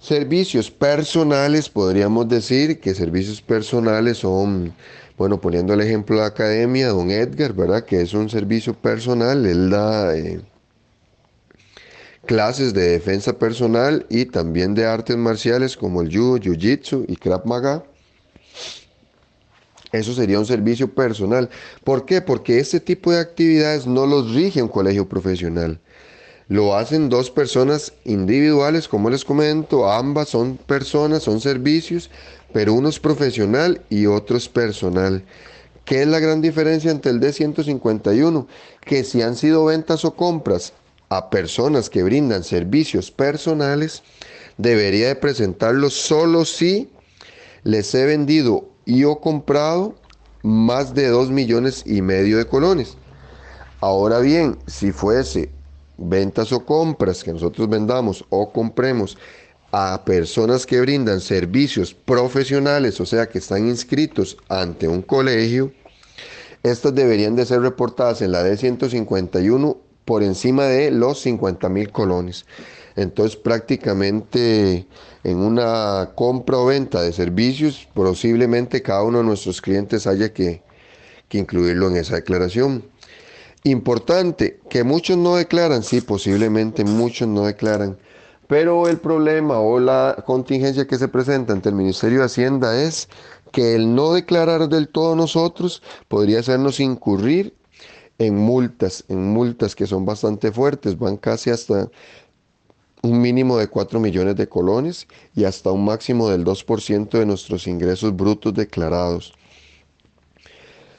Servicios 0.00 0.70
personales, 0.70 1.68
podríamos 1.68 2.28
decir 2.28 2.80
que 2.80 2.94
servicios 2.94 3.40
personales 3.40 4.18
son, 4.18 4.74
bueno, 5.16 5.40
poniendo 5.40 5.74
el 5.74 5.80
ejemplo 5.80 6.16
de 6.16 6.22
la 6.22 6.28
academia, 6.28 6.88
don 6.88 7.10
Edgar, 7.10 7.54
¿verdad? 7.54 7.84
Que 7.84 8.02
es 8.02 8.14
un 8.14 8.28
servicio 8.28 8.74
personal, 8.74 9.46
él 9.46 9.70
da 9.70 10.16
eh, 10.16 10.40
clases 12.26 12.74
de 12.74 12.88
defensa 12.90 13.38
personal 13.38 14.04
y 14.10 14.26
también 14.26 14.74
de 14.74 14.86
artes 14.86 15.16
marciales 15.16 15.76
como 15.76 16.02
el 16.02 16.14
judo, 16.14 16.36
jiu-jitsu 16.36 17.04
y 17.08 17.16
krav 17.16 17.46
maga. 17.46 17.84
Eso 19.96 20.14
sería 20.14 20.38
un 20.38 20.46
servicio 20.46 20.94
personal. 20.94 21.48
¿Por 21.84 22.04
qué? 22.04 22.20
Porque 22.20 22.58
este 22.58 22.80
tipo 22.80 23.12
de 23.12 23.20
actividades 23.20 23.86
no 23.86 24.06
los 24.06 24.34
rige 24.34 24.62
un 24.62 24.68
colegio 24.68 25.08
profesional. 25.08 25.80
Lo 26.48 26.76
hacen 26.76 27.08
dos 27.08 27.30
personas 27.30 27.92
individuales, 28.04 28.86
como 28.86 29.10
les 29.10 29.24
comento, 29.24 29.90
ambas 29.90 30.28
son 30.28 30.56
personas, 30.56 31.24
son 31.24 31.40
servicios, 31.40 32.08
pero 32.52 32.72
uno 32.72 32.88
es 32.88 33.00
profesional 33.00 33.80
y 33.90 34.06
otro 34.06 34.36
es 34.36 34.48
personal. 34.48 35.24
¿Qué 35.84 36.02
es 36.02 36.08
la 36.08 36.20
gran 36.20 36.40
diferencia 36.40 36.90
entre 36.90 37.10
el 37.10 37.20
D151? 37.20 38.46
Que 38.80 39.02
si 39.02 39.22
han 39.22 39.34
sido 39.34 39.64
ventas 39.64 40.04
o 40.04 40.14
compras 40.14 40.72
a 41.08 41.30
personas 41.30 41.90
que 41.90 42.02
brindan 42.02 42.44
servicios 42.44 43.10
personales, 43.10 44.02
debería 44.56 45.08
de 45.08 45.16
presentarlos 45.16 45.94
solo 45.94 46.44
si 46.44 46.90
les 47.62 47.94
he 47.94 48.04
vendido 48.06 48.68
y 48.86 49.04
o 49.04 49.20
comprado 49.20 49.94
más 50.42 50.94
de 50.94 51.08
2 51.08 51.30
millones 51.30 51.82
y 51.84 52.00
medio 52.00 52.38
de 52.38 52.46
colones. 52.46 52.96
Ahora 53.80 54.20
bien, 54.20 54.56
si 54.66 54.92
fuese 54.92 55.50
ventas 55.98 56.52
o 56.52 56.64
compras 56.64 57.22
que 57.22 57.32
nosotros 57.32 57.68
vendamos 57.68 58.24
o 58.30 58.50
compremos 58.52 59.18
a 59.72 60.04
personas 60.04 60.64
que 60.64 60.80
brindan 60.80 61.20
servicios 61.20 61.92
profesionales, 61.92 63.00
o 63.00 63.06
sea, 63.06 63.28
que 63.28 63.38
están 63.38 63.68
inscritos 63.68 64.38
ante 64.48 64.88
un 64.88 65.02
colegio, 65.02 65.72
estas 66.62 66.94
deberían 66.94 67.36
de 67.36 67.44
ser 67.44 67.60
reportadas 67.60 68.22
en 68.22 68.32
la 68.32 68.42
D151 68.42 69.76
por 70.04 70.22
encima 70.22 70.64
de 70.64 70.90
los 70.90 71.20
50 71.20 71.68
mil 71.68 71.90
colones. 71.90 72.46
Entonces 72.96 73.36
prácticamente 73.36 74.86
en 75.22 75.36
una 75.36 76.12
compra 76.14 76.58
o 76.58 76.66
venta 76.66 77.02
de 77.02 77.12
servicios, 77.12 77.88
posiblemente 77.92 78.82
cada 78.82 79.02
uno 79.02 79.18
de 79.18 79.24
nuestros 79.24 79.60
clientes 79.60 80.06
haya 80.06 80.32
que, 80.32 80.62
incluirlo 81.30 81.88
en 81.88 81.96
esa 81.96 82.14
declaración. 82.14 82.82
Importante, 83.64 84.58
que 84.70 84.84
muchos 84.84 85.18
no 85.18 85.36
declaran, 85.36 85.82
sí, 85.82 86.00
posiblemente 86.00 86.84
muchos 86.84 87.28
no 87.28 87.44
declaran, 87.44 87.98
pero 88.46 88.88
el 88.88 88.98
problema 88.98 89.58
o 89.58 89.78
la 89.80 90.22
contingencia 90.24 90.86
que 90.86 90.96
se 90.96 91.08
presenta 91.08 91.52
ante 91.52 91.68
el 91.68 91.74
Ministerio 91.74 92.20
de 92.20 92.26
Hacienda 92.26 92.80
es 92.80 93.08
que 93.52 93.74
el 93.74 93.94
no 93.94 94.12
declarar 94.12 94.68
del 94.68 94.88
todo 94.88 95.16
nosotros 95.16 95.82
podría 96.08 96.40
hacernos 96.40 96.80
incurrir 96.80 97.54
en 98.18 98.36
multas, 98.36 99.04
en 99.08 99.32
multas 99.32 99.74
que 99.74 99.86
son 99.86 100.06
bastante 100.06 100.52
fuertes, 100.52 100.98
van 100.98 101.16
casi 101.16 101.50
hasta 101.50 101.90
un 103.02 103.20
mínimo 103.20 103.58
de 103.58 103.68
4 103.68 104.00
millones 104.00 104.36
de 104.36 104.48
colones 104.48 105.06
y 105.34 105.44
hasta 105.44 105.70
un 105.70 105.84
máximo 105.84 106.28
del 106.28 106.44
2% 106.44 107.18
de 107.18 107.26
nuestros 107.26 107.66
ingresos 107.66 108.14
brutos 108.16 108.54
declarados. 108.54 109.34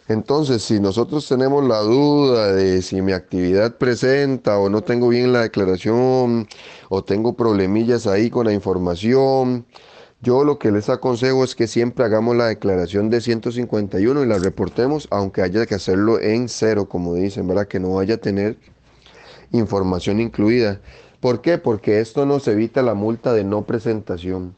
Entonces, 0.10 0.64
si 0.64 0.80
nosotros 0.80 1.28
tenemos 1.28 1.66
la 1.68 1.80
duda 1.80 2.54
de 2.54 2.82
si 2.82 3.02
mi 3.02 3.12
actividad 3.12 3.78
presenta 3.78 4.58
o 4.58 4.70
no 4.70 4.82
tengo 4.82 5.10
bien 5.10 5.34
la 5.34 5.42
declaración 5.42 6.48
o 6.88 7.04
tengo 7.04 7.34
problemillas 7.36 8.08
ahí 8.08 8.30
con 8.30 8.46
la 8.46 8.54
información, 8.54 9.66
yo 10.22 10.46
lo 10.46 10.60
que 10.60 10.72
les 10.72 10.90
aconsejo 10.90 11.44
es 11.44 11.56
que 11.56 11.68
siempre 11.68 12.06
hagamos 12.06 12.38
la 12.38 12.48
declaración 12.48 13.10
de 13.10 13.20
151 13.20 14.24
y 14.24 14.26
la 14.26 14.40
reportemos, 14.40 15.08
aunque 15.12 15.42
haya 15.42 15.66
que 15.66 15.76
hacerlo 15.76 16.22
en 16.22 16.48
cero, 16.48 16.88
como 16.88 17.14
dicen, 17.14 17.46
¿verdad? 17.46 17.68
Que 17.68 17.80
no 17.80 17.96
vaya 17.96 18.16
a 18.16 18.18
tener 18.18 18.58
información 19.52 20.20
incluida. 20.22 20.80
¿Por 21.20 21.42
qué? 21.42 21.58
Porque 21.58 22.00
esto 22.00 22.26
nos 22.26 22.48
evita 22.48 22.82
la 22.82 22.94
multa 22.94 23.34
de 23.34 23.44
no 23.44 23.64
presentación. 23.64 24.56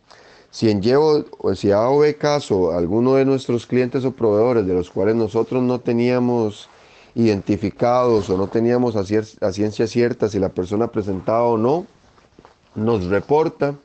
Si 0.52 0.70
en 0.70 0.82
llevo, 0.82 1.26
si 1.56 1.72
ha 1.72 1.90
o 1.90 2.02
caso 2.18 2.72
alguno 2.72 3.16
de 3.16 3.26
nuestros 3.26 3.66
clientes 3.68 4.04
o 4.04 4.12
proveedores 4.12 4.66
de 4.66 4.74
los 4.74 4.90
cuales 4.90 5.16
nosotros 5.16 5.62
no 5.64 5.80
teníamos 5.80 6.70
identificados 7.16 8.30
o 8.30 8.38
no 8.38 8.48
teníamos 8.48 8.96
a, 8.96 9.02
a 9.02 9.52
ciencia 9.52 9.88
cierta 9.88 10.28
si 10.28 10.40
la 10.40 10.50
persona 10.50 10.88
presentaba 10.88 11.44
o 11.44 11.58
no, 11.58 11.86
nos 12.76 13.06
reporta. 13.06 13.76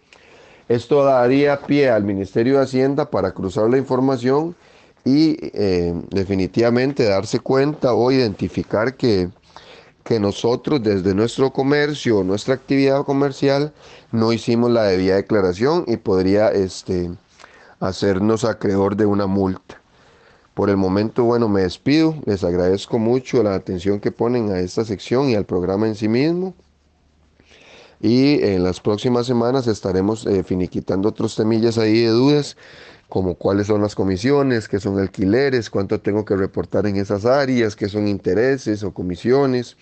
Esto 0.68 1.04
daría 1.04 1.60
pie 1.60 1.90
al 1.90 2.04
Ministerio 2.04 2.56
de 2.56 2.64
Hacienda 2.64 3.10
para 3.10 3.32
cruzar 3.32 3.68
la 3.68 3.76
información 3.76 4.56
y 5.04 5.36
eh, 5.52 5.94
definitivamente 6.10 7.04
darse 7.04 7.40
cuenta 7.40 7.92
o 7.92 8.10
identificar 8.10 8.96
que 8.96 9.28
que 10.04 10.20
nosotros 10.20 10.82
desde 10.82 11.14
nuestro 11.14 11.50
comercio, 11.50 12.22
nuestra 12.22 12.54
actividad 12.54 13.04
comercial, 13.04 13.72
no 14.12 14.32
hicimos 14.32 14.70
la 14.70 14.84
debida 14.84 15.16
declaración 15.16 15.84
y 15.88 15.96
podría 15.96 16.48
este, 16.48 17.10
hacernos 17.80 18.44
acreedor 18.44 18.96
de 18.96 19.06
una 19.06 19.26
multa. 19.26 19.80
Por 20.52 20.70
el 20.70 20.76
momento, 20.76 21.24
bueno, 21.24 21.48
me 21.48 21.62
despido. 21.62 22.14
Les 22.26 22.44
agradezco 22.44 22.98
mucho 22.98 23.42
la 23.42 23.54
atención 23.54 23.98
que 23.98 24.12
ponen 24.12 24.52
a 24.52 24.60
esta 24.60 24.84
sección 24.84 25.28
y 25.28 25.34
al 25.34 25.46
programa 25.46 25.88
en 25.88 25.96
sí 25.96 26.06
mismo. 26.06 26.54
Y 28.00 28.42
en 28.44 28.62
las 28.62 28.80
próximas 28.80 29.26
semanas 29.26 29.66
estaremos 29.66 30.26
eh, 30.26 30.44
finiquitando 30.44 31.08
otros 31.08 31.34
temillas 31.34 31.78
ahí 31.78 32.02
de 32.02 32.08
dudas 32.08 32.56
como 33.14 33.36
cuáles 33.36 33.68
son 33.68 33.80
las 33.80 33.94
comisiones, 33.94 34.66
qué 34.66 34.80
son 34.80 34.98
alquileres, 34.98 35.70
cuánto 35.70 36.00
tengo 36.00 36.24
que 36.24 36.34
reportar 36.34 36.88
en 36.88 36.96
esas 36.96 37.24
áreas, 37.24 37.76
qué 37.76 37.88
son 37.88 38.08
intereses 38.08 38.82
o 38.82 38.92
comisiones, 38.92 39.76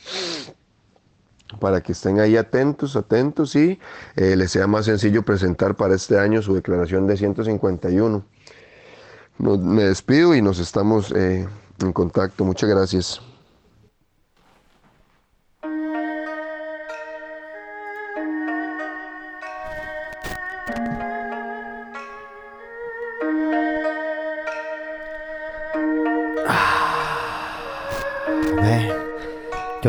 para 1.59 1.80
que 1.80 1.93
estén 1.93 2.20
ahí 2.20 2.37
atentos, 2.37 2.95
atentos 2.95 3.57
y 3.57 3.80
eh, 4.16 4.37
les 4.37 4.51
sea 4.51 4.66
más 4.66 4.85
sencillo 4.85 5.22
presentar 5.22 5.76
para 5.76 5.95
este 5.95 6.18
año 6.18 6.43
su 6.43 6.55
declaración 6.55 7.07
de 7.07 7.16
151. 7.16 8.22
me 9.39 9.85
despido 9.85 10.35
y 10.35 10.43
nos 10.43 10.59
estamos 10.59 11.11
eh, 11.12 11.49
en 11.80 11.93
contacto. 11.95 12.45
Muchas 12.45 12.68
gracias. 12.68 13.32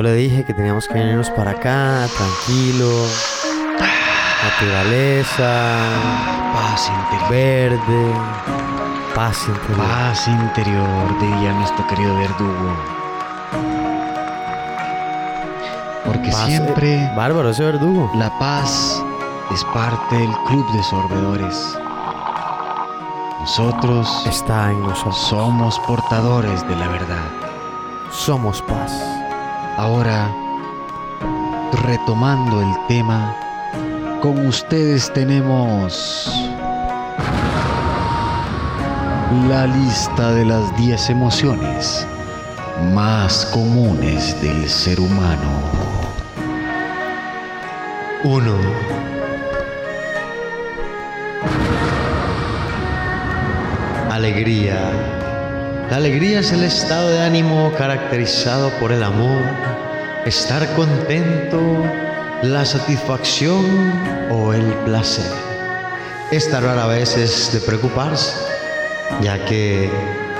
Le 0.04 0.14
dije 0.14 0.44
que 0.44 0.54
teníamos 0.54 0.88
que 0.88 0.94
venirnos 0.96 1.30
para 1.32 1.52
acá, 1.52 2.08
tranquilo, 2.18 2.90
naturaleza, 4.44 5.78
Paz 6.54 6.90
interior. 6.90 7.30
verde, 7.32 8.14
paz 9.16 9.48
interior. 9.48 9.88
Paz 9.88 10.28
interior, 10.28 11.20
diría 11.20 11.54
nuestro 11.54 11.88
querido 11.88 12.16
verdugo. 12.18 12.76
Porque 16.06 16.30
Paz, 16.32 16.46
siempre 16.46 16.96
eh, 16.96 17.12
bárbaro 17.16 17.50
ese 17.50 17.64
verdugo. 17.64 18.12
la 18.16 18.30
paz 18.40 19.02
es 19.52 19.64
parte 19.66 20.18
del 20.18 20.32
club 20.48 20.70
de 20.74 20.84
sorbedores. 20.84 21.78
Nosotros 23.40 24.26
Está 24.28 24.72
en 24.72 24.82
nosotros. 24.82 25.18
somos 25.18 25.80
portadores 25.80 26.68
de 26.68 26.76
la 26.76 26.88
verdad. 26.88 27.26
Somos 28.12 28.62
paz. 28.62 29.13
Ahora, 29.78 30.32
retomando 31.84 32.62
el 32.62 32.88
tema, 32.88 33.36
con 34.22 34.46
ustedes 34.46 35.12
tenemos 35.14 36.32
La 39.50 39.66
lista 39.66 40.32
de 40.32 40.46
las 40.46 40.78
10 40.78 41.10
emociones 41.10 42.08
más 42.94 43.48
comunes 43.48 44.40
del 44.44 44.70
ser 44.70 45.00
humano. 45.00 45.50
1. 48.24 48.54
Alegría. 54.12 55.23
La 55.90 55.98
alegría 55.98 56.40
es 56.40 56.52
el 56.52 56.64
estado 56.64 57.10
de 57.10 57.22
ánimo 57.22 57.72
caracterizado 57.78 58.72
por 58.80 58.92
el 58.92 59.04
amor, 59.04 59.44
estar 60.26 60.66
contento, 60.76 61.60
la 62.42 62.66
satisfacción 62.66 63.94
o 64.32 64.54
el 64.54 64.66
placer. 64.86 65.30
Esta 66.32 66.62
rara 66.62 66.88
vez 66.88 67.16
es 67.18 67.54
de 67.54 67.60
preocuparse, 67.60 68.34
ya 69.22 69.44
que 69.46 69.90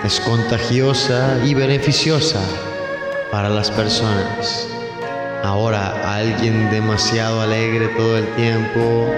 es 0.04 0.20
contagiosa 0.22 1.38
y 1.44 1.54
beneficiosa 1.54 2.40
para 3.30 3.50
las 3.50 3.70
personas. 3.70 4.68
Ahora, 5.44 6.16
alguien 6.16 6.72
demasiado 6.72 7.42
alegre 7.42 7.90
todo 7.90 8.18
el 8.18 8.28
tiempo 8.36 9.14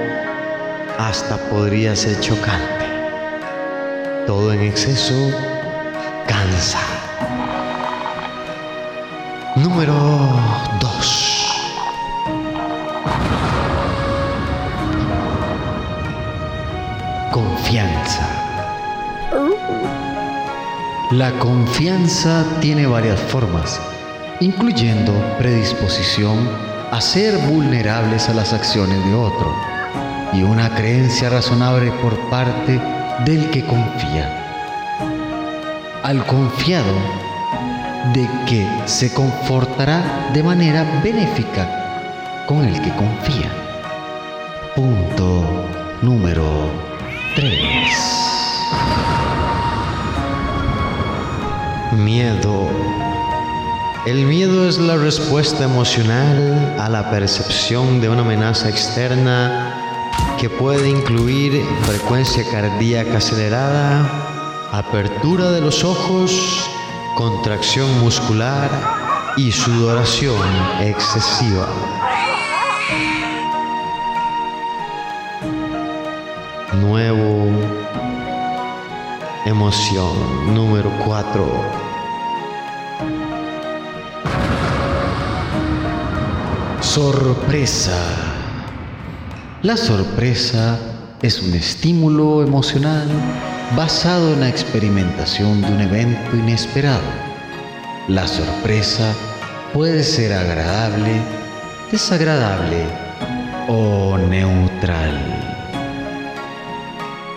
hasta 0.98 1.38
podría 1.50 1.96
ser 1.96 2.20
chocante. 2.20 2.86
Todo 4.26 4.52
en 4.52 4.64
exceso 4.64 5.55
cansa. 6.28 6.80
Número 9.56 9.94
2. 10.80 11.32
Confianza. 17.32 18.28
La 21.12 21.32
confianza 21.40 22.44
tiene 22.60 22.88
varias 22.88 23.20
formas, 23.20 23.80
incluyendo 24.40 25.14
predisposición 25.38 26.50
a 26.92 27.00
ser 27.00 27.38
vulnerables 27.48 28.28
a 28.30 28.34
las 28.34 28.54
acciones 28.54 29.04
de 29.06 29.14
otro 29.14 29.56
y 30.34 30.44
una 30.44 30.70
creencia 30.76 31.30
razonable 31.30 31.92
por 32.02 32.18
parte 32.30 32.82
del 33.26 33.50
que 33.52 33.66
confía. 33.66 34.45
Al 36.06 36.24
confiado 36.28 36.94
de 38.14 38.30
que 38.48 38.70
se 38.86 39.12
confortará 39.12 40.30
de 40.36 40.44
manera 40.44 41.02
benéfica 41.04 42.46
con 42.46 42.64
el 42.64 42.80
que 42.80 42.92
confía. 42.92 43.52
Punto 44.76 45.68
número 46.04 46.70
3. 47.36 47.58
Miedo. 51.94 52.70
El 54.06 54.28
miedo 54.28 54.70
es 54.70 54.78
la 54.78 54.98
respuesta 54.98 55.64
emocional 55.64 56.76
a 56.80 56.88
la 56.88 57.10
percepción 57.10 58.00
de 58.00 58.10
una 58.10 58.22
amenaza 58.22 58.70
externa 58.70 60.12
que 60.40 60.52
puede 60.52 60.88
incluir 60.88 61.66
frecuencia 61.82 62.44
cardíaca 62.52 63.18
acelerada, 63.18 64.25
apertura 64.78 65.52
de 65.52 65.62
los 65.62 65.86
ojos, 65.86 66.70
contracción 67.16 67.98
muscular 68.02 68.70
y 69.38 69.50
sudoración 69.50 70.38
excesiva. 70.82 71.70
Nuevo 76.82 77.52
emoción 79.46 80.54
número 80.54 80.92
4. 81.06 81.46
Sorpresa. 86.82 87.98
La 89.62 89.78
sorpresa 89.78 90.78
es 91.22 91.42
un 91.42 91.54
estímulo 91.54 92.44
emocional 92.44 93.08
basado 93.76 94.34
en 94.34 94.42
la 94.42 94.50
experimentación 94.50 95.62
de 95.62 95.68
un 95.68 95.82
evento 95.82 96.36
inesperado. 96.36 97.02
La 98.08 98.28
sorpresa 98.28 99.14
puede 99.74 100.04
ser 100.04 100.34
agradable, 100.34 101.22
desagradable 101.92 102.86
o 103.68 104.18
neutral. 104.18 105.20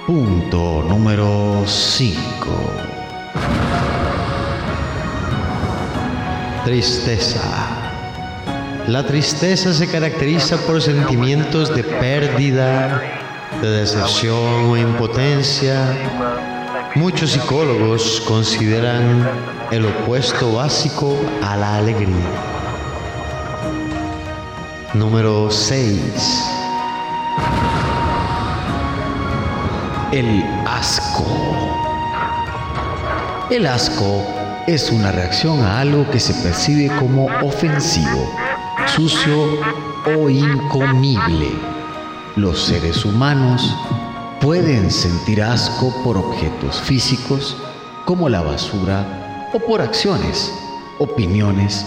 Punto 0.07 0.85
número 0.89 1.65
5. 1.67 2.19
Tristeza. 6.65 7.41
La 8.87 9.05
tristeza 9.07 9.73
se 9.73 9.87
caracteriza 9.87 10.57
por 10.59 10.81
sentimientos 10.81 11.75
de 11.75 11.85
pérdida, 11.85 13.18
de 13.61 13.71
decepción 13.71 14.71
o 14.71 14.77
impotencia. 14.77 15.85
Muchos 16.95 17.33
psicólogos 17.33 18.23
consideran 18.27 19.29
el 19.71 19.85
opuesto 19.87 20.55
básico 20.55 21.17
a 21.43 21.57
la 21.57 21.77
alegría. 21.77 22.15
Número 24.95 25.51
6. 25.51 26.01
El 30.13 30.45
asco. 30.67 31.25
El 33.51 33.67
asco 33.67 34.25
es 34.67 34.91
una 34.91 35.11
reacción 35.13 35.61
a 35.63 35.81
algo 35.81 36.09
que 36.11 36.21
se 36.21 36.35
percibe 36.35 36.89
como 36.99 37.27
ofensivo, 37.43 38.31
sucio 38.95 39.59
o 40.19 40.29
incomible. 40.29 41.78
Los 42.39 42.61
seres 42.67 43.05
humanos 43.05 43.75
pueden 44.41 44.93
sentir 44.93 45.43
asco 45.43 45.93
por 46.05 46.17
objetos 46.17 46.81
físicos 46.81 47.57
como 48.05 48.29
la 48.29 48.43
basura 48.43 49.49
o 49.53 49.59
por 49.59 49.81
acciones, 49.81 50.55
opiniones 51.01 51.85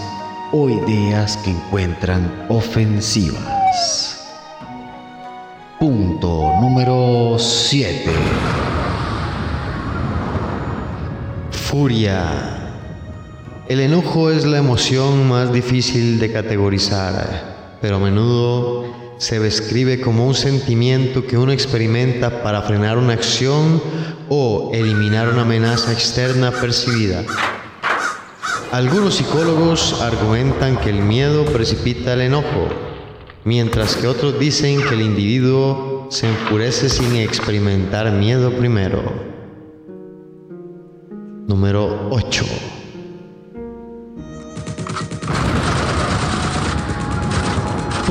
o 0.52 0.68
ideas 0.68 1.38
que 1.38 1.52
encuentran 1.52 2.44
ofensivas. 2.50 4.30
Punto 5.80 6.52
número 6.60 7.38
7. 7.38 8.10
Furia. 11.50 12.74
El 13.70 13.80
enojo 13.80 14.30
es 14.30 14.44
la 14.44 14.58
emoción 14.58 15.30
más 15.30 15.50
difícil 15.50 16.20
de 16.20 16.30
categorizar, 16.30 17.78
pero 17.80 17.96
a 17.96 18.00
menudo 18.00 19.01
se 19.22 19.38
describe 19.38 20.00
como 20.00 20.26
un 20.26 20.34
sentimiento 20.34 21.24
que 21.24 21.38
uno 21.38 21.52
experimenta 21.52 22.42
para 22.42 22.60
frenar 22.62 22.98
una 22.98 23.12
acción 23.12 23.80
o 24.28 24.72
eliminar 24.74 25.28
una 25.28 25.42
amenaza 25.42 25.92
externa 25.92 26.50
percibida. 26.50 27.24
Algunos 28.72 29.14
psicólogos 29.14 30.02
argumentan 30.02 30.76
que 30.76 30.90
el 30.90 31.02
miedo 31.02 31.44
precipita 31.44 32.14
el 32.14 32.22
enojo, 32.22 32.66
mientras 33.44 33.94
que 33.94 34.08
otros 34.08 34.40
dicen 34.40 34.82
que 34.82 34.94
el 34.96 35.02
individuo 35.02 36.08
se 36.10 36.28
enfurece 36.28 36.88
sin 36.88 37.14
experimentar 37.14 38.10
miedo 38.10 38.50
primero. 38.50 39.04
Número 41.46 42.08
8. 42.10 42.44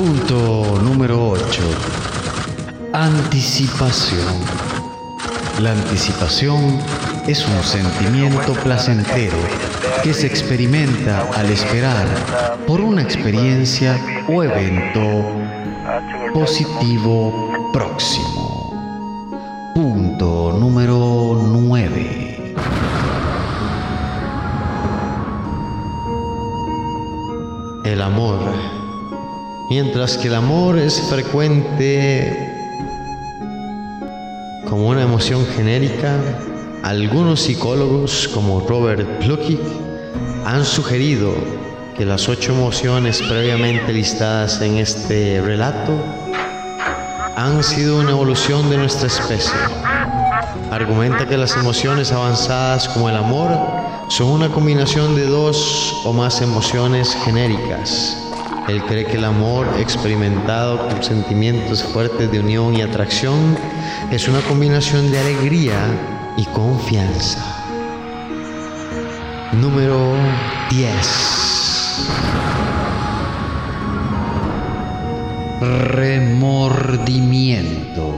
Punto 0.01 0.81
número 0.81 1.29
8. 1.29 1.61
Anticipación. 2.91 4.33
La 5.61 5.73
anticipación 5.73 6.79
es 7.27 7.47
un 7.47 7.61
sentimiento 7.61 8.53
placentero 8.63 9.37
que 10.03 10.15
se 10.15 10.25
experimenta 10.25 11.29
al 11.35 11.51
esperar 11.51 12.07
por 12.65 12.81
una 12.81 13.03
experiencia 13.03 13.95
o 14.27 14.41
evento 14.41 15.23
positivo 16.33 17.51
próximo. 17.71 18.73
Punto 19.75 20.57
número 20.59 21.43
9. 21.45 22.55
El 27.85 28.01
amor. 28.01 28.80
Mientras 29.71 30.17
que 30.17 30.27
el 30.27 30.35
amor 30.35 30.77
es 30.77 30.99
frecuente 30.99 32.53
como 34.67 34.89
una 34.89 35.03
emoción 35.03 35.45
genérica, 35.55 36.19
algunos 36.83 37.39
psicólogos 37.39 38.27
como 38.33 38.59
Robert 38.67 39.07
Plutchik 39.19 39.61
han 40.43 40.65
sugerido 40.65 41.33
que 41.95 42.03
las 42.03 42.27
ocho 42.27 42.51
emociones 42.51 43.21
previamente 43.21 43.93
listadas 43.93 44.61
en 44.61 44.75
este 44.75 45.39
relato 45.39 45.93
han 47.37 47.63
sido 47.63 48.01
una 48.01 48.11
evolución 48.11 48.69
de 48.69 48.75
nuestra 48.75 49.07
especie. 49.07 49.57
argumenta 50.69 51.25
que 51.25 51.37
las 51.37 51.55
emociones 51.55 52.11
avanzadas 52.11 52.89
como 52.89 53.07
el 53.07 53.15
amor 53.15 53.57
son 54.09 54.31
una 54.31 54.49
combinación 54.49 55.15
de 55.15 55.27
dos 55.27 55.95
o 56.03 56.11
más 56.11 56.41
emociones 56.41 57.15
genéricas. 57.23 58.20
Él 58.67 58.83
cree 58.83 59.05
que 59.05 59.17
el 59.17 59.25
amor 59.25 59.67
experimentado 59.79 60.87
con 60.87 61.03
sentimientos 61.03 61.83
fuertes 61.83 62.31
de 62.31 62.39
unión 62.39 62.75
y 62.75 62.81
atracción 62.81 63.57
es 64.11 64.27
una 64.27 64.39
combinación 64.41 65.11
de 65.11 65.19
alegría 65.19 65.77
y 66.37 66.45
confianza. 66.45 67.39
Número 69.53 70.15
10. 70.69 70.81
Remordimiento. 75.61 78.13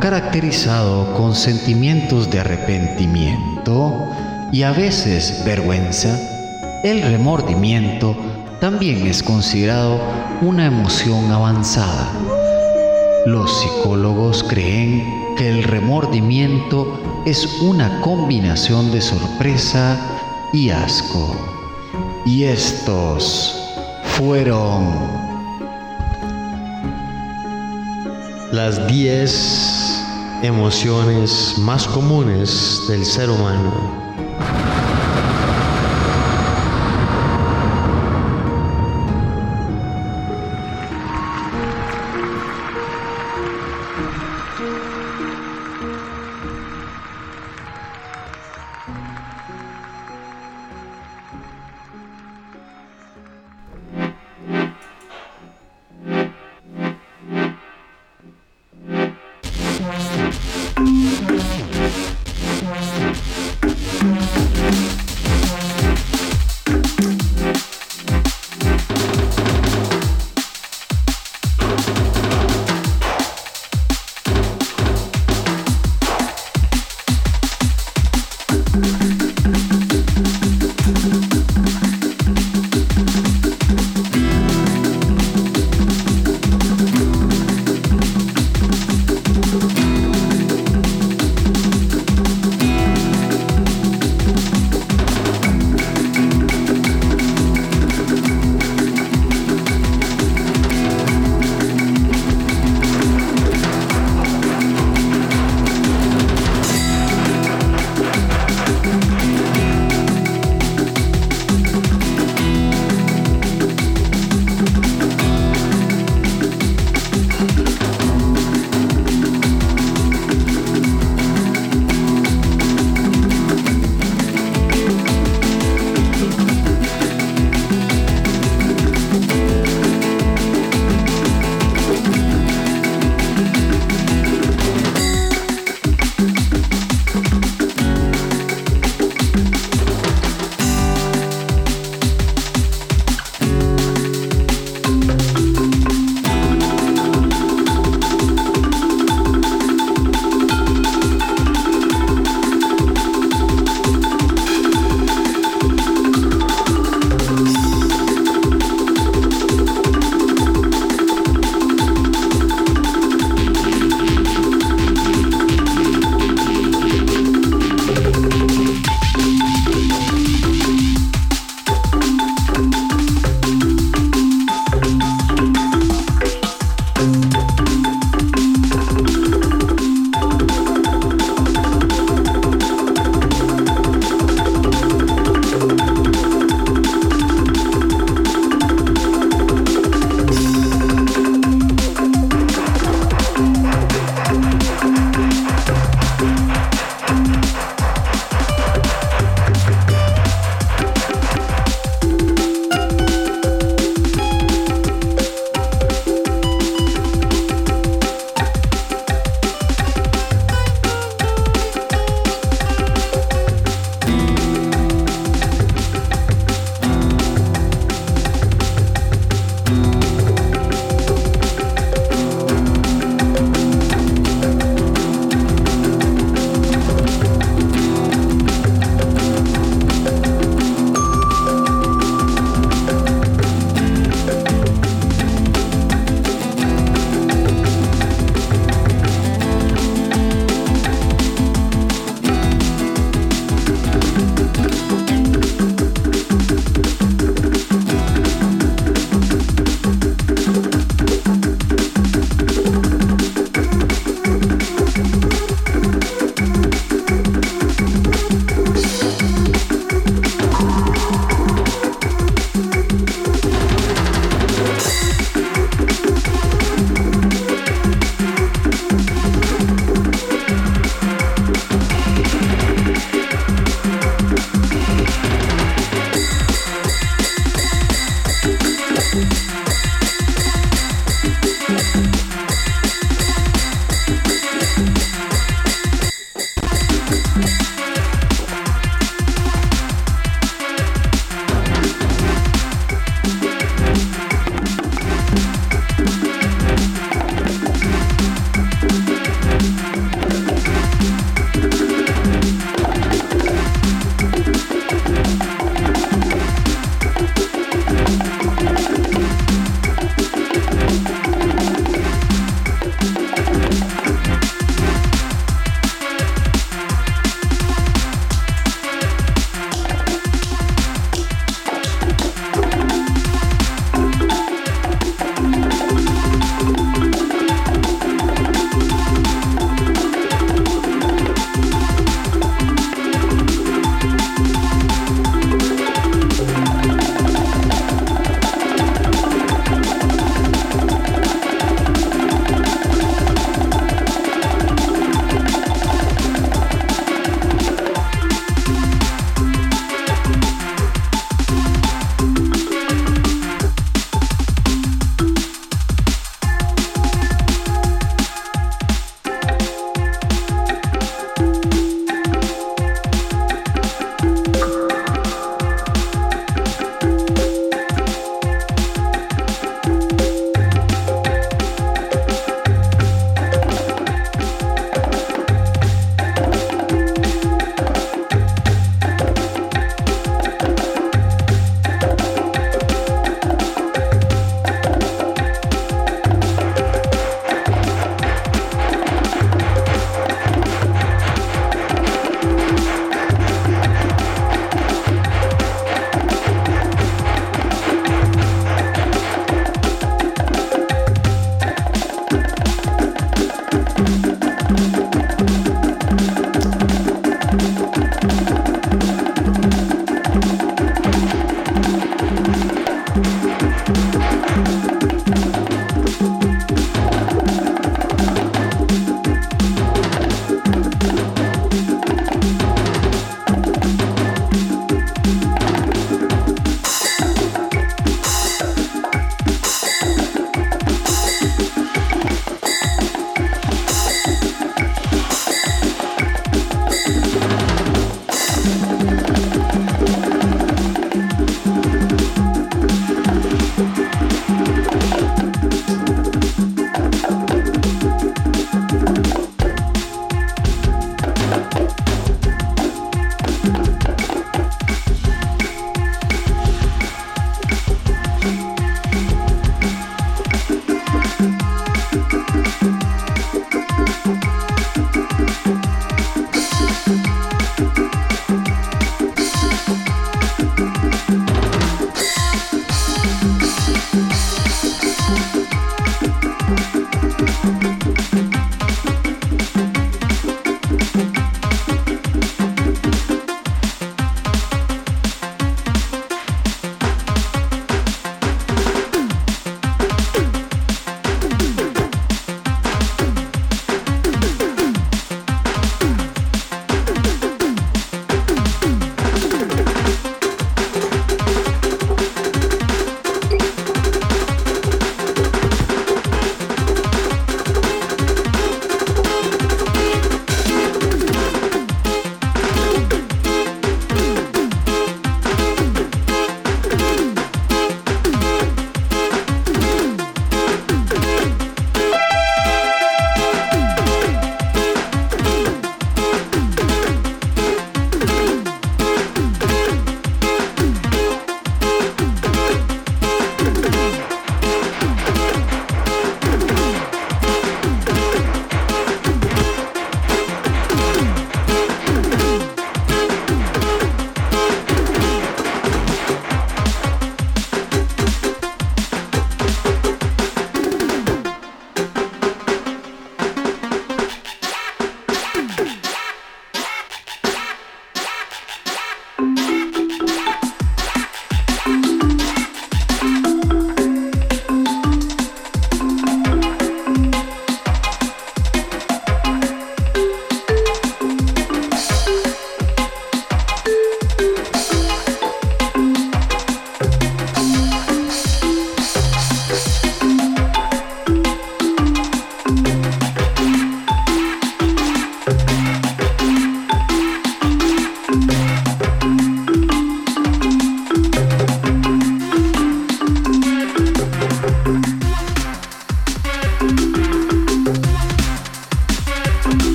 Caracterizado 0.00 1.12
con 1.14 1.34
sentimientos 1.34 2.30
de 2.30 2.40
arrepentimiento 2.40 4.08
y 4.52 4.62
a 4.62 4.72
veces 4.72 5.42
vergüenza, 5.44 6.16
el 6.84 7.02
remordimiento 7.02 8.16
también 8.60 9.06
es 9.06 9.22
considerado 9.22 10.00
una 10.42 10.66
emoción 10.66 11.30
avanzada. 11.30 12.10
Los 13.26 13.60
psicólogos 13.60 14.44
creen 14.44 15.34
que 15.36 15.48
el 15.48 15.62
remordimiento 15.62 17.22
es 17.24 17.60
una 17.60 18.00
combinación 18.00 18.90
de 18.90 19.00
sorpresa 19.00 19.96
y 20.52 20.70
asco. 20.70 21.36
Y 22.26 22.44
estos 22.44 23.54
fueron 24.16 24.88
las 28.52 28.86
10 28.88 30.04
emociones 30.42 31.54
más 31.58 31.86
comunes 31.86 32.82
del 32.88 33.04
ser 33.04 33.30
humano. 33.30 33.98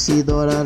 Isidora 0.00 0.64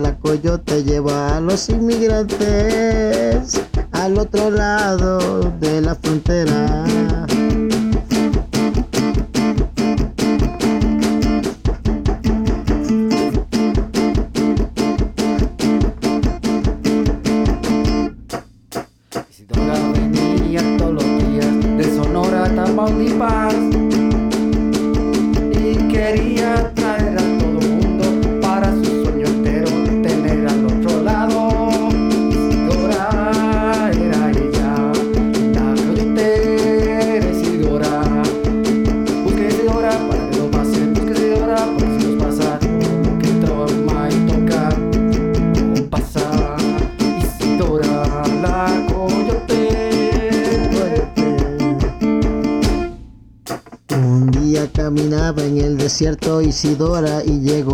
desierto 56.55 56.95
Isidora 56.95 57.25
y 57.25 57.41
llegó 57.41 57.74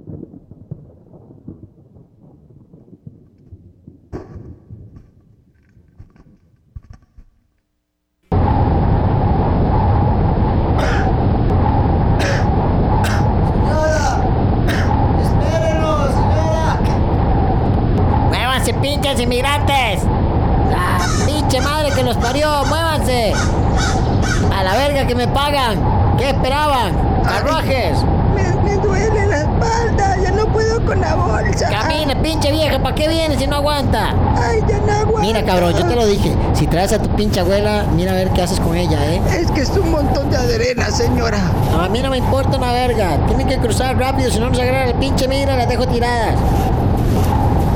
Mira, 35.33 35.45
cabrón, 35.45 35.73
yo 35.73 35.85
te 35.87 35.95
lo 35.95 36.05
dije. 36.05 36.35
Si 36.53 36.67
traes 36.67 36.91
a 36.91 37.01
tu 37.01 37.07
pinche 37.15 37.39
abuela, 37.39 37.85
mira 37.95 38.11
a 38.11 38.15
ver 38.15 38.31
qué 38.31 38.41
haces 38.41 38.59
con 38.59 38.75
ella, 38.75 38.99
¿eh? 39.13 39.21
Es 39.39 39.49
que 39.51 39.61
es 39.61 39.69
un 39.69 39.89
montón 39.89 40.29
de 40.29 40.35
arena, 40.35 40.91
señora. 40.91 41.37
No, 41.71 41.81
a 41.83 41.87
mí 41.87 42.01
no 42.01 42.09
me 42.09 42.17
importa 42.17 42.57
una 42.57 42.73
verga. 42.73 43.17
Tienen 43.27 43.47
que 43.47 43.57
cruzar 43.57 43.97
rápido, 43.97 44.29
si 44.29 44.39
no 44.41 44.49
nos 44.49 44.59
agarra 44.59 44.85
el 44.89 44.95
pinche 44.95 45.29
migra, 45.29 45.55
las 45.55 45.69
dejo 45.69 45.87
tiradas. 45.87 46.35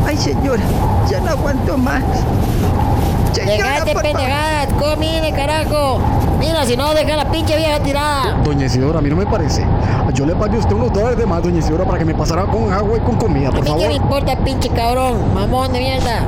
Ay, 0.06 0.18
señora, 0.18 0.62
ya 1.10 1.22
no 1.22 1.30
aguanto 1.32 1.78
más. 1.78 2.04
Dejate 3.34 3.94
favor. 3.94 4.04
pendejadas, 4.04 4.68
comine, 4.80 5.32
carajo. 5.34 6.00
Mira, 6.40 6.66
si 6.66 6.76
no, 6.76 6.94
deja 6.94 7.16
la 7.16 7.32
pinche 7.32 7.56
vieja 7.56 7.80
tirada. 7.80 8.38
Doña 8.44 8.66
Isidora, 8.66 9.00
a 9.00 9.02
mí 9.02 9.10
no 9.10 9.16
me 9.16 9.26
parece. 9.26 9.66
Yo 10.14 10.26
le 10.26 10.36
pagué 10.36 10.58
a 10.58 10.60
usted 10.60 10.74
unos 10.76 10.92
dólares 10.94 11.18
de 11.18 11.26
más, 11.26 11.42
doña 11.42 11.60
Isidora, 11.60 11.86
para 11.86 12.00
que 12.00 12.06
me 12.06 12.14
pasara 12.16 12.44
con 12.46 12.72
agua 12.72 12.98
y 12.98 13.02
con 13.02 13.16
comida, 13.16 13.50
A 13.50 13.52
por 13.52 13.62
mí 13.62 13.66
qué 13.68 13.76
me 13.76 13.82
favor. 13.84 13.96
importa, 13.96 14.36
pinche 14.44 14.70
cabrón, 14.70 15.34
mamón 15.34 15.72
de 15.74 15.80
mierda. 15.80 16.20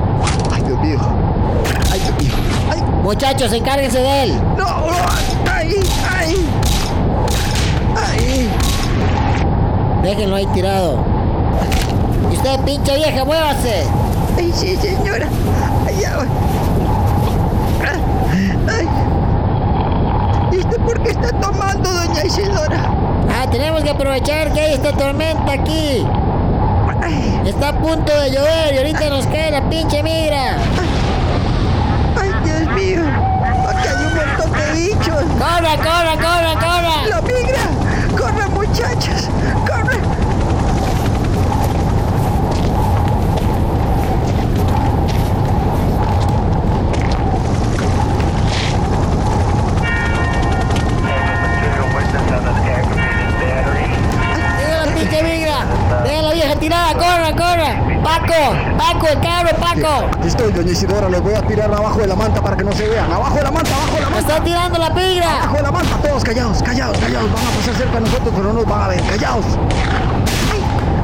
Dios 0.81 1.01
mío. 1.01 1.09
Ay, 1.91 1.99
Dios 1.99 2.17
mío. 2.23 2.33
Ay, 2.71 2.83
Muchachos, 3.03 3.51
encárguense 3.53 3.99
de 3.99 4.23
él. 4.23 4.41
No, 4.57 4.65
ay, 5.51 5.79
ay. 6.17 6.49
Ay, 7.95 8.49
Déjenlo 10.03 10.35
ahí 10.35 10.45
tirado. 10.47 10.99
Y 12.31 12.35
usted, 12.35 12.59
pinche 12.61 12.95
vieja, 12.95 13.25
muévase. 13.25 13.83
ay, 14.37 14.51
sí, 14.55 14.75
señora. 14.75 15.27
Ay, 15.87 15.95
ya 16.01 16.15
voy. 16.17 16.27
Ay. 18.69 18.87
¿Y 20.51 20.57
usted 20.59 20.77
por 20.81 21.01
qué 21.01 21.11
está 21.11 21.29
tomando, 21.39 21.89
doña 21.89 22.23
Isidora? 22.25 22.91
Ah, 23.29 23.47
tenemos 23.49 23.83
que 23.83 23.89
aprovechar 23.89 24.51
que 24.53 24.59
hay 24.61 24.73
esta 24.73 24.91
tormenta 24.93 25.51
aquí. 25.53 26.05
Está 27.47 27.69
a 27.69 27.79
punto 27.79 28.11
de 28.11 28.29
llover 28.29 28.73
y 28.73 28.77
ahorita 28.77 29.09
nos 29.09 29.25
cae 29.27 29.51
la 29.51 29.69
pinche 29.69 30.03
migra. 30.03 30.57
ay, 32.19 32.29
Dios 32.43 32.75
mío. 32.75 33.01
Aquí 33.69 33.87
hay 33.87 34.05
un 34.05 34.15
montón 34.15 34.51
de 34.51 34.71
bichos. 34.73 35.23
¡Corra, 35.39 35.77
corra, 35.77 36.15
corra, 36.17 36.53
corra! 36.59 37.07
¡La 37.07 37.21
migra! 37.21 37.61
¡Corre, 38.19 38.47
muchachos! 38.49 39.29
el 55.07 55.15
que 55.15 55.23
migra. 55.23 55.65
La 56.21 56.33
vieja 56.33 56.55
tirada, 56.55 56.93
corra, 56.93 57.31
corra. 57.31 58.03
Paco, 58.03 58.33
Paco, 58.77 59.07
el 59.07 59.19
cabro, 59.19 59.49
Paco. 59.57 60.25
Estoy, 60.25 60.51
doña 60.51 60.71
Isidora, 60.71 61.09
los 61.09 61.21
voy 61.21 61.33
a 61.33 61.41
tirar 61.41 61.73
abajo 61.73 61.99
de 61.99 62.07
la 62.07 62.15
manta 62.15 62.41
para 62.41 62.55
que 62.55 62.63
no 62.63 62.71
se 62.73 62.87
vean. 62.87 63.11
Abajo 63.11 63.35
de 63.35 63.43
la 63.43 63.51
manta, 63.51 63.75
abajo 63.75 63.93
de 63.93 64.01
la 64.01 64.09
manta. 64.09 64.19
Está 64.19 64.43
tirando 64.43 64.79
la 64.79 64.93
pigra. 64.93 65.37
Abajo 65.37 65.55
de 65.57 65.63
la 65.63 65.71
manta, 65.71 65.97
todos 65.97 66.23
callados, 66.23 66.63
callados, 66.63 66.97
callados. 66.97 67.31
Van 67.33 67.45
a 67.45 67.49
pasar 67.49 67.75
cerca 67.75 67.93
de 67.95 68.01
nosotros, 68.01 68.33
pero 68.35 68.43
no 68.47 68.53
nos 68.53 68.65
van 68.65 68.81
a 68.81 68.87
ver. 68.87 69.01
Callados. 69.03 69.45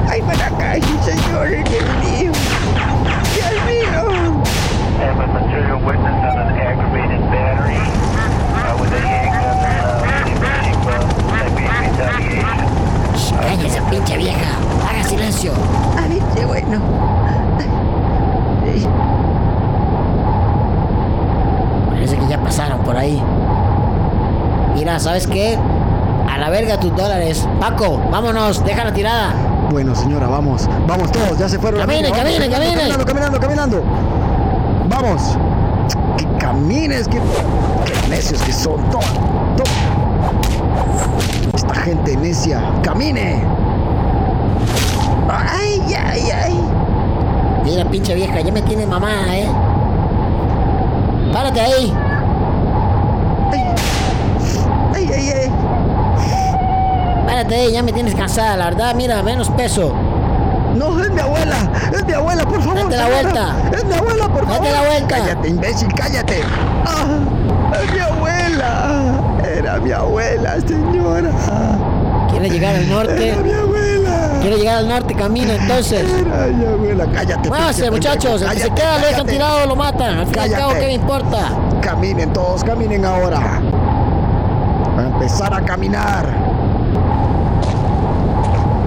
Ay, 0.10 0.22
para 0.22 0.48
acá, 0.48 0.74
señor, 1.04 1.50
Dios 1.50 1.84
mío. 2.04 2.32
Dios 3.34 3.66
mío. 3.66 3.84
with 5.86 5.96
a 12.00 12.33
¡Cállese, 13.42 13.82
pinche 13.90 14.18
vieja! 14.18 14.58
¡Haga 14.90 15.04
silencio! 15.04 15.52
Ah, 15.98 16.04
Ay, 16.10 16.22
qué 16.36 16.46
bueno. 16.46 16.80
Parece 21.90 22.18
que 22.18 22.28
ya 22.28 22.42
pasaron 22.42 22.80
por 22.84 22.98
ahí. 22.98 23.22
Mira, 24.76 25.00
¿sabes 25.00 25.28
qué? 25.28 25.58
A 26.30 26.38
la 26.38 26.50
verga 26.50 26.80
tus 26.80 26.96
dólares. 26.96 27.48
Paco, 27.60 28.02
vámonos, 28.12 28.64
deja 28.66 28.84
la 28.84 28.94
tirada. 28.94 29.34
Bueno, 29.72 29.96
señora, 29.96 30.28
vamos. 30.28 30.68
Vamos 30.88 31.12
todos, 31.12 31.38
ya 31.38 31.48
se 31.48 31.58
fueron. 31.60 31.80
Caminen, 31.82 32.12
caminen, 32.12 32.52
caminen. 32.52 32.76
Caminando, 32.76 33.06
caminando, 33.06 33.40
caminando. 33.40 33.84
Vamos. 34.90 35.38
Que 36.18 36.28
camines, 36.38 37.08
que, 37.08 37.20
necios 38.10 38.42
que 38.42 38.54
son. 38.54 38.78
Toma, 38.90 39.06
toma. 39.58 39.93
Gente 41.84 42.16
necia. 42.16 42.62
Camine. 42.82 43.44
Ay, 45.30 45.82
ay, 45.94 46.32
ay. 46.32 46.60
Mira, 47.66 47.84
pinche 47.90 48.16
vieja, 48.16 48.40
ya 48.40 48.54
me 48.54 48.62
tienes 48.62 48.88
mamá, 48.88 49.12
¿eh? 49.36 49.48
Párate 51.34 51.60
ahí. 51.60 51.94
Ay, 54.94 55.10
ay, 55.14 55.30
ay. 55.30 55.52
Párate 57.28 57.56
ahí, 57.56 57.74
ya 57.74 57.84
me 57.84 57.92
tienes 57.92 58.16
cansada, 58.16 58.56
la 58.56 58.66
verdad. 58.66 58.96
Mira, 58.96 59.22
menos 59.22 59.50
peso. 59.50 59.94
No, 60.76 61.02
es 61.02 61.12
mi 61.12 61.20
abuela. 61.20 61.70
Es 61.92 62.06
mi 62.06 62.14
abuela, 62.14 62.46
por 62.46 62.62
favor. 62.62 62.84
Date 62.84 62.96
la 62.96 63.04
señora. 63.04 63.22
vuelta. 63.22 63.78
Es 63.78 63.86
mi 63.86 63.94
abuela, 63.94 64.28
por 64.30 64.48
favor. 64.48 64.62
Date 64.62 64.72
la 64.72 64.82
vuelta. 64.88 65.18
Cállate, 65.18 65.48
imbécil, 65.50 65.94
cállate. 65.94 66.44
Ah, 66.86 67.76
es 67.84 67.94
mi 67.94 68.00
abuela. 68.00 69.33
Era 69.74 69.82
mi 69.82 69.92
abuela, 69.92 70.60
señora. 70.68 71.32
¿Quieres 72.30 72.52
llegar 72.52 72.76
al 72.76 72.90
norte? 72.90 73.30
Era 73.30 73.42
mi 73.42 73.52
abuela. 73.52 74.38
¿Quieres 74.40 74.60
llegar 74.60 74.78
al 74.78 74.88
norte? 74.88 75.16
Camina 75.16 75.56
entonces. 75.56 76.06
Era 76.14 76.46
mi 76.46 76.64
abuela. 76.64 77.08
Cállate. 77.12 77.50
Muévase, 77.50 77.82
pinche 77.82 77.92
muchachos. 77.92 78.42
El 78.44 78.50
que 78.52 78.60
se 78.60 78.70
queda 78.70 79.00
lo 79.00 79.08
dejan 79.08 79.26
tirado 79.26 79.66
lo 79.66 79.76
matan. 79.76 80.20
Al 80.20 80.28
fin 80.28 80.36
y 80.38 80.40
al 80.42 80.52
cabo. 80.52 80.74
¿qué 80.74 80.86
me 80.86 80.94
importa? 80.94 81.50
Caminen 81.82 82.32
todos, 82.34 82.64
caminen 82.64 83.04
ahora. 83.04 83.62
A 84.96 85.02
empezar 85.02 85.52
a 85.52 85.66
caminar. 85.66 86.28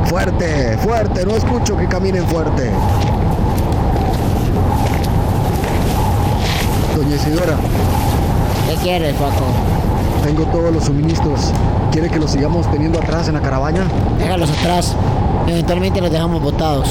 Fuerte, 0.04 0.78
fuerte. 0.78 1.26
No 1.26 1.34
escucho 1.34 1.76
que 1.76 1.88
caminen 1.88 2.24
fuerte. 2.28 2.70
Doña 6.94 7.16
Isidora, 7.16 7.56
¿Qué 8.68 8.76
quieres, 8.76 9.14
Paco? 9.14 9.46
Tengo 10.26 10.42
todos 10.46 10.72
los 10.74 10.84
suministros. 10.84 11.52
¿Quiere 11.92 12.10
que 12.10 12.18
los 12.18 12.32
sigamos 12.32 12.68
teniendo 12.72 12.98
atrás 12.98 13.28
en 13.28 13.34
la 13.34 13.40
caravana? 13.40 13.84
Déjalos 14.18 14.50
atrás. 14.50 14.96
Eventualmente 15.46 16.00
los 16.00 16.10
dejamos 16.10 16.42
botados. 16.42 16.88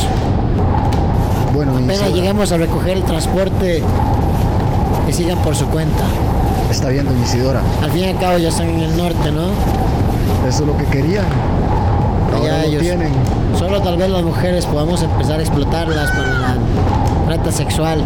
Bueno, 1.54 1.74
doña 1.74 1.86
Apenas 1.94 2.14
lleguemos 2.14 2.52
a 2.54 2.58
recoger 2.58 2.98
el 2.98 3.04
transporte, 3.04 3.84
que 5.06 5.14
sigan 5.14 5.38
por 5.40 5.54
su 5.56 5.66
cuenta. 5.68 6.04
está 6.72 6.88
bien, 6.90 7.06
doña 7.06 7.24
Isidora. 7.24 7.62
Al 7.84 7.92
fin 7.92 8.02
y 8.02 8.06
al 8.06 8.18
cabo 8.20 8.38
ya 8.38 8.48
están 8.50 8.70
en 8.70 8.80
el 8.80 8.96
norte, 8.98 9.32
¿no? 9.32 9.48
Eso 10.48 10.62
es 10.64 10.68
lo 10.68 10.78
que 10.78 10.86
querían. 10.86 11.26
Ahora 12.34 12.46
Ya 12.48 12.58
lo 12.60 12.64
ellos- 12.70 12.82
tienen. 12.82 13.12
Solo 13.60 13.82
tal 13.82 13.98
vez 13.98 14.10
las 14.10 14.24
mujeres 14.24 14.66
podamos 14.66 15.02
empezar 15.04 15.40
a 15.40 15.42
explotarlas 15.44 16.10
para 16.12 16.28
la 16.40 16.56
trata 17.28 17.52
sexual. 17.52 18.02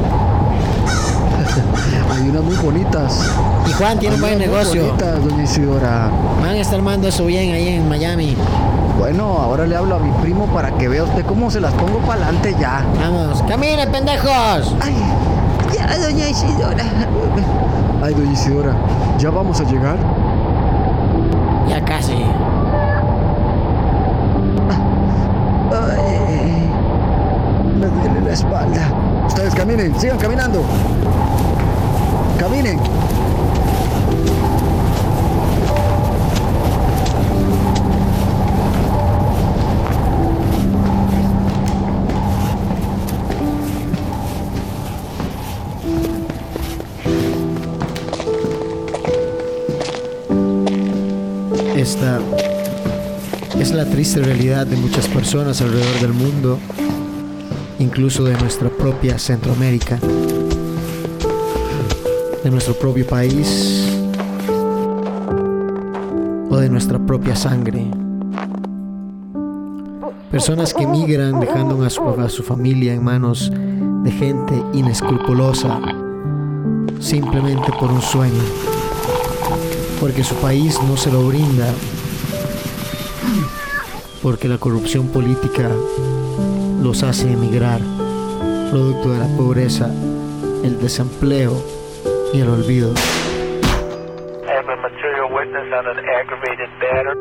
Hay 2.11 2.29
unas 2.29 2.43
muy 2.43 2.55
bonitas. 2.55 3.31
Y 3.67 3.71
Juan 3.73 3.99
tiene 3.99 4.15
un 4.15 4.21
buen 4.21 4.37
muy 4.37 4.47
negocio. 4.47 4.85
bonitas, 4.85 5.23
doña 5.23 5.43
Isidora. 5.43 6.11
Van 6.41 6.51
a 6.51 6.57
estar 6.57 6.75
armando 6.79 7.07
eso 7.07 7.25
bien 7.25 7.53
ahí 7.53 7.67
en 7.69 7.87
Miami. 7.87 8.35
Bueno, 8.97 9.37
ahora 9.39 9.65
le 9.65 9.75
hablo 9.77 9.95
a 9.95 9.99
mi 9.99 10.11
primo 10.21 10.45
para 10.47 10.71
que 10.71 10.87
vea 10.89 11.03
usted 11.03 11.25
cómo 11.25 11.49
se 11.49 11.61
las 11.61 11.73
pongo 11.73 11.99
para 11.99 12.23
adelante 12.25 12.55
ya. 12.59 12.83
Vamos, 12.99 13.41
caminen, 13.47 13.89
pendejos. 13.91 14.75
Ay, 14.81 14.95
ya, 15.73 15.97
doña 15.99 16.27
Isidora. 16.29 16.83
Ay, 18.03 18.13
doña 18.13 18.31
Isidora, 18.33 18.73
¿ya 19.17 19.29
vamos 19.29 19.61
a 19.61 19.63
llegar? 19.63 19.97
Ya 21.69 21.83
casi. 21.85 22.25
Ay, 25.71 26.69
me 27.79 27.85
duele 27.87 28.21
la 28.21 28.33
espalda. 28.33 28.81
Caminen, 29.69 29.99
sigan 29.99 30.17
caminando. 30.17 30.63
Caminen. 32.39 32.79
Esta 51.77 52.19
es 53.59 53.71
la 53.71 53.85
triste 53.85 54.21
realidad 54.21 54.65
de 54.65 54.77
muchas 54.77 55.07
personas 55.07 55.61
alrededor 55.61 55.99
del 56.01 56.13
mundo, 56.13 56.57
incluso 57.79 58.23
de 58.23 58.37
nuestra 58.37 58.69
propia 58.69 59.17
Centroamérica, 59.17 59.97
de 62.43 62.51
nuestro 62.51 62.75
propio 62.75 63.07
país 63.07 63.97
o 66.49 66.57
de 66.57 66.69
nuestra 66.69 66.99
propia 66.99 67.35
sangre. 67.35 67.85
Personas 70.31 70.73
que 70.73 70.85
migran 70.85 71.39
dejando 71.39 71.83
a 71.83 71.89
su, 71.89 72.03
a 72.03 72.29
su 72.29 72.43
familia 72.43 72.93
en 72.93 73.03
manos 73.03 73.51
de 74.03 74.11
gente 74.11 74.63
inescrupulosa 74.73 75.79
simplemente 76.99 77.71
por 77.79 77.91
un 77.91 78.01
sueño 78.01 78.43
porque 79.99 80.23
su 80.23 80.35
país 80.35 80.79
no 80.87 80.95
se 80.95 81.11
lo 81.11 81.27
brinda, 81.27 81.73
porque 84.23 84.47
la 84.47 84.57
corrupción 84.57 85.07
política 85.07 85.69
los 86.81 87.03
hace 87.03 87.31
emigrar, 87.31 87.79
producto 88.71 89.11
de 89.11 89.19
la 89.19 89.27
pobreza, 89.37 89.91
el 90.63 90.79
desempleo 90.79 91.53
y 92.33 92.41
el 92.41 92.49
olvido. 92.49 92.93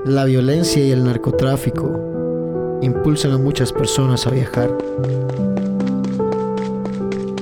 La 0.04 0.24
violencia 0.24 0.84
y 0.84 0.90
el 0.90 1.04
narcotráfico 1.04 2.78
impulsan 2.82 3.32
a 3.32 3.38
muchas 3.38 3.72
personas 3.72 4.26
a 4.26 4.30
viajar. 4.30 4.70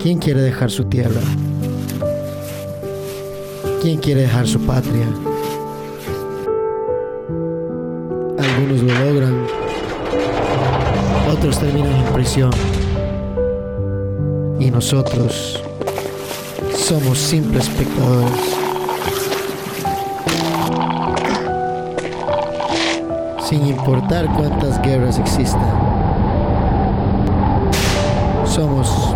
¿Quién 0.02 0.18
quiere 0.18 0.40
dejar 0.40 0.70
su 0.70 0.84
tierra? 0.84 1.20
¿Quién 3.82 3.98
quiere 3.98 4.22
dejar 4.22 4.46
su 4.46 4.64
patria? 4.64 5.06
Algunos 8.38 8.82
lo 8.82 9.04
logran, 9.04 9.35
otros 11.46 11.60
terminan 11.60 11.94
en 11.94 12.12
prisión. 12.12 12.50
Y 14.58 14.68
nosotros 14.68 15.62
somos 16.74 17.18
simples 17.18 17.68
espectadores. 17.68 18.56
Sin 23.48 23.64
importar 23.68 24.26
cuántas 24.34 24.82
guerras 24.82 25.20
existan, 25.20 25.70
somos 28.44 29.14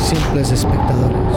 simples 0.00 0.52
espectadores. 0.52 1.36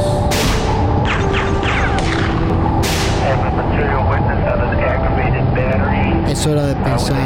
Es 6.29 6.47
hora 6.47 6.67
de 6.67 6.75
pensar 6.75 7.17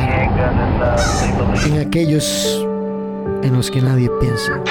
en 1.68 1.80
aquellos 1.88 2.67
en 3.48 3.56
los 3.56 3.72
que 3.72 3.82
nadie 3.82 4.10
piensa. 4.20 4.62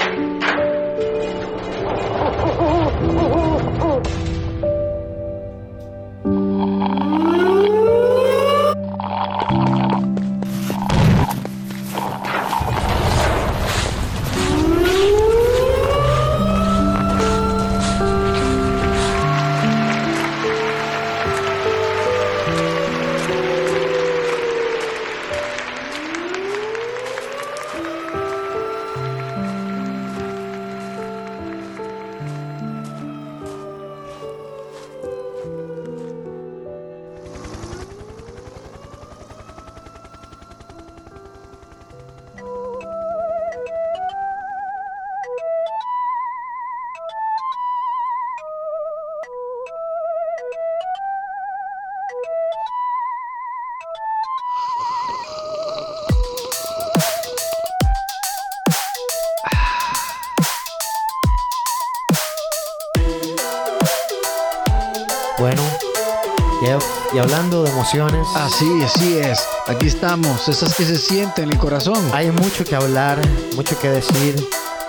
De 67.63 67.71
emociones, 67.71 68.27
Así, 68.35 68.83
así 68.83 69.17
es. 69.17 69.43
Aquí 69.67 69.87
estamos, 69.87 70.47
esas 70.47 70.75
que 70.75 70.85
se 70.85 70.99
sienten 70.99 71.45
en 71.45 71.53
el 71.53 71.59
corazón. 71.59 71.97
hay 72.13 72.31
mucho 72.31 72.65
que 72.65 72.77
hablar, 72.77 73.19
mucho 73.55 73.79
que 73.79 73.89
decir, 73.89 74.37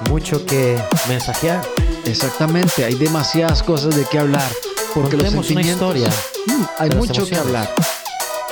mucho 0.10 0.45
que 0.45 0.77
mensajear. 1.07 1.61
Exactamente, 2.03 2.84
hay 2.84 2.95
demasiadas 2.95 3.64
cosas 3.64 3.95
de 3.95 4.03
qué 4.06 4.19
hablar. 4.19 4.52
Porque 4.94 5.15
los 5.15 5.26
Contemos 5.27 5.49
una 5.49 5.61
sentimientos... 5.61 5.95
historia 5.95 6.38
Mm, 6.48 6.64
hay 6.80 6.89
mucho 6.91 7.26
que 7.26 7.35
hablar. 7.38 7.73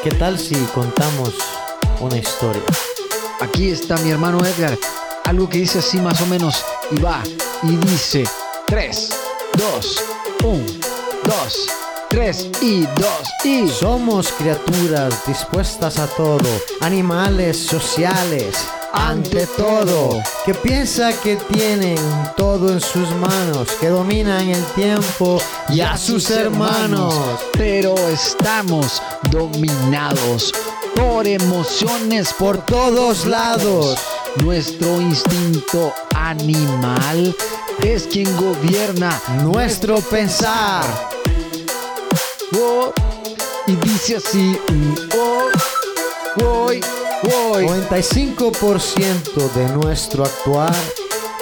¿Qué 0.02 0.12
tal 0.12 0.40
si 0.40 0.56
contamos 0.74 1.34
una 2.00 2.18
historia? 2.18 2.64
Aquí 3.42 3.70
está 3.70 3.98
mi 3.98 4.12
hermano 4.12 4.46
Edgar. 4.46 4.78
Algo 5.26 5.50
que 5.50 5.58
dice 5.58 5.80
así 5.80 5.98
más 5.98 6.22
o 6.22 6.26
menos. 6.28 6.64
Y 6.92 7.02
va. 7.02 7.22
Y 7.64 7.76
dice 7.76 8.24
3, 8.68 9.10
2, 9.58 10.04
1, 10.44 10.66
2, 11.24 11.68
3 12.16 12.50
y 12.62 12.82
2 12.84 12.90
y... 13.44 13.68
Somos 13.68 14.32
criaturas 14.32 15.22
dispuestas 15.28 16.00
a 16.00 16.08
todo, 16.08 16.48
animales 16.80 17.58
sociales, 17.58 18.56
ante 18.94 19.46
todo, 19.46 20.24
que 20.46 20.54
piensa 20.54 21.12
que 21.12 21.36
tienen 21.36 21.98
todo 22.38 22.70
en 22.70 22.80
sus 22.80 23.10
manos, 23.16 23.68
que 23.82 23.90
dominan 23.90 24.48
el 24.48 24.64
tiempo 24.68 25.42
y 25.68 25.82
a 25.82 25.98
sus 25.98 26.32
hermanos. 26.32 27.14
Pero 27.58 27.96
estamos 28.08 29.02
dominados 29.30 30.54
por 30.96 31.28
emociones 31.28 32.32
Por 32.32 32.66
todos 32.66 33.26
lados. 33.26 34.00
Nuestro 34.38 35.02
instinto 35.02 35.94
animal 36.14 37.36
es 37.84 38.04
quien 38.08 38.34
gobierna 38.38 39.22
Nuestro 39.44 39.98
pensar. 40.00 41.15
Oh, 42.57 42.94
y 43.68 43.76
dice 43.77 44.18
así, 44.18 44.57
oh, 45.18 45.49
voy, 46.38 46.82
voy. 47.23 47.65
95% 47.65 49.52
de 49.53 49.65
nuestro 49.69 50.23
actuar 50.26 50.73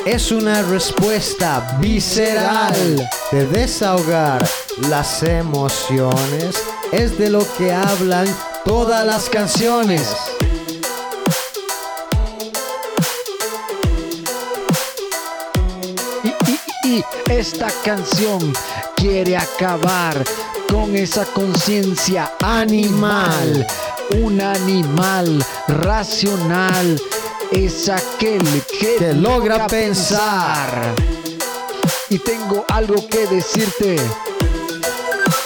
es 0.05 0.31
una 0.31 0.61
respuesta 0.63 1.77
visceral 1.79 3.09
de 3.31 3.45
desahogar 3.47 4.47
las 4.89 5.23
emociones. 5.23 6.55
Es 6.91 7.17
de 7.17 7.29
lo 7.29 7.45
que 7.57 7.71
hablan 7.73 8.27
todas 8.65 9.05
las 9.05 9.29
canciones. 9.29 10.07
Y, 16.23 16.27
y- 16.29 16.97
y 16.97 17.03
esta 17.31 17.67
canción 17.83 18.53
quiere 18.95 19.37
acabar 19.37 20.23
con 20.73 20.95
esa 20.95 21.23
conciencia 21.25 22.33
animal. 22.41 23.67
Un 24.17 24.41
animal 24.41 25.45
racional 25.67 26.99
es 27.51 27.89
aquel 27.89 28.41
que, 28.79 28.95
Que 28.97 29.13
logra 29.13 29.67
pensar. 29.67 30.95
Y 32.09 32.17
tengo 32.17 32.65
algo 32.69 33.07
que 33.07 33.27
decirte. 33.27 33.97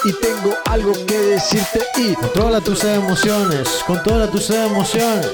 Y 0.05 0.13
tengo 0.21 0.55
algo 0.65 0.93
que 1.05 1.17
decirte. 1.19 1.81
Y 1.97 2.13
Controla 2.13 2.61
tus 2.61 2.85
emociones, 2.85 3.67
controla 3.85 4.31
tus 4.31 4.49
emociones. 4.49 5.27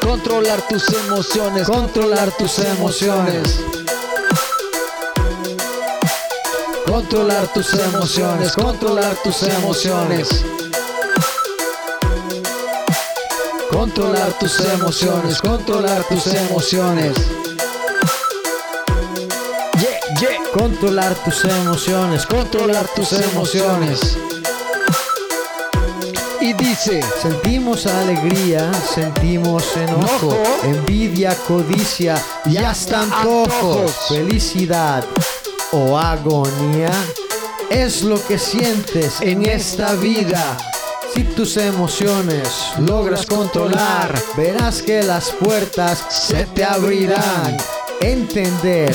controlar 0.00 0.60
tus 0.68 0.88
emociones. 0.88 1.66
Controlar 1.66 2.30
tus 2.36 2.58
emociones. 2.60 3.60
Controlar 6.96 7.46
tus 7.52 7.74
emociones, 7.74 8.52
controlar 8.52 9.14
tus 9.22 9.42
emociones. 9.42 10.28
Controlar 13.70 14.32
tus 14.38 14.60
emociones, 14.60 15.38
controlar 15.42 16.02
tus 16.04 16.26
emociones. 16.28 17.14
Yeah, 19.78 20.20
yeah. 20.20 20.50
Controlar 20.54 21.14
tus 21.16 21.44
emociones, 21.44 22.24
Controlar 22.24 22.88
tus 22.96 23.12
emociones. 23.12 24.16
Y 26.40 26.54
dice, 26.54 27.02
Sentimos 27.20 27.84
alegría, 27.84 28.72
sentimos 28.72 29.76
enojo, 29.76 30.34
envidia, 30.62 31.36
codicia 31.46 32.16
y 32.46 32.56
hasta 32.56 33.02
antojos. 33.02 33.92
Felicidad 34.08 35.04
o 35.72 35.98
agonía 35.98 36.92
es 37.70 38.02
lo 38.02 38.24
que 38.26 38.38
sientes 38.38 39.20
en 39.20 39.44
esta 39.44 39.94
vida. 39.94 40.56
Si 41.14 41.24
tus 41.24 41.56
emociones 41.56 42.48
logras 42.78 43.26
controlar, 43.26 44.14
verás 44.36 44.82
que 44.82 45.02
las 45.02 45.30
puertas 45.30 46.04
se 46.10 46.44
te 46.46 46.64
abrirán. 46.64 47.56
Entender 48.00 48.94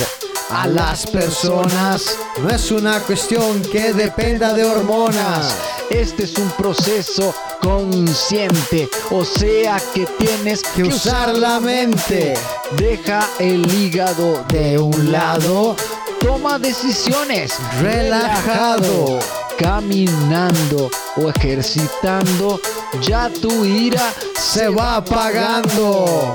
a 0.50 0.68
las 0.68 1.08
personas 1.08 2.18
no 2.42 2.50
es 2.50 2.72
una 2.72 3.00
cuestión 3.00 3.62
que 3.64 3.94
dependa 3.94 4.54
de 4.54 4.66
hormonas. 4.66 5.56
Este 5.90 6.24
es 6.24 6.38
un 6.38 6.50
proceso 6.52 7.34
consciente, 7.62 8.90
o 9.10 9.26
sea 9.26 9.82
que 9.94 10.06
tienes 10.18 10.62
Que 10.76 10.84
usar 10.84 11.36
la 11.38 11.60
mente. 11.60 12.34
Deja 12.78 13.28
el 13.40 13.66
hígado 13.74 14.44
de 14.50 14.78
un 14.78 15.12
lado, 15.12 15.76
toma 16.22 16.60
decisiones 16.60 17.54
Relajado. 17.82 19.20
caminando 19.58 20.90
o 21.18 21.30
ejercitando, 21.30 22.60
ya 23.02 23.30
tu 23.30 23.66
ira 23.66 24.14
se 24.38 24.70
va 24.70 24.98
apagando. 24.98 26.34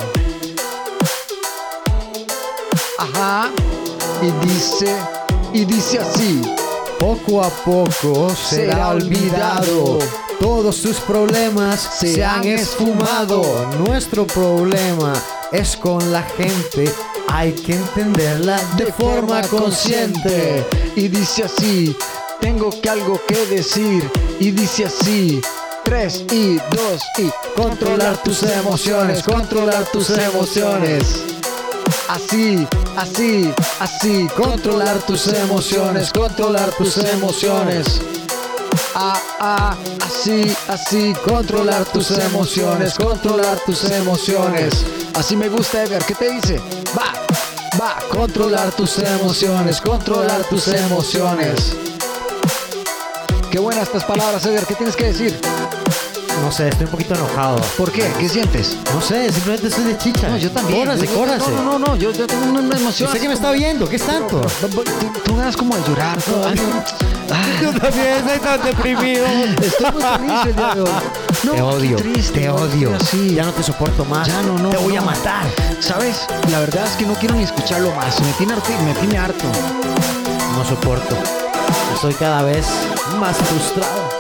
Ajá. 2.98 3.50
Y 4.22 4.46
dice, 4.46 4.96
y 5.52 5.64
dice 5.64 5.98
así. 5.98 6.42
Poco 6.98 7.42
a 7.42 7.50
poco 7.50 8.30
será 8.34 8.88
olvidado. 8.88 9.98
Todos 10.40 10.80
tus 10.82 10.96
problemas 10.98 11.80
se, 11.98 12.14
Se 12.14 12.24
han 12.24 12.44
esfumado. 12.44 13.42
Nuestro 13.78 14.26
problema 14.26 15.12
es 15.52 15.77
con 15.77 16.12
la 16.12 16.23
gente. 16.23 16.93
Hay 17.28 17.52
que 17.52 17.74
entenderla 17.74 18.60
de, 18.77 18.93
forma, 18.93 19.43
consciente. 19.43 20.64
Y 20.94 21.09
dice 21.09 21.44
así, 21.44 21.97
tengo 22.40 22.70
que 22.70 22.89
algo 22.89 23.20
que 23.27 23.47
decir. 23.47 24.09
Y 24.40 24.51
dice 24.51 24.86
así, 24.86 25.40
tres 25.85 26.24
y 26.32 26.56
dos 26.56 27.02
y 27.18 27.31
controlar 27.55 28.23
tus 28.23 28.43
emociones, 28.43 29.23
controlar 29.23 29.85
tus 29.86 30.10
emociones. 30.10 31.23
Así, 32.09 32.66
así, 32.97 33.52
así, 33.81 34.28
controlar 34.36 34.98
tus 34.98 35.27
emociones, 35.28 36.12
controlar 36.12 36.70
tus 36.73 36.98
emociones. 36.98 38.01
Ah, 38.98 39.20
ah, 39.40 39.77
así, 40.06 40.56
así, 40.68 41.12
controlar 41.23 41.85
tus 41.85 42.12
emociones, 42.12 42.94
controlar 42.94 43.59
tus 43.66 43.85
emociones. 43.85 44.86
Así 45.12 45.36
me 45.36 45.51
gusta 45.51 45.82
Edgar, 45.82 46.02
¿qué 46.06 46.14
te 46.14 46.32
dice? 46.32 46.59
Va, 46.98 47.12
va, 47.78 47.98
controlar 48.09 48.73
tus 48.73 48.98
emociones, 49.01 49.82
controlar 49.82 50.44
tus 50.44 50.68
emociones. 50.68 51.77
Qué 53.51 53.59
buenas 53.59 53.89
estas 53.89 54.05
palabras, 54.05 54.47
Edgar, 54.47 54.64
¿qué 54.64 54.74
tienes 54.74 54.97
que 54.97 55.09
decir? 55.09 55.39
No 56.42 56.52
sé, 56.52 56.68
estoy 56.68 56.84
un 56.84 56.90
poquito 56.90 57.14
enojado. 57.14 57.60
¿Por 57.76 57.90
qué? 57.90 58.10
¿Qué 58.18 58.28
sientes? 58.28 58.76
No 58.94 59.00
sé, 59.00 59.32
simplemente 59.32 59.68
estoy 59.68 59.84
de 59.84 59.98
chicha. 59.98 60.28
No, 60.28 60.36
yo 60.36 60.50
también. 60.50 60.80
Córrase, 60.80 61.06
córrase. 61.06 61.50
No, 61.50 61.62
no, 61.62 61.78
no, 61.78 61.96
yo, 61.96 62.12
yo 62.12 62.26
tengo 62.26 62.46
una 62.46 62.76
emoción. 62.76 63.08
Usted 63.08 63.20
que 63.20 63.28
me 63.28 63.34
está 63.34 63.50
viendo, 63.52 63.88
¿qué 63.88 63.96
es 63.96 64.02
tanto? 64.02 64.40
Tú, 65.24 65.36
ganas 65.36 65.56
como 65.56 65.76
de 65.76 65.82
llorar. 65.82 66.18
Yo 67.60 67.72
también 67.72 68.06
estoy 68.18 68.38
tan 68.38 68.62
deprimido. 68.62 69.26
Estoy 69.26 69.92
muy 69.92 70.02
feliz 70.02 70.46
el 70.46 70.56
día 70.56 70.74
de 70.74 70.80
hoy. 70.82 70.90
No, 71.42 71.52
te 71.52 71.62
odio, 71.62 71.96
triste, 71.96 72.40
te 72.40 72.48
odio. 72.48 72.94
así. 72.94 73.34
Ya 73.34 73.44
no 73.44 73.52
te 73.52 73.62
soporto 73.62 74.04
más. 74.04 74.28
Ya 74.28 74.42
no, 74.42 74.58
no, 74.58 74.68
Te 74.68 74.76
voy 74.76 74.96
a 74.96 75.00
matar. 75.00 75.44
¿Sabes? 75.80 76.26
La 76.50 76.60
verdad 76.60 76.86
es 76.86 76.92
que 76.96 77.04
no 77.04 77.14
quiero 77.14 77.34
ni 77.34 77.42
escucharlo 77.42 77.92
más. 77.94 78.20
Me 78.20 78.32
tiene 78.34 78.52
harto. 78.52 78.70
Me 78.84 78.94
tiene 78.94 79.18
harto. 79.18 79.44
No 80.54 80.64
soporto. 80.64 81.16
Estoy 81.94 82.14
cada 82.14 82.42
vez 82.42 82.66
más 83.18 83.36
frustrado. 83.38 84.15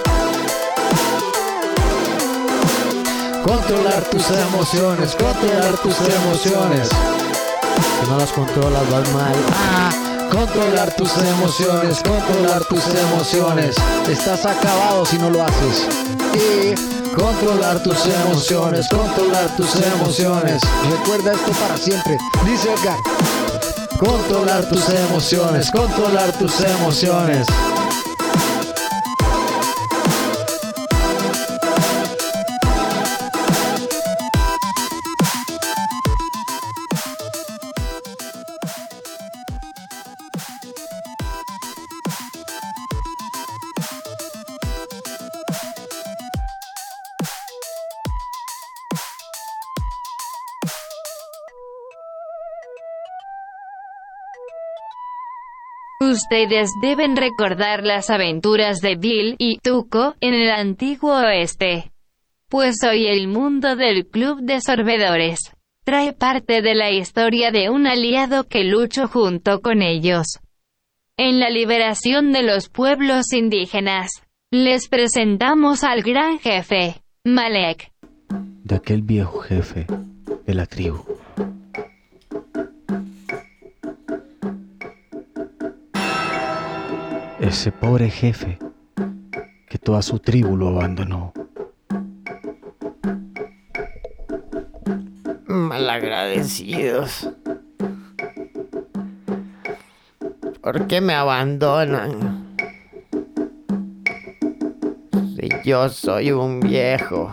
Controlar 3.46 4.02
tus 4.10 4.28
emociones, 4.28 5.14
controlar 5.14 5.76
tus 5.78 5.96
emociones. 6.00 6.88
Si 6.88 8.10
no 8.10 8.18
las 8.18 8.32
controlas, 8.32 8.90
vas 8.90 9.12
mal. 9.12 9.34
Ah, 9.54 9.90
controlar 10.32 10.92
tus 10.96 11.16
emociones, 11.16 12.02
controlar 12.02 12.64
tus 12.64 12.84
emociones. 12.88 13.76
Estás 14.10 14.44
acabado 14.46 15.06
si 15.06 15.16
no 15.18 15.30
lo 15.30 15.44
haces. 15.44 15.86
Y 16.34 17.14
controlar 17.14 17.80
tus 17.84 18.04
emociones, 18.06 18.88
controlar 18.88 19.56
tus 19.56 19.76
emociones. 19.76 20.60
Recuerda 20.90 21.32
esto 21.34 21.52
para 21.52 21.76
siempre. 21.76 22.18
Dice 22.44 22.72
Edgar. 22.72 22.98
Controlar 23.96 24.68
tus 24.68 24.88
emociones, 24.88 25.70
controlar 25.70 26.32
tus 26.32 26.60
emociones. 26.62 27.46
Ustedes 56.16 56.70
deben 56.80 57.14
recordar 57.14 57.84
las 57.84 58.08
aventuras 58.08 58.80
de 58.80 58.96
Bill 58.96 59.36
y 59.38 59.58
Tuco 59.58 60.14
en 60.22 60.32
el 60.32 60.50
antiguo 60.50 61.14
oeste. 61.14 61.92
Pues 62.48 62.76
hoy 62.88 63.06
el 63.06 63.28
mundo 63.28 63.76
del 63.76 64.06
club 64.06 64.40
de 64.40 64.62
sorbedores 64.62 65.52
trae 65.84 66.14
parte 66.14 66.62
de 66.62 66.74
la 66.74 66.90
historia 66.90 67.50
de 67.50 67.68
un 67.68 67.86
aliado 67.86 68.44
que 68.44 68.64
luchó 68.64 69.08
junto 69.08 69.60
con 69.60 69.82
ellos. 69.82 70.38
En 71.18 71.38
la 71.38 71.50
liberación 71.50 72.32
de 72.32 72.44
los 72.44 72.70
pueblos 72.70 73.34
indígenas, 73.34 74.10
les 74.50 74.88
presentamos 74.88 75.84
al 75.84 76.00
gran 76.02 76.38
jefe, 76.38 77.02
Malek. 77.24 77.92
De 78.64 78.76
aquel 78.76 79.02
viejo 79.02 79.40
jefe 79.40 79.86
de 80.46 80.54
la 80.54 80.64
tribu. 80.64 81.04
Ese 87.46 87.70
pobre 87.70 88.10
jefe 88.10 88.58
que 89.68 89.78
toda 89.78 90.02
su 90.02 90.18
tribu 90.18 90.56
lo 90.56 90.68
abandonó. 90.68 91.32
Malagradecidos. 95.46 97.30
¿Por 100.60 100.88
qué 100.88 101.00
me 101.00 101.14
abandonan? 101.14 102.56
Si 105.36 105.48
yo 105.64 105.88
soy 105.88 106.32
un 106.32 106.58
viejo. 106.58 107.30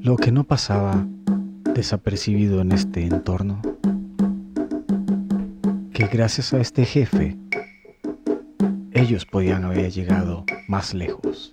Lo 0.00 0.16
que 0.16 0.32
no 0.32 0.44
pasaba 0.44 1.06
desapercibido 1.74 2.62
en 2.62 2.72
este 2.72 3.04
entorno, 3.04 3.60
que 6.08 6.16
gracias 6.16 6.52
a 6.52 6.60
este 6.60 6.84
jefe, 6.84 7.36
ellos 8.92 9.24
podían 9.24 9.64
haber 9.64 9.92
llegado 9.92 10.44
más 10.66 10.94
lejos. 10.94 11.52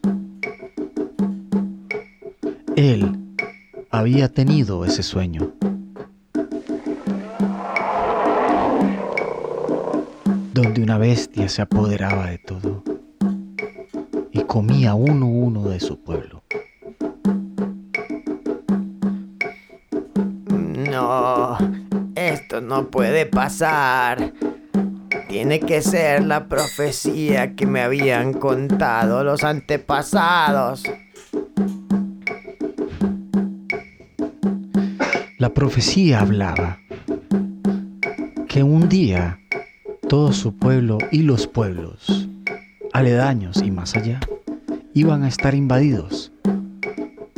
Él 2.75 3.35
había 3.91 4.27
tenido 4.29 4.85
ese 4.85 5.03
sueño. 5.03 5.51
Donde 10.53 10.81
una 10.81 10.97
bestia 10.97 11.47
se 11.47 11.61
apoderaba 11.61 12.31
de 12.31 12.39
todo 12.39 12.83
y 14.31 14.41
comía 14.45 14.95
uno 14.95 15.27
a 15.27 15.29
uno 15.29 15.63
de 15.69 15.79
su 15.79 16.01
pueblo. 16.01 16.41
No, 20.89 21.55
esto 22.15 22.61
no 22.61 22.89
puede 22.89 23.27
pasar. 23.27 24.38
Tiene 25.29 25.59
que 25.59 25.83
ser 25.83 26.25
la 26.25 26.47
profecía 26.47 27.55
que 27.55 27.67
me 27.67 27.81
habían 27.81 28.33
contado 28.33 29.23
los 29.23 29.43
antepasados. 29.43 30.83
La 35.37 35.53
profecía 35.53 36.21
hablaba 36.21 36.79
que 38.47 38.63
un 38.63 38.89
día 38.89 39.39
todo 40.07 40.33
su 40.33 40.55
pueblo 40.55 40.97
y 41.11 41.21
los 41.21 41.45
pueblos, 41.45 42.27
aledaños 42.91 43.61
y 43.61 43.69
más 43.69 43.95
allá, 43.95 44.19
iban 44.95 45.21
a 45.21 45.27
estar 45.27 45.53
invadidos 45.53 46.31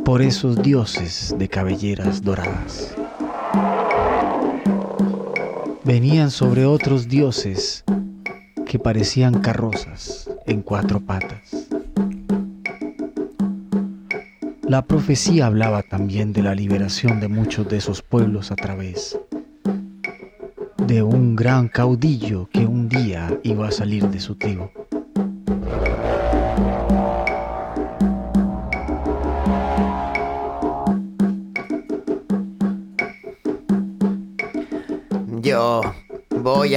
por 0.02 0.22
esos 0.22 0.62
dioses 0.62 1.34
de 1.38 1.46
cabelleras 1.46 2.22
doradas. 2.22 2.96
Venían 5.84 6.30
sobre 6.30 6.64
otros 6.64 7.08
dioses 7.08 7.82
que 8.66 8.78
parecían 8.78 9.40
carrozas 9.40 10.30
en 10.46 10.62
cuatro 10.62 11.00
patas. 11.00 11.66
La 14.62 14.82
profecía 14.82 15.46
hablaba 15.46 15.82
también 15.82 16.32
de 16.32 16.42
la 16.42 16.54
liberación 16.54 17.18
de 17.18 17.26
muchos 17.26 17.68
de 17.68 17.78
esos 17.78 18.00
pueblos 18.00 18.52
a 18.52 18.54
través 18.54 19.18
de 20.86 21.02
un 21.02 21.34
gran 21.34 21.66
caudillo 21.66 22.48
que 22.52 22.64
un 22.64 22.88
día 22.88 23.40
iba 23.42 23.66
a 23.66 23.72
salir 23.72 24.08
de 24.08 24.20
su 24.20 24.36
tribu. 24.36 24.70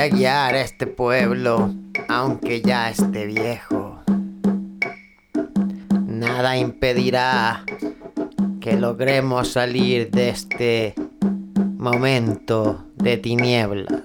Guiar 0.08 0.56
a 0.56 0.62
este 0.62 0.88
pueblo, 0.88 1.74
aunque 2.08 2.62
ya 2.62 2.90
esté 2.90 3.26
viejo. 3.26 4.00
Nada 6.06 6.58
impedirá 6.58 7.64
que 8.60 8.76
logremos 8.78 9.52
salir 9.52 10.12
de 10.12 10.30
este 10.30 10.96
momento 11.78 12.86
de 12.96 13.18
tinieblas. 13.18 14.02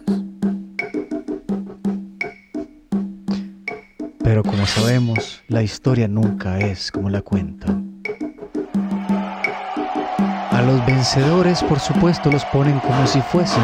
Pero 4.22 4.43
como 4.43 4.66
sabemos, 4.66 5.43
la 5.48 5.62
historia 5.62 6.09
nunca 6.09 6.59
es 6.59 6.93
como 6.93 7.10
la 7.10 7.22
cuentan. 7.22 8.02
A 10.51 10.62
los 10.62 10.85
vencedores, 10.85 11.62
por 11.62 11.81
supuesto, 11.81 12.31
los 12.31 12.44
ponen 12.47 12.78
como 12.81 13.06
si 13.06 13.20
fuesen 13.22 13.62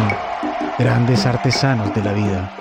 grandes 0.78 1.24
artesanos 1.24 1.94
de 1.94 2.02
la 2.02 2.12
vida. 2.12 2.52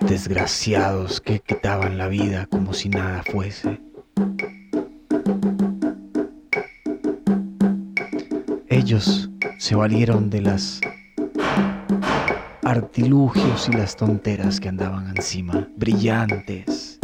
Desgraciados 0.00 1.20
que 1.20 1.40
quitaban 1.40 1.98
la 1.98 2.06
vida 2.06 2.46
como 2.46 2.72
si 2.72 2.88
nada 2.88 3.22
fuese. 3.24 3.80
Ellos 8.68 9.30
se 9.58 9.74
valieron 9.74 10.30
de 10.30 10.42
las 10.42 10.80
artilugios 12.62 13.68
y 13.68 13.72
las 13.72 13.96
tonteras 13.96 14.60
que 14.60 14.68
andaban 14.68 15.08
encima, 15.16 15.68
brillantes. 15.76 17.00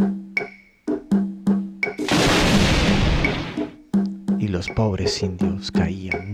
Y 4.39 4.49
los 4.49 4.69
pobres 4.71 5.23
indios 5.23 5.73
caían 5.73 6.28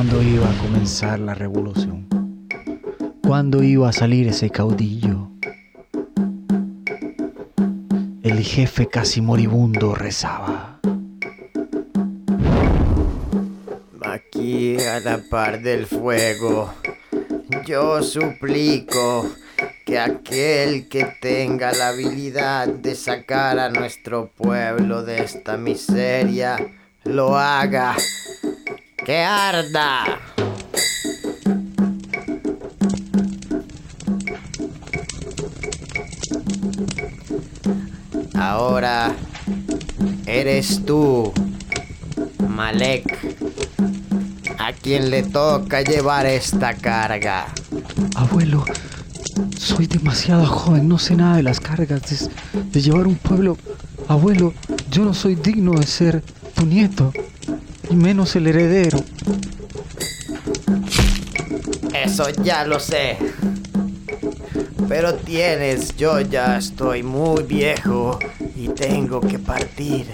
¿Cuándo 0.00 0.22
iba 0.22 0.50
a 0.50 0.56
comenzar 0.56 1.18
la 1.18 1.34
revolución? 1.34 2.08
¿Cuándo 3.22 3.62
iba 3.62 3.90
a 3.90 3.92
salir 3.92 4.28
ese 4.28 4.48
caudillo? 4.48 5.28
El 8.22 8.42
jefe 8.42 8.88
casi 8.88 9.20
moribundo 9.20 9.94
rezaba. 9.94 10.80
Aquí 14.00 14.78
a 14.80 15.00
la 15.00 15.20
par 15.28 15.60
del 15.60 15.84
fuego, 15.84 16.72
yo 17.66 18.02
suplico 18.02 19.30
que 19.84 19.98
aquel 19.98 20.88
que 20.88 21.08
tenga 21.20 21.72
la 21.74 21.88
habilidad 21.88 22.68
de 22.68 22.94
sacar 22.94 23.58
a 23.58 23.68
nuestro 23.68 24.30
pueblo 24.34 25.02
de 25.02 25.24
esta 25.24 25.58
miseria, 25.58 26.56
lo 27.04 27.36
haga. 27.36 27.96
¡Que 29.04 29.18
arda! 29.22 30.20
Ahora 38.34 39.14
eres 40.26 40.84
tú, 40.84 41.32
Malek, 42.48 43.04
a 44.58 44.72
quien 44.72 45.10
le 45.10 45.22
toca 45.22 45.82
llevar 45.82 46.26
esta 46.26 46.74
carga. 46.74 47.46
Abuelo, 48.16 48.64
soy 49.58 49.86
demasiado 49.86 50.46
joven, 50.46 50.88
no 50.88 50.98
sé 50.98 51.16
nada 51.16 51.36
de 51.36 51.42
las 51.42 51.60
cargas, 51.60 52.02
de, 52.02 52.62
de 52.64 52.80
llevar 52.80 53.06
un 53.06 53.16
pueblo. 53.16 53.56
Abuelo, 54.08 54.52
Yo 54.90 55.04
no 55.04 55.14
soy 55.14 55.36
digno 55.36 55.72
de 55.72 55.86
ser 55.86 56.22
tu 56.54 56.66
nieto, 56.66 57.12
y 57.90 57.96
menos 57.96 58.36
el 58.36 58.46
heredero. 58.46 59.02
Eso 61.92 62.28
ya 62.42 62.64
lo 62.64 62.80
sé. 62.80 63.18
Pero 64.88 65.14
tienes, 65.14 65.96
yo 65.96 66.20
ya 66.20 66.58
estoy 66.58 67.02
muy 67.02 67.42
viejo 67.42 68.18
y 68.56 68.68
tengo 68.68 69.20
que 69.20 69.38
partir. 69.38 70.06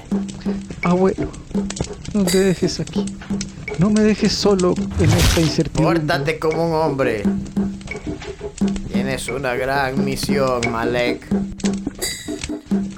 Abuelo, 0.82 1.31
no 2.12 2.24
te 2.24 2.39
dejes 2.39 2.81
aquí. 2.81 3.07
No 3.78 3.90
me 3.90 4.01
dejes 4.01 4.32
solo 4.32 4.74
en 4.98 5.11
esta 5.11 5.40
incertidumbre. 5.40 6.01
Pórtate 6.01 6.39
como 6.39 6.69
un 6.69 6.74
hombre. 6.74 7.23
Tienes 8.93 9.28
una 9.28 9.55
gran 9.55 10.05
misión, 10.05 10.61
Malek. 10.70 11.27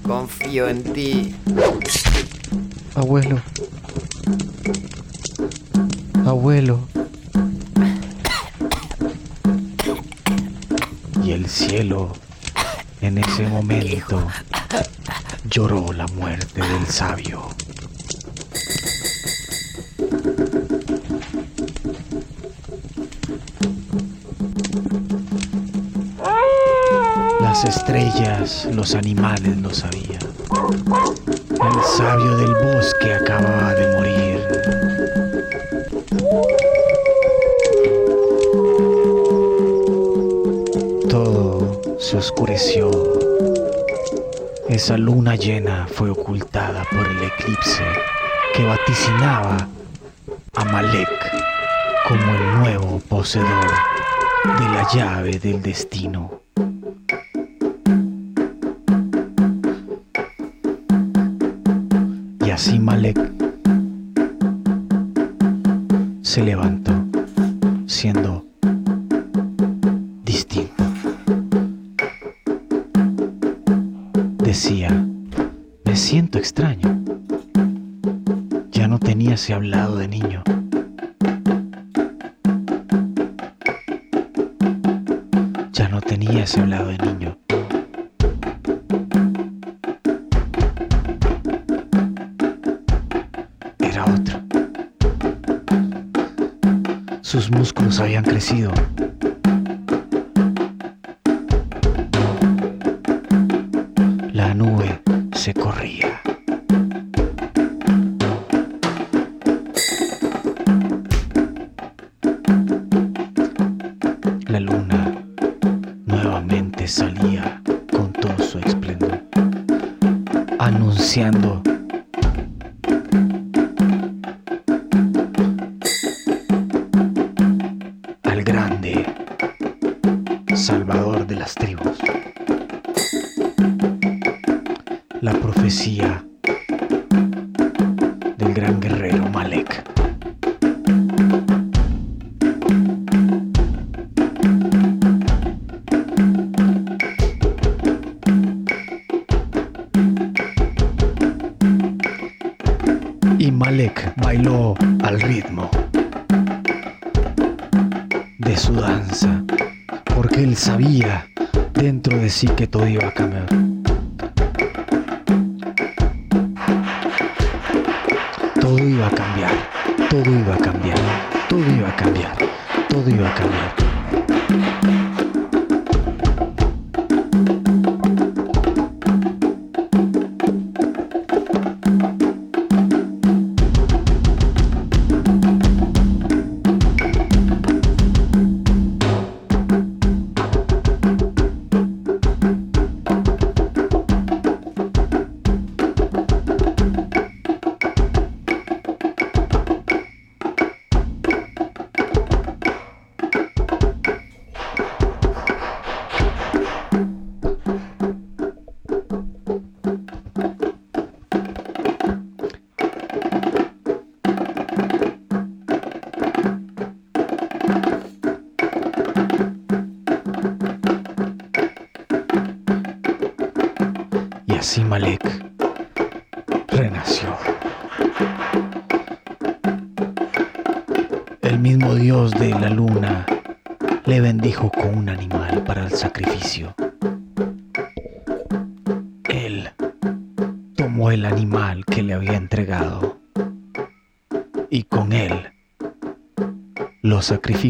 Confío 0.02 0.68
en 0.68 0.82
ti. 0.92 1.34
Abuelo. 2.94 3.40
Abuelo. 6.24 6.80
Y 11.24 11.32
el 11.32 11.48
cielo, 11.48 12.12
en 13.00 13.18
ese 13.18 13.46
momento, 13.48 14.26
lloró 15.48 15.92
la 15.92 16.06
muerte 16.08 16.60
del 16.60 16.86
sabio. 16.86 17.48
Las 27.40 27.64
estrellas, 27.64 28.68
los 28.72 28.94
animales 28.94 29.56
lo 29.56 29.72
sabían. 29.72 30.20
El 31.50 31.84
sabio 31.96 32.36
del 32.36 32.54
bosque 32.54 33.14
acababa 33.14 33.74
de 33.74 33.96
morir. 33.96 34.37
Esa 44.68 44.96
luna 44.96 45.34
llena 45.34 45.86
fue 45.86 46.10
ocultada 46.10 46.84
por 46.90 47.06
el 47.06 47.22
eclipse 47.22 47.82
que 48.54 48.64
vaticinaba 48.64 49.68
a 50.54 50.64
Malek 50.64 51.08
como 52.06 52.34
el 52.34 52.58
nuevo 52.60 52.98
poseedor 53.08 53.70
de 54.44 54.64
la 54.64 54.88
llave 54.92 55.38
del 55.38 55.62
destino. 55.62 56.40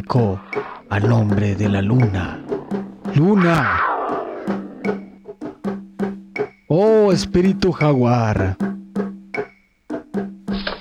Sacrificó 0.09 0.41
a 0.89 1.01
nombre 1.01 1.55
de 1.55 1.69
la 1.69 1.83
luna. 1.83 2.41
¡Luna! 3.15 3.81
Oh, 6.69 7.13
espíritu 7.13 7.73
jaguar. 7.73 8.57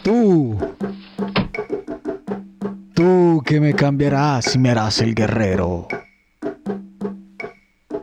Tú. 0.03 0.57
Tú 2.93 3.43
que 3.45 3.59
me 3.59 3.73
cambiarás 3.73 4.55
y 4.55 4.59
me 4.59 4.71
harás 4.71 5.01
el 5.01 5.13
guerrero. 5.13 5.87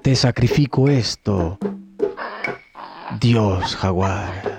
Te 0.02 0.14
sacrifico 0.14 0.88
esto. 0.88 1.58
Dios 3.20 3.76
jaguar. 3.76 4.53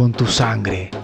Con 0.00 0.12
tu 0.12 0.24
sangre. 0.24 0.99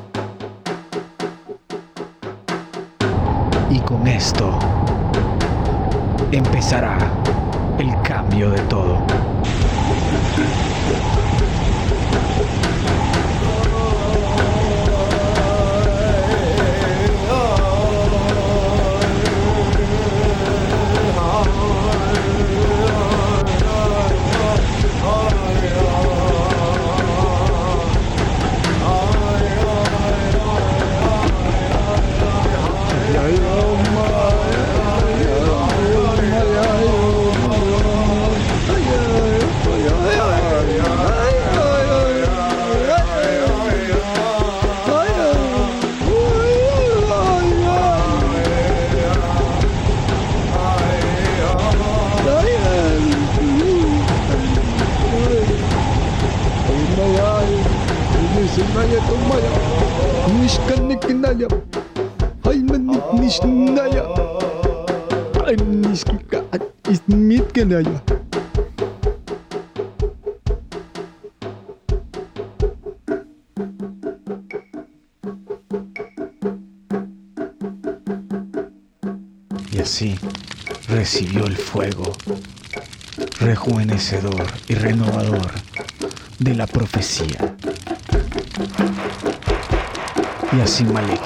Y 90.77 90.79
así 90.79 90.93
Malek 90.93 91.23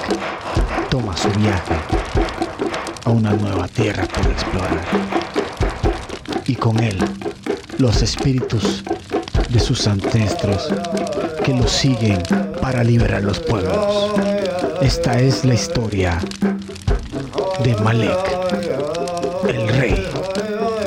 toma 0.89 1.17
su 1.17 1.27
viaje 1.31 1.73
a 3.03 3.09
una 3.09 3.31
nueva 3.33 3.67
tierra 3.67 4.07
por 4.07 4.31
explorar. 4.31 4.79
Y 6.45 6.55
con 6.55 6.81
él 6.81 6.97
los 7.77 8.01
espíritus 8.01 8.81
de 9.49 9.59
sus 9.59 9.87
ancestros 9.87 10.69
que 11.43 11.53
lo 11.53 11.67
siguen 11.67 12.23
para 12.61 12.81
liberar 12.81 13.23
los 13.23 13.41
pueblos. 13.41 14.13
Esta 14.81 15.19
es 15.19 15.43
la 15.43 15.55
historia 15.55 16.17
de 17.65 17.75
Malek, 17.75 18.19
el 19.49 19.67
rey 19.67 20.07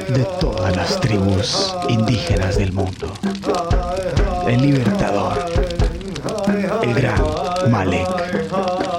de 0.08 0.24
todas 0.40 0.74
las 0.74 0.98
tribus 1.02 1.76
indígenas 1.90 2.56
del 2.56 2.72
mundo. 2.72 3.12
El 4.48 4.62
libertador, 4.62 5.44
el 6.82 6.94
gran 6.94 7.43
Malek. 7.68 8.93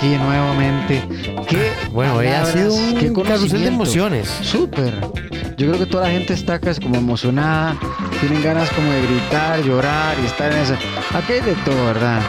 Aquí 0.00 0.16
nuevamente. 0.16 1.02
Qué 1.46 1.72
Bueno, 1.92 2.14
hoy 2.16 2.28
ha 2.28 2.44
sido 2.46 2.70
palabras, 2.70 2.92
un 2.92 2.98
qué 2.98 3.22
carrusel 3.22 3.60
de 3.60 3.66
emociones. 3.68 4.28
Súper. 4.42 4.94
Yo 5.58 5.66
creo 5.66 5.78
que 5.78 5.86
toda 5.86 6.04
la 6.04 6.10
gente 6.10 6.32
está 6.32 6.54
acá 6.54 6.70
es 6.70 6.80
como 6.80 6.96
emocionada, 6.96 7.76
tienen 8.20 8.42
ganas 8.42 8.70
como 8.70 8.90
de 8.90 9.02
gritar, 9.02 9.62
llorar 9.62 10.16
y 10.22 10.26
estar 10.26 10.50
en 10.50 10.58
esa. 10.58 10.74
Aquí 11.12 11.34
hay 11.34 11.40
de 11.42 11.52
todo, 11.66 11.84
¿verdad? 11.86 12.22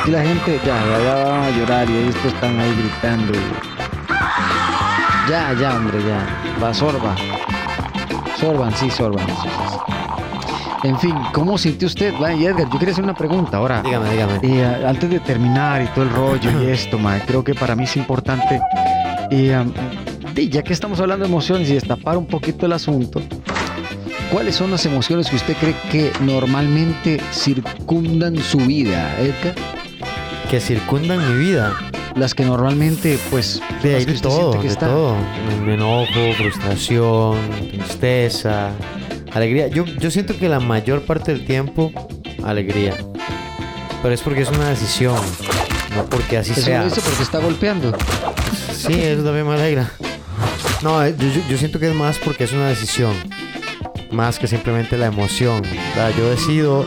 Aquí 0.00 0.12
la 0.12 0.22
gente 0.22 0.60
ya, 0.64 0.76
ya, 1.02 1.24
van 1.24 1.42
a 1.42 1.50
llorar 1.50 1.90
y 1.90 2.08
estos 2.08 2.26
están 2.32 2.60
ahí 2.60 2.72
gritando. 2.78 3.32
y- 3.32 5.28
Ya, 5.28 5.52
ya, 5.60 5.74
hombre, 5.76 5.98
ya. 6.06 6.24
Va, 6.62 6.72
sorba. 6.72 7.16
Sorban, 8.38 8.72
sí, 8.76 8.88
sorban. 8.90 9.26
sí, 9.26 9.32
sí, 9.42 9.48
sí. 9.72 9.95
En 10.82 10.98
fin, 10.98 11.14
¿cómo 11.32 11.56
sintió 11.58 11.86
usted? 11.88 12.14
Va, 12.22 12.32
y 12.32 12.44
Edgar, 12.46 12.68
yo 12.70 12.78
quería 12.78 12.92
hacer 12.92 13.04
una 13.04 13.14
pregunta 13.14 13.56
ahora. 13.56 13.82
Dígame, 13.82 14.10
dígame. 14.10 14.38
Eh, 14.42 14.84
antes 14.86 15.10
de 15.10 15.20
terminar 15.20 15.82
y 15.82 15.86
todo 15.88 16.04
el 16.04 16.10
rollo 16.10 16.62
y 16.62 16.66
esto, 16.70 16.98
mae, 16.98 17.20
creo 17.26 17.42
que 17.42 17.54
para 17.54 17.74
mí 17.74 17.84
es 17.84 17.96
importante, 17.96 18.60
eh, 19.30 19.64
ya 20.50 20.62
que 20.62 20.72
estamos 20.72 21.00
hablando 21.00 21.24
de 21.24 21.30
emociones 21.30 21.68
y 21.70 21.74
destapar 21.74 22.16
un 22.16 22.26
poquito 22.26 22.66
el 22.66 22.72
asunto, 22.72 23.22
¿cuáles 24.30 24.54
son 24.54 24.70
las 24.70 24.84
emociones 24.86 25.30
que 25.30 25.36
usted 25.36 25.56
cree 25.56 25.74
que 25.90 26.12
normalmente 26.20 27.20
circundan 27.32 28.36
su 28.38 28.58
vida, 28.58 29.16
Edgar? 29.18 29.54
Que 30.50 30.60
circundan 30.60 31.18
mi 31.32 31.40
vida. 31.44 31.72
Las 32.14 32.34
que 32.34 32.46
normalmente, 32.46 33.18
pues, 33.30 33.60
De 33.82 33.96
ahí 33.96 34.04
de 34.06 34.14
todo, 34.14 34.52
que 34.52 34.60
de 34.60 34.66
está. 34.68 34.86
todo. 34.86 35.14
Me 35.66 35.74
enojo, 35.74 36.32
frustración, 36.38 37.36
tristeza, 37.70 38.70
alegría. 39.36 39.68
Yo, 39.68 39.84
yo 39.84 40.10
siento 40.10 40.36
que 40.38 40.48
la 40.48 40.60
mayor 40.60 41.02
parte 41.02 41.32
del 41.32 41.44
tiempo, 41.46 41.92
alegría. 42.44 42.94
Pero 44.02 44.14
es 44.14 44.20
porque 44.20 44.42
es 44.42 44.50
una 44.50 44.68
decisión, 44.68 45.16
no 45.94 46.04
porque 46.06 46.38
así 46.38 46.52
Eso 46.52 46.60
sea. 46.62 46.84
lo 46.84 46.90
porque 46.90 47.22
está 47.22 47.38
golpeando. 47.38 47.96
Sí, 48.72 48.92
eso 48.94 49.22
también 49.24 49.46
me 49.48 49.54
alegra. 49.54 49.90
No, 50.82 51.02
eh, 51.04 51.14
yo, 51.18 51.26
yo- 51.48 51.58
siento 51.58 51.78
que 51.80 51.88
es 51.88 51.94
más 51.94 52.18
porque 52.18 52.44
es 52.44 52.52
una 52.52 52.68
decisión. 52.68 53.14
Más 54.12 54.38
que 54.38 54.46
simplemente 54.46 54.96
la 54.96 55.06
emoción. 55.06 55.62
Yo 56.16 56.30
decido 56.30 56.84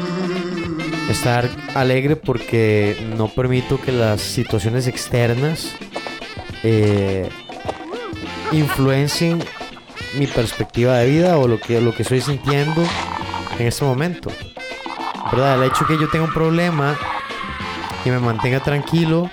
estar 1.09 1.49
alegre 1.75 2.15
porque 2.15 2.95
no 3.17 3.27
permito 3.27 3.81
que 3.81 3.91
las 3.91 4.21
situaciones 4.21 4.87
externas 4.87 5.73
eh, 6.63 7.27
influencien 8.51 9.43
mi 10.17 10.27
perspectiva 10.27 10.97
de 10.97 11.09
vida 11.09 11.37
o 11.37 11.47
lo 11.47 11.59
que, 11.59 11.79
lo 11.81 11.93
que 11.93 12.03
estoy 12.03 12.21
sintiendo 12.21 12.83
en 13.57 13.67
este 13.67 13.85
momento. 13.85 14.31
¿Verdad? 15.31 15.61
El 15.61 15.69
hecho 15.69 15.85
que 15.85 15.97
yo 15.99 16.07
tenga 16.09 16.25
un 16.25 16.33
problema 16.33 16.97
y 18.05 18.09
me 18.09 18.19
mantenga 18.19 18.59
tranquilo 18.61 19.29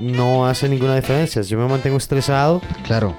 no 0.00 0.46
hace 0.46 0.68
ninguna 0.68 0.96
diferencia. 0.96 1.42
Si 1.42 1.50
yo 1.50 1.58
me 1.58 1.68
mantengo 1.68 1.96
estresado, 1.96 2.60
Claro. 2.86 3.16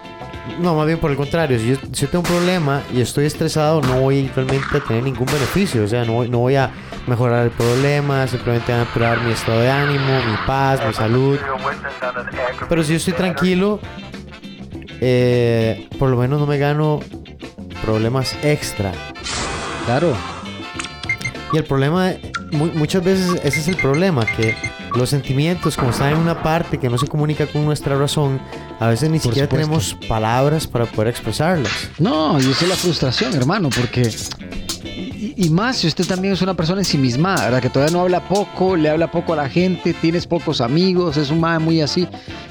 no, 0.60 0.76
más 0.76 0.86
bien 0.86 1.00
por 1.00 1.10
el 1.12 1.18
contrario. 1.18 1.58
Si 1.60 1.70
yo, 1.70 1.76
si 1.94 2.02
yo 2.02 2.10
tengo 2.10 2.20
un 2.24 2.36
problema 2.36 2.82
y 2.94 3.02
estoy 3.02 3.26
estresado, 3.26 3.82
no 3.82 4.02
voy 4.02 4.30
realmente 4.36 4.78
a 4.78 4.80
tener 4.82 5.04
ningún 5.04 5.26
beneficio. 5.28 5.84
O 5.84 5.88
sea, 5.88 6.04
no, 6.06 6.14
voy- 6.14 6.30
no 6.30 6.40
voy 6.40 6.56
a 6.56 6.70
mejorar 7.08 7.46
el 7.46 7.52
problema, 7.52 8.28
simplemente 8.28 8.74
va 8.74 8.80
a 8.80 8.82
empeorar 8.82 9.22
mi 9.22 9.32
estado 9.32 9.62
de 9.62 9.72
ánimo, 9.72 10.20
mi 10.26 10.38
paz, 10.46 10.82
mi 10.86 10.94
salud. 10.94 11.40
Pero 12.68 12.84
si 12.84 12.92
yo 12.92 12.98
estoy 12.98 13.14
tranquilo, 13.14 13.80
eh, 15.02 15.88
por 16.00 16.10
lo 16.10 16.18
menos 16.18 16.40
no 16.40 16.46
me 16.48 16.58
gano 16.58 17.00
problemas 17.84 18.36
extra. 18.44 18.92
Claro. 19.86 20.14
Y 21.54 21.58
el 21.58 21.64
problema, 21.64 22.12
mu- 22.52 22.72
muchas 22.74 23.04
veces 23.04 23.40
ese 23.44 23.60
es 23.62 23.68
el 23.70 23.78
problema, 23.78 24.26
que 24.26 24.56
los 24.96 25.10
sentimientos, 25.10 25.78
como 25.78 25.92
están 25.92 26.14
en 26.14 26.18
una 26.18 26.42
parte 26.44 26.78
que 26.78 26.90
no 26.90 26.98
se 26.98 27.08
comunica 27.08 27.46
con 27.48 27.64
nuestra 27.66 27.98
razón, 27.98 28.42
a 28.80 28.88
veces 28.88 29.10
ni 29.10 29.20
Por 29.20 29.28
siquiera 29.30 29.48
supuesto. 29.48 29.56
tenemos 29.70 30.08
palabras 30.10 30.68
para 30.68 30.86
poder 30.86 31.10
expresarlas. 31.10 31.72
No, 32.00 32.38
y 32.40 32.52
esa 32.52 32.66
es 32.66 32.70
la 32.70 32.76
frustración, 32.76 33.34
hermano, 33.34 33.70
porque 33.70 34.10
y- 35.38 35.50
más 35.50 35.78
si 35.78 35.88
usted 35.88 36.06
también 36.06 36.34
es 36.34 36.42
una 36.42 36.54
persona 36.54 36.82
ensimismada, 36.82 37.46
¿verdad? 37.46 37.62
Que 37.62 37.70
todavía 37.70 37.94
no 37.96 38.02
habla 38.02 38.28
poco, 38.28 38.76
le 38.76 38.90
habla 38.90 39.10
poco 39.12 39.34
a 39.34 39.36
la 39.36 39.50
gente, 39.50 39.94
tienes 39.94 40.28
pocos 40.28 40.62
amigos, 40.62 41.18
es 41.18 41.32
un 41.32 41.40
mae 41.40 41.60
muy 41.60 41.82
así. 41.82 42.08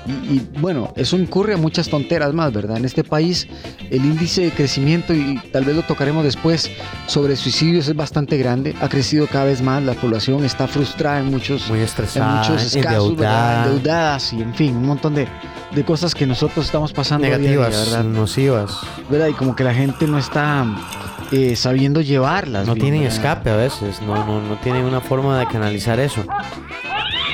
Y, 0.07 0.11
y, 0.35 0.49
bueno, 0.61 0.93
eso 0.97 1.17
incurre 1.17 1.55
a 1.55 1.57
muchas 1.57 1.89
tonteras 1.89 2.33
más, 2.33 2.53
¿verdad? 2.53 2.77
En 2.77 2.85
este 2.85 3.05
país 3.05 3.47
el 3.91 4.05
índice 4.05 4.43
de 4.43 4.51
crecimiento, 4.51 5.15
y 5.15 5.39
tal 5.53 5.65
vez 5.65 5.77
lo 5.77 5.83
tocaremos 5.83 6.25
después, 6.25 6.71
sobre 7.07 7.37
suicidios 7.37 7.89
es 7.89 7.95
bastante 7.97 8.37
grande. 8.37 8.75
Ha 8.81 8.89
crecido 8.89 9.27
cada 9.27 9.45
vez 9.47 9.63
más, 9.63 9.83
la 9.83 9.95
población 9.95 10.45
está 10.45 10.67
frustrada 10.67 11.21
en 11.21 11.27
muchos, 11.31 11.69
Muy 11.69 11.79
en 11.79 11.85
estresada, 11.85 12.39
muchos 12.43 12.63
casos, 12.63 12.75
endeudada, 12.77 13.65
endeudadas 13.67 14.33
y 14.33 14.43
en 14.43 14.55
fin, 14.55 14.77
un 14.77 14.87
montón 14.87 15.15
de, 15.15 15.27
de 15.75 15.85
cosas 15.85 16.15
que 16.15 16.27
nosotros 16.27 16.67
estamos 16.67 16.93
pasando 16.93 17.27
día 17.27 17.37
a 17.37 17.39
día, 17.39 17.51
negativas, 17.51 17.91
¿verdad? 17.91 18.05
nocivas. 18.05 18.79
¿verdad? 19.11 19.29
Y 19.29 19.33
como 19.35 19.55
que 19.55 19.65
la 19.65 19.75
gente 19.75 20.07
no 20.07 20.19
está 20.19 20.65
eh, 21.33 21.57
sabiendo 21.57 22.01
llevarlas. 22.01 22.67
No 22.67 22.75
bien, 22.75 22.85
tienen 22.85 23.01
¿verdad? 23.03 23.17
escape 23.17 23.51
a 23.51 23.57
veces, 23.57 24.01
no, 24.03 24.15
no, 24.25 24.41
no 24.41 24.57
tienen 24.59 24.85
una 24.85 25.01
forma 25.01 25.39
de 25.39 25.47
canalizar 25.47 25.99
eso. 26.01 26.25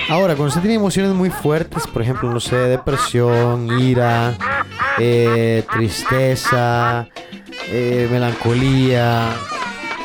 Ahora, 0.08 0.34
cuando 0.34 0.48
usted 0.48 0.60
tiene 0.60 0.74
emociones 0.76 1.12
muy 1.14 1.30
fuertes, 1.30 1.86
por 1.86 2.02
ejemplo, 2.02 2.30
no 2.30 2.40
sé, 2.40 2.56
depresión, 2.56 3.68
ira, 3.80 4.34
eh, 4.98 5.64
tristeza, 5.72 7.06
eh, 7.68 8.08
melancolía, 8.10 9.28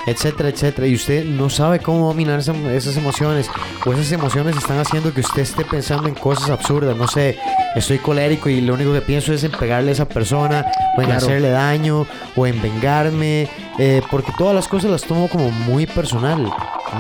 etcétera, 0.06 0.50
etcétera, 0.50 0.88
y 0.88 0.96
usted 0.96 1.26
no 1.26 1.50
sabe 1.50 1.80
cómo 1.80 2.08
dominar 2.08 2.40
esa- 2.40 2.54
esas 2.72 2.96
emociones, 2.96 3.50
o 3.86 3.92
esas 3.92 4.12
emociones 4.14 4.56
están 4.56 4.80
haciendo 4.80 5.14
que 5.14 5.20
usted 5.22 5.42
esté 5.42 5.66
pensando 5.66 6.08
en 6.08 6.16
cosas 6.16 6.50
absurdas, 6.50 6.96
no 6.96 7.08
sé, 7.08 7.38
estoy 7.76 7.98
colérico 7.98 8.48
y 8.50 8.62
lo 8.62 8.76
único 8.76 8.94
que 8.94 9.02
pienso 9.02 9.34
es 9.34 9.44
en 9.44 9.52
pegarle 9.52 9.90
a 9.90 9.94
esa 9.94 10.08
persona, 10.08 10.66
o 10.98 11.02
en 11.02 11.08
Claro. 11.08 11.26
hacerle 11.26 11.50
daño, 11.52 12.06
o 12.36 12.46
en 12.48 12.62
vengarme, 12.62 13.48
eh, 13.78 14.02
porque 14.12 14.32
todas 14.38 14.54
las 14.56 14.68
cosas 14.68 14.92
las 14.92 15.04
tomo 15.04 15.30
como 15.30 15.52
muy 15.52 15.86
personal. 15.86 16.52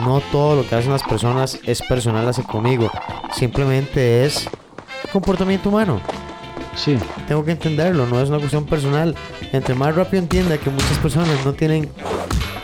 No 0.06 0.22
todo 0.32 0.56
lo 0.56 0.68
que 0.70 0.76
hacen 0.76 0.92
las 0.92 1.04
personas 1.04 1.60
es 1.66 1.82
personal 1.82 2.28
hacia 2.30 2.44
conmigo, 2.44 2.90
simplemente 3.34 4.26
es 4.26 4.48
comportamiento 5.12 5.70
humano. 5.70 6.00
Sí, 6.76 6.96
Tengo 7.28 7.44
que 7.44 7.52
entenderlo, 7.52 8.06
no 8.06 8.22
es 8.22 8.30
una 8.30 8.38
cuestión 8.38 8.66
personal. 8.66 9.16
Entre 9.52 9.74
más 9.74 9.96
rápido 9.96 10.22
entienda 10.22 10.58
que 10.60 10.70
muchas 10.70 10.98
personas 11.00 11.44
no 11.44 11.54
tienen 11.54 11.90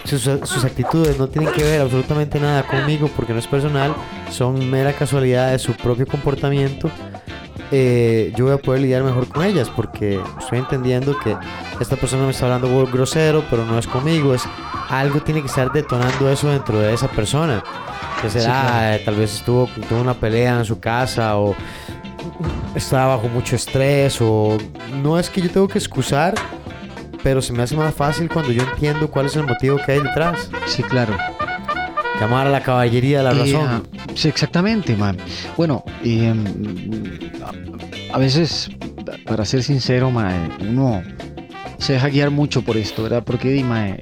sus, 0.03 0.21
sus 0.21 0.63
actitudes, 0.65 1.17
no 1.17 1.27
tienen 1.29 1.51
que 1.51 1.63
ver 1.63 1.81
absolutamente 1.81 2.39
nada 2.39 2.61
conmigo 2.61 3.09
porque 3.15 3.33
no 3.33 3.39
es 3.39 3.47
personal, 3.47 3.95
son 4.29 4.69
mera 4.69 4.93
casualidad 4.93 5.51
de 5.51 5.57
su 5.57 5.73
propio 5.73 6.05
comportamiento. 6.05 6.91
Eh, 7.75 8.31
yo 8.35 8.45
voy 8.45 8.53
a 8.53 8.57
poder 8.57 8.81
lidiar 8.81 9.01
mejor 9.03 9.27
con 9.27 9.43
ellas 9.43 9.67
porque 9.75 10.21
estoy 10.39 10.59
entendiendo 10.59 11.17
que 11.17 11.35
esta 11.79 11.95
persona 11.95 12.23
me 12.25 12.29
está 12.31 12.45
hablando 12.45 12.67
gro- 12.67 12.91
grosero, 12.91 13.43
pero 13.49 13.65
no 13.65 13.79
es 13.79 13.87
conmigo, 13.87 14.35
es 14.35 14.43
algo 14.89 15.19
tiene 15.21 15.41
que 15.41 15.47
estar 15.47 15.71
detonando 15.71 16.29
eso 16.29 16.49
dentro 16.49 16.77
de 16.77 16.93
esa 16.93 17.07
persona. 17.07 17.63
Que 18.21 18.29
será, 18.29 18.45
claro. 18.61 18.95
eh, 18.95 19.01
tal 19.03 19.15
vez 19.15 19.33
estuvo 19.33 19.67
tuvo 19.89 20.01
una 20.01 20.13
pelea 20.13 20.59
en 20.59 20.65
su 20.65 20.79
casa 20.79 21.35
o 21.37 21.55
está 22.75 23.07
bajo 23.07 23.27
mucho 23.27 23.55
estrés 23.55 24.17
o 24.21 24.57
no 25.01 25.17
es 25.19 25.29
que 25.29 25.41
yo 25.41 25.49
tengo 25.49 25.67
que 25.67 25.79
excusar, 25.79 26.35
pero 27.23 27.41
se 27.41 27.53
me 27.53 27.63
hace 27.63 27.75
más 27.75 27.93
fácil 27.93 28.29
cuando 28.29 28.51
yo 28.51 28.63
entiendo 28.63 29.09
cuál 29.09 29.25
es 29.25 29.35
el 29.35 29.47
motivo 29.47 29.77
que 29.85 29.93
hay 29.93 29.99
detrás. 29.99 30.49
sí, 30.67 30.83
claro. 30.83 31.15
Llamar 32.23 32.47
a 32.47 32.51
la 32.51 32.61
caballería 32.61 33.17
de 33.17 33.23
la 33.25 33.31
Eh, 33.31 33.39
razón. 33.39 33.67
ah, 33.67 33.81
sí, 34.15 34.29
exactamente, 34.29 34.95
man. 34.95 35.17
Bueno, 35.57 35.83
em, 36.05 36.41
a, 38.13 38.17
veces, 38.17 38.69
para 39.25 39.43
ser 39.43 39.61
sincero, 39.61 40.09
man, 40.09 40.53
uno 40.61 41.03
se 41.79 41.91
deja 41.93 42.07
guiar 42.07 42.29
mucho 42.31 42.61
por 42.61 42.77
esto, 42.77 43.03
¿verdad? 43.03 43.23
Porque, 43.25 43.61
man, 43.65 43.87
eh, 43.87 44.01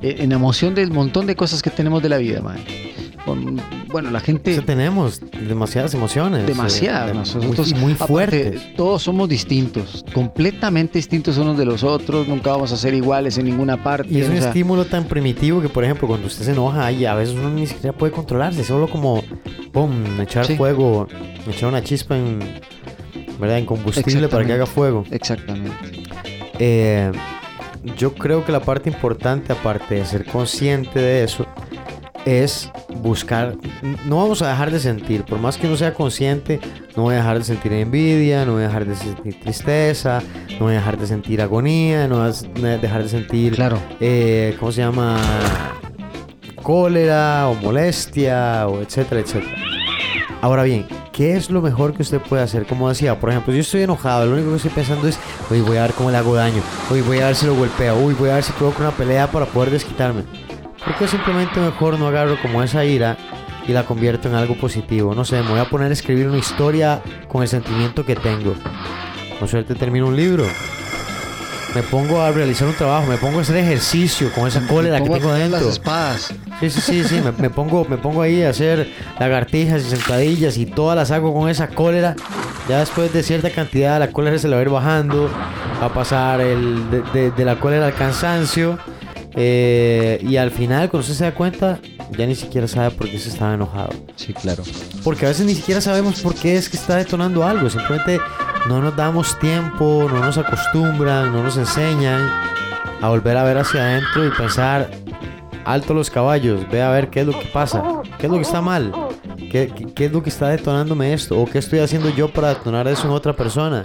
eh, 0.00 0.16
en 0.20 0.30
emoción 0.30 0.76
del 0.76 0.92
montón 0.92 1.26
de 1.26 1.34
cosas 1.34 1.60
que 1.60 1.70
tenemos 1.70 2.00
de 2.04 2.08
la 2.08 2.18
vida, 2.18 2.40
man. 2.40 2.58
Bueno, 3.90 4.10
la 4.10 4.20
gente... 4.20 4.60
Tenemos 4.62 5.20
demasiadas 5.48 5.94
emociones. 5.94 6.42
eh, 6.44 6.46
Demasiadas. 6.46 7.08
de- 7.08 7.14
Nosotros, 7.14 7.72
muy, 7.72 7.80
muy 7.80 7.92
aparte, 7.94 8.06
fuertes. 8.12 8.74
todos 8.76 9.02
somos 9.02 9.28
distintos, 9.28 10.04
completamente 10.14 10.98
distintos 10.98 11.36
unos 11.38 11.58
de 11.58 11.64
los 11.64 11.82
otros. 11.82 12.28
Nunca 12.28 12.50
vamos 12.50 12.72
a 12.72 12.76
ser 12.76 12.94
iguales 12.94 13.36
en 13.38 13.46
ninguna 13.46 13.82
parte. 13.82 14.08
Y 14.12 14.20
es 14.20 14.28
un 14.28 14.34
o 14.36 14.38
sea, 14.38 14.48
estímulo 14.48 14.84
tan 14.86 15.04
primitivo 15.04 15.60
que, 15.60 15.68
por 15.68 15.84
ejemplo, 15.84 16.06
cuando 16.08 16.26
usted 16.26 16.44
se 16.44 16.52
enoja, 16.52 16.86
a 16.86 17.14
veces 17.14 17.34
uno 17.34 17.50
ni 17.50 17.66
siquiera 17.66 17.96
puede 17.96 18.12
controlarse. 18.12 18.62
Solo 18.64 18.88
como, 18.88 19.22
pum, 19.72 19.92
echar 20.20 20.46
Sí. 20.46 20.56
fuego, 20.56 21.08
echar 21.48 21.68
una 21.68 21.82
chispa 21.82 22.16
en, 22.16 22.38
¿verdad? 23.40 23.58
en 23.58 23.66
combustible 23.66 24.28
para 24.28 24.44
que 24.44 24.52
haga 24.52 24.66
fuego. 24.66 25.04
Exactamente. 25.10 25.72
Eh, 26.58 27.10
yo 27.96 28.12
creo 28.14 28.44
que 28.44 28.52
la 28.52 28.60
parte 28.60 28.90
importante, 28.90 29.52
aparte 29.54 29.94
de 29.94 30.04
ser 30.04 30.26
consciente 30.26 30.98
de 31.00 31.24
eso, 31.24 31.46
es 32.24 32.70
buscar. 32.88 33.56
No 34.06 34.16
vamos 34.18 34.42
a 34.42 34.48
dejar 34.48 34.70
de 34.70 34.80
sentir, 34.80 35.24
por 35.24 35.38
más 35.38 35.56
que 35.56 35.66
uno 35.66 35.76
sea 35.76 35.94
consciente, 35.94 36.60
no 36.96 37.04
voy 37.04 37.14
a 37.14 37.18
dejar 37.18 37.38
de 37.38 37.44
sentir 37.44 37.72
envidia, 37.72 38.44
no 38.44 38.52
voy 38.52 38.64
a 38.64 38.66
dejar 38.66 38.84
de 38.84 38.94
sentir 38.94 39.40
tristeza, 39.40 40.22
no 40.58 40.66
voy 40.66 40.74
a 40.74 40.78
dejar 40.78 40.98
de 40.98 41.06
sentir 41.06 41.40
agonía, 41.40 42.08
no 42.08 42.18
voy 42.54 42.70
a 42.70 42.78
dejar 42.78 43.02
de 43.02 43.08
sentir. 43.08 43.54
Claro. 43.54 43.78
eh, 44.00 44.56
¿Cómo 44.58 44.72
se 44.72 44.82
llama? 44.82 45.18
Cólera 46.62 47.48
o 47.48 47.54
molestia, 47.54 48.66
o 48.68 48.80
etcétera, 48.80 49.20
etcétera. 49.20 49.56
Ahora 50.42 50.62
bien, 50.62 50.86
¿qué 51.12 51.36
es 51.36 51.50
lo 51.50 51.60
mejor 51.60 51.94
que 51.94 52.02
usted 52.02 52.20
puede 52.20 52.42
hacer? 52.42 52.66
Como 52.66 52.88
decía, 52.88 53.18
por 53.18 53.30
ejemplo, 53.30 53.52
yo 53.52 53.60
estoy 53.60 53.82
enojado, 53.82 54.26
lo 54.26 54.32
único 54.32 54.50
que 54.50 54.56
estoy 54.56 54.70
pensando 54.70 55.06
es, 55.06 55.18
uy, 55.50 55.60
voy 55.60 55.76
a 55.76 55.82
ver 55.82 55.92
cómo 55.92 56.10
le 56.10 56.16
hago 56.16 56.34
daño, 56.34 56.62
uy, 56.90 57.02
voy 57.02 57.18
a 57.18 57.26
ver 57.26 57.36
si 57.36 57.46
lo 57.46 57.54
golpeo, 57.54 57.96
uy, 57.98 58.14
voy 58.14 58.30
a 58.30 58.36
ver 58.36 58.42
si 58.42 58.52
provoco 58.52 58.80
una 58.82 58.90
pelea 58.90 59.26
para 59.30 59.46
poder 59.46 59.70
desquitarme. 59.70 60.22
¿Por 60.84 60.94
qué 60.96 61.08
simplemente 61.08 61.60
mejor 61.60 61.98
no 61.98 62.08
agarro 62.08 62.36
como 62.40 62.62
esa 62.62 62.84
ira 62.84 63.16
y 63.68 63.72
la 63.72 63.84
convierto 63.84 64.28
en 64.28 64.34
algo 64.34 64.54
positivo? 64.54 65.14
No 65.14 65.24
sé, 65.24 65.42
me 65.42 65.50
voy 65.50 65.60
a 65.60 65.66
poner 65.68 65.90
a 65.90 65.92
escribir 65.92 66.28
una 66.28 66.38
historia 66.38 67.02
con 67.28 67.42
el 67.42 67.48
sentimiento 67.48 68.04
que 68.04 68.16
tengo. 68.16 68.54
Con 69.38 69.48
suerte 69.48 69.74
termino 69.74 70.06
un 70.06 70.16
libro. 70.16 70.44
Me 71.74 71.82
pongo 71.84 72.20
a 72.20 72.32
realizar 72.32 72.66
un 72.66 72.74
trabajo, 72.74 73.06
me 73.06 73.16
pongo 73.16 73.38
a 73.38 73.42
hacer 73.42 73.56
ejercicio 73.58 74.32
con 74.32 74.48
esa 74.48 74.66
cólera 74.66 74.98
que 74.98 75.04
Pongo 75.04 75.18
tengo 75.18 75.32
dentro. 75.34 75.60
Las 75.60 75.68
espadas. 75.68 76.34
Sí, 76.58 76.68
sí, 76.70 76.80
sí, 76.80 77.04
sí. 77.04 77.20
Me, 77.24 77.30
me 77.30 77.48
pongo, 77.48 77.84
me 77.88 77.96
pongo 77.96 78.22
ahí 78.22 78.42
a 78.42 78.50
hacer 78.50 78.90
lagartijas 79.20 79.82
y 79.82 79.90
sentadillas 79.90 80.56
y 80.56 80.66
todas 80.66 80.96
las 80.96 81.12
hago 81.12 81.32
con 81.32 81.48
esa 81.48 81.68
cólera. 81.68 82.16
Ya 82.68 82.78
después 82.80 83.12
de 83.12 83.22
cierta 83.22 83.50
cantidad, 83.50 84.00
la 84.00 84.10
cólera 84.10 84.36
se 84.38 84.48
la 84.48 84.56
va 84.56 84.60
a 84.60 84.64
ir 84.64 84.70
bajando. 84.70 85.30
Va 85.80 85.86
a 85.86 85.94
pasar 85.94 86.40
el, 86.40 86.90
de, 86.90 87.02
de- 87.12 87.30
de 87.30 87.44
la 87.44 87.54
cólera 87.60 87.86
al 87.86 87.94
cansancio. 87.94 88.76
Eh, 89.34 90.18
y 90.28 90.36
al 90.36 90.50
final, 90.50 90.90
cuando 90.90 91.00
usted 91.02 91.14
se 91.14 91.24
da 91.24 91.34
cuenta, 91.34 91.78
ya 92.16 92.26
ni 92.26 92.34
siquiera 92.34 92.66
sabe 92.66 92.90
por 92.90 93.08
qué 93.08 93.18
se 93.18 93.28
estaba 93.30 93.54
enojado. 93.54 93.90
Sí, 94.16 94.32
claro. 94.34 94.62
Porque 95.04 95.26
a 95.26 95.28
veces 95.28 95.46
ni 95.46 95.54
siquiera 95.54 95.80
sabemos 95.80 96.20
por 96.20 96.34
qué 96.34 96.56
es 96.56 96.68
que 96.68 96.76
está 96.76 96.96
detonando 96.96 97.44
algo. 97.44 97.70
Simplemente 97.70 98.18
no 98.68 98.80
nos 98.80 98.96
damos 98.96 99.38
tiempo, 99.38 100.08
no 100.12 100.20
nos 100.20 100.36
acostumbran, 100.38 101.32
no 101.32 101.42
nos 101.42 101.56
enseñan 101.56 102.28
a 103.00 103.08
volver 103.08 103.36
a 103.36 103.44
ver 103.44 103.58
hacia 103.58 103.80
adentro 103.82 104.26
y 104.26 104.30
pensar, 104.30 104.90
alto 105.64 105.94
los 105.94 106.10
caballos, 106.10 106.68
ve 106.70 106.82
a 106.82 106.90
ver 106.90 107.08
qué 107.08 107.20
es 107.20 107.26
lo 107.26 107.32
que 107.38 107.46
pasa, 107.46 107.82
qué 108.18 108.26
es 108.26 108.30
lo 108.32 108.36
que 108.36 108.42
está 108.42 108.60
mal, 108.60 108.92
qué, 109.50 109.72
qué- 109.74 109.86
qué 109.94 110.04
es 110.06 110.12
lo 110.12 110.22
que 110.22 110.28
está 110.28 110.48
detonándome 110.48 111.14
esto, 111.14 111.38
o 111.40 111.46
qué 111.46 111.58
estoy 111.58 111.78
haciendo 111.78 112.10
yo 112.10 112.30
para 112.30 112.48
detonar 112.50 112.86
eso 112.88 113.06
en 113.06 113.12
otra 113.12 113.32
persona. 113.34 113.82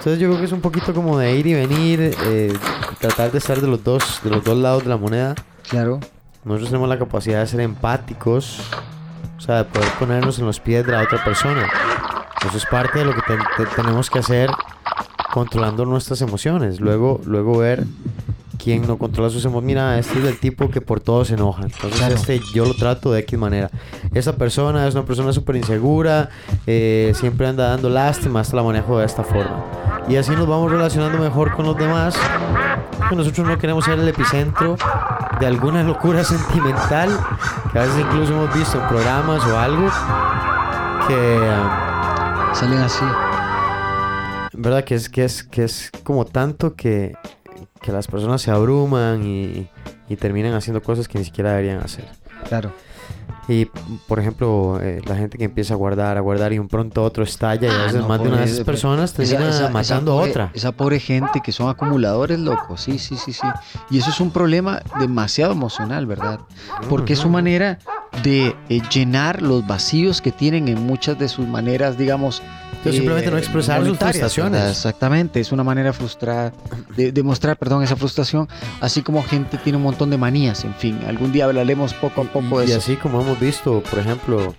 Entonces 0.00 0.18
yo 0.18 0.28
creo 0.28 0.38
que 0.40 0.46
es 0.46 0.52
un 0.52 0.62
poquito 0.62 0.94
como 0.94 1.18
de 1.18 1.34
ir 1.36 1.46
y 1.46 1.52
venir, 1.52 2.16
eh, 2.24 2.52
tratar 2.98 3.30
de 3.32 3.36
estar 3.38 3.60
de 3.60 3.66
los 3.68 3.84
dos, 3.84 4.20
de 4.24 4.30
los 4.30 4.42
dos 4.42 4.56
lados 4.56 4.82
de 4.82 4.88
la 4.88 4.96
moneda. 4.96 5.34
Claro. 5.68 6.00
Nosotros 6.42 6.70
tenemos 6.70 6.88
la 6.88 6.98
capacidad 6.98 7.40
de 7.40 7.46
ser 7.46 7.60
empáticos, 7.60 8.60
o 9.36 9.40
sea, 9.42 9.56
de 9.58 9.64
poder 9.64 9.90
ponernos 9.98 10.38
en 10.38 10.46
los 10.46 10.58
pies 10.58 10.86
de 10.86 10.92
la 10.92 11.02
otra 11.02 11.22
persona. 11.22 11.68
Eso 12.48 12.56
es 12.56 12.64
parte 12.64 13.00
de 13.00 13.04
lo 13.04 13.14
que 13.14 13.20
te- 13.20 13.36
te- 13.62 13.70
tenemos 13.76 14.08
que 14.08 14.20
hacer 14.20 14.48
controlando 15.34 15.84
nuestras 15.84 16.22
emociones. 16.22 16.80
Luego, 16.80 17.20
luego 17.26 17.58
ver 17.58 17.84
quién 18.62 18.86
no 18.86 18.96
controla 18.96 19.28
sus 19.28 19.44
emociones. 19.44 19.66
Mira, 19.66 19.98
este 19.98 20.18
es 20.18 20.24
el 20.24 20.38
tipo 20.40 20.70
que 20.70 20.80
por 20.80 21.00
todo 21.00 21.24
se 21.26 21.34
enoja. 21.34 21.62
Entonces, 21.64 21.98
Claro. 21.98 22.14
este 22.14 22.40
yo 22.54 22.64
lo 22.64 22.74
trato 22.74 23.12
de 23.12 23.20
X 23.20 23.38
manera. 23.38 23.70
Esa 24.14 24.36
persona 24.36 24.88
es 24.88 24.94
una 24.94 25.04
persona 25.04 25.32
súper 25.34 25.56
insegura, 25.56 26.30
eh, 26.66 27.12
siempre 27.14 27.46
anda 27.46 27.68
dando 27.68 27.90
lástima, 27.90 28.40
hasta 28.40 28.56
la 28.56 28.62
manejo 28.62 28.98
de 28.98 29.04
esta 29.06 29.22
forma. 29.22 29.62
Y 30.10 30.16
así 30.16 30.32
nos 30.32 30.48
vamos 30.48 30.72
relacionando 30.72 31.18
mejor 31.18 31.54
con 31.54 31.66
los 31.66 31.76
demás. 31.76 32.16
que 33.08 33.14
Nosotros 33.14 33.46
no 33.46 33.56
queremos 33.58 33.84
ser 33.84 33.96
el 34.00 34.08
epicentro 34.08 34.76
de 35.38 35.46
alguna 35.46 35.84
locura 35.84 36.24
sentimental 36.24 37.08
que 37.72 37.78
a 37.78 37.82
veces 37.82 38.00
incluso 38.00 38.32
hemos 38.32 38.52
visto 38.52 38.80
en 38.80 38.88
programas 38.88 39.46
o 39.46 39.56
algo 39.56 39.88
que 41.06 41.38
um, 41.38 42.54
Salen 42.54 42.78
así. 42.80 43.04
verdad 44.54 44.82
que 44.82 44.96
es 44.96 45.08
que 45.08 45.24
es 45.24 45.44
que 45.44 45.62
es 45.62 45.92
como 46.02 46.24
tanto 46.24 46.74
que, 46.74 47.14
que 47.80 47.92
las 47.92 48.08
personas 48.08 48.42
se 48.42 48.50
abruman 48.50 49.24
y, 49.24 49.68
y 50.08 50.16
terminan 50.16 50.54
haciendo 50.54 50.82
cosas 50.82 51.06
que 51.06 51.20
ni 51.20 51.24
siquiera 51.24 51.50
deberían 51.50 51.78
hacer 51.78 52.04
Claro. 52.48 52.72
Y, 53.50 53.64
por 54.06 54.20
ejemplo, 54.20 54.78
eh, 54.80 55.00
la 55.06 55.16
gente 55.16 55.36
que 55.36 55.42
empieza 55.44 55.74
a 55.74 55.76
guardar, 55.76 56.16
a 56.16 56.20
guardar 56.20 56.52
y 56.52 56.60
un 56.60 56.68
pronto 56.68 57.02
otro 57.02 57.24
estalla 57.24 57.66
y 57.66 57.70
a 57.70 57.80
Ah, 57.80 57.86
veces 57.86 58.00
no, 58.02 58.08
más 58.08 58.22
de 58.22 58.28
una 58.28 58.38
de 58.38 58.44
esas 58.44 58.60
personas 58.64 59.10
esa- 59.10 59.16
termina 59.16 59.48
esa- 59.50 59.64
esa 59.64 59.70
matando 59.70 60.12
a 60.12 60.16
pobre- 60.18 60.30
otra. 60.30 60.50
Esa 60.54 60.70
pobre 60.72 61.00
gente 61.00 61.40
que 61.40 61.50
son 61.50 61.68
acumuladores, 61.68 62.38
loco. 62.38 62.76
Sí, 62.76 62.98
sí, 63.00 63.16
sí, 63.16 63.32
sí. 63.32 63.48
Y 63.90 63.98
eso 63.98 64.10
es 64.10 64.20
un 64.20 64.30
problema 64.30 64.80
demasiado 65.00 65.52
emocional, 65.52 66.06
¿verdad? 66.06 66.38
Porque 66.88 67.14
es 67.14 67.18
su 67.18 67.28
manera 67.28 67.78
de 68.22 68.54
eh, 68.68 68.80
llenar 68.92 69.42
los 69.42 69.66
vacíos 69.66 70.20
que 70.20 70.30
tienen 70.30 70.68
en 70.68 70.86
muchas 70.86 71.18
de 71.18 71.26
sus 71.28 71.46
maneras, 71.48 71.98
digamos. 71.98 72.42
Entonces, 72.70 72.94
simplemente 72.96 73.30
no 73.30 73.36
expresar 73.36 73.76
sus 73.76 73.84
voluntarias, 73.84 74.32
frustraciones. 74.32 74.70
Exactamente, 74.70 75.40
es 75.40 75.52
una 75.52 75.62
manera 75.62 75.92
frustrada 75.92 76.52
de, 76.96 77.12
de 77.12 77.22
mostrar, 77.22 77.56
perdón, 77.58 77.82
esa 77.82 77.94
frustración. 77.96 78.48
Así 78.80 79.02
como 79.02 79.22
gente 79.22 79.58
tiene 79.58 79.76
un 79.76 79.82
montón 79.84 80.08
de 80.10 80.16
manías, 80.16 80.64
en 80.64 80.74
fin. 80.74 80.98
Algún 81.06 81.30
día 81.32 81.44
hablaremos 81.44 81.92
poco 81.94 82.22
a 82.22 82.24
poco 82.24 82.60
de 82.60 82.66
Y 82.66 82.70
eso. 82.70 82.78
así 82.78 82.96
como 82.96 83.20
hemos 83.20 83.38
visto, 83.38 83.82
por 83.90 83.98
ejemplo, 83.98 84.54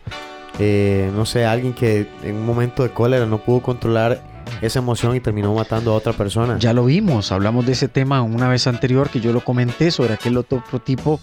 eh, 0.59 1.11
no 1.15 1.25
sé, 1.25 1.45
alguien 1.45 1.73
que 1.73 2.07
en 2.23 2.35
un 2.35 2.45
momento 2.45 2.83
de 2.83 2.91
cólera 2.91 3.25
no 3.25 3.39
pudo 3.39 3.61
controlar 3.61 4.21
esa 4.61 4.79
emoción 4.79 5.15
y 5.15 5.19
terminó 5.19 5.55
matando 5.55 5.91
a 5.91 5.95
otra 5.95 6.13
persona. 6.13 6.57
Ya 6.59 6.73
lo 6.73 6.85
vimos, 6.85 7.31
hablamos 7.31 7.65
de 7.65 7.71
ese 7.71 7.87
tema 7.87 8.21
una 8.21 8.47
vez 8.49 8.67
anterior 8.67 9.09
que 9.09 9.19
yo 9.19 9.33
lo 9.33 9.43
comenté 9.43 9.89
sobre 9.89 10.13
aquel 10.13 10.37
otro, 10.37 10.59
otro 10.59 10.79
tipo 10.79 11.19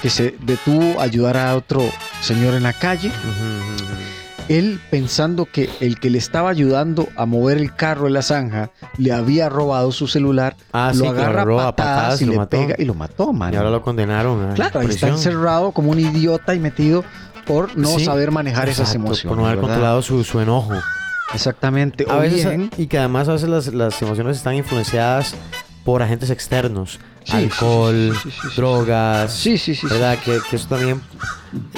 que 0.00 0.08
se 0.08 0.36
detuvo 0.40 1.00
a 1.00 1.02
ayudar 1.02 1.36
a 1.36 1.54
otro 1.56 1.82
señor 2.22 2.54
en 2.54 2.62
la 2.62 2.72
calle. 2.72 3.08
Ujú. 3.08 3.89
Él 4.50 4.80
pensando 4.90 5.46
que 5.46 5.70
el 5.80 5.98
que 6.00 6.10
le 6.10 6.18
estaba 6.18 6.50
ayudando 6.50 7.08
a 7.16 7.24
mover 7.24 7.56
el 7.58 7.74
carro 7.74 8.08
en 8.08 8.14
la 8.14 8.22
zanja 8.22 8.70
le 8.98 9.12
había 9.12 9.48
robado 9.48 9.92
su 9.92 10.06
celular, 10.08 10.56
Ah, 10.72 10.88
lo 10.92 10.94
sí, 10.94 11.00
que 11.02 11.06
lo 11.06 11.12
agarra 11.12 11.26
a 11.28 11.32
agarró 11.32 11.60
a 11.60 11.76
patadas, 11.76 11.96
patadas 11.96 12.22
y 12.22 12.24
lo 12.26 12.32
le 12.32 12.38
mató. 12.38 12.50
pega 12.58 12.74
y 12.78 12.84
lo 12.84 12.94
mató, 12.94 13.32
man. 13.32 13.52
Y 13.54 13.56
ahora 13.56 13.70
lo 13.70 13.80
condenaron 13.82 14.50
a 14.50 14.54
Claro, 14.54 14.80
ahí 14.80 14.88
está 14.88 15.08
encerrado 15.08 15.70
como 15.72 15.90
un 15.92 16.00
idiota 16.00 16.54
y 16.54 16.58
metido 16.58 17.04
por 17.46 17.76
no 17.78 17.88
Sí, 17.96 18.04
saber 18.04 18.30
manejar 18.32 18.68
esas 18.68 18.94
emociones. 18.94 19.28
Por 19.28 19.36
no 19.36 19.44
haber 19.46 19.56
¿verdad? 19.56 19.68
controlado 19.70 20.02
su, 20.02 20.22
su 20.24 20.40
enojo. 20.40 20.74
Exactamente. 21.32 22.06
A 22.08 22.16
o 22.16 22.20
veces, 22.20 22.48
bien- 22.48 22.70
y 22.76 22.86
que 22.88 22.98
además 22.98 23.28
a 23.28 23.32
veces 23.32 23.48
las, 23.48 23.68
las 23.68 24.00
emociones 24.02 24.36
están 24.36 24.54
influenciadas 24.56 25.34
por 25.84 26.02
agentes 26.02 26.30
externos. 26.30 26.98
Sí, 27.30 27.36
Alcohol, 27.36 28.12
sí, 28.22 28.22
sí, 28.22 28.30
sí, 28.30 28.38
sí, 28.42 28.48
sí. 28.50 28.56
drogas. 28.56 29.32
Sí, 29.32 29.58
sí, 29.58 29.74
sí, 29.74 29.80
sí. 29.88 29.94
¿Verdad? 29.94 30.18
Que, 30.24 30.38
que 30.48 30.56
eso 30.56 30.68
también. 30.68 31.00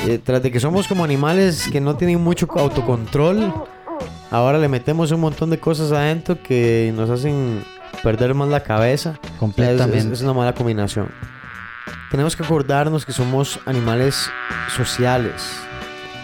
eh, 0.07 0.19
tras 0.23 0.43
de 0.43 0.51
que 0.51 0.61
somos 0.61 0.87
como 0.89 1.05
animales 1.05 1.69
que 1.71 1.81
no 1.81 1.97
tienen 1.97 2.21
mucho 2.23 2.47
autocontrol, 2.57 3.53
ahora 4.31 4.59
le 4.59 4.69
metemos 4.69 5.11
un 5.13 5.21
montón 5.21 5.51
de 5.51 5.59
cosas 5.59 5.93
adentro 5.93 6.39
que 6.43 6.93
nos 6.97 7.09
hacen 7.11 7.65
perder 8.03 8.35
más 8.35 8.49
la 8.49 8.63
cabeza. 8.63 9.19
Completamente. 9.39 9.99
Es, 9.99 10.05
es- 10.07 10.13
es 10.13 10.23
una 10.23 10.33
mala 10.33 10.55
combinación. 10.55 11.09
Tenemos 12.11 12.37
que 12.37 12.43
acordarnos 12.45 13.07
que 13.07 13.13
somos 13.13 13.59
animales 13.65 14.31
sociales, 14.77 15.43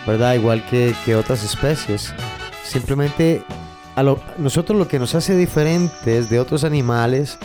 ¿verdad? 0.07 0.35
Igual 0.35 0.65
que, 0.69 0.95
que 1.05 1.17
otras 1.17 1.43
especies. 1.45 2.13
Simplemente 2.63 3.43
a 3.97 4.03
lo- 4.03 4.21
nosotros 4.37 4.79
lo 4.79 4.87
que 4.87 4.99
nos 4.99 5.15
hace 5.15 5.35
diferentes 5.35 6.29
de 6.29 6.41
otros 6.41 6.65
animales 6.65 7.39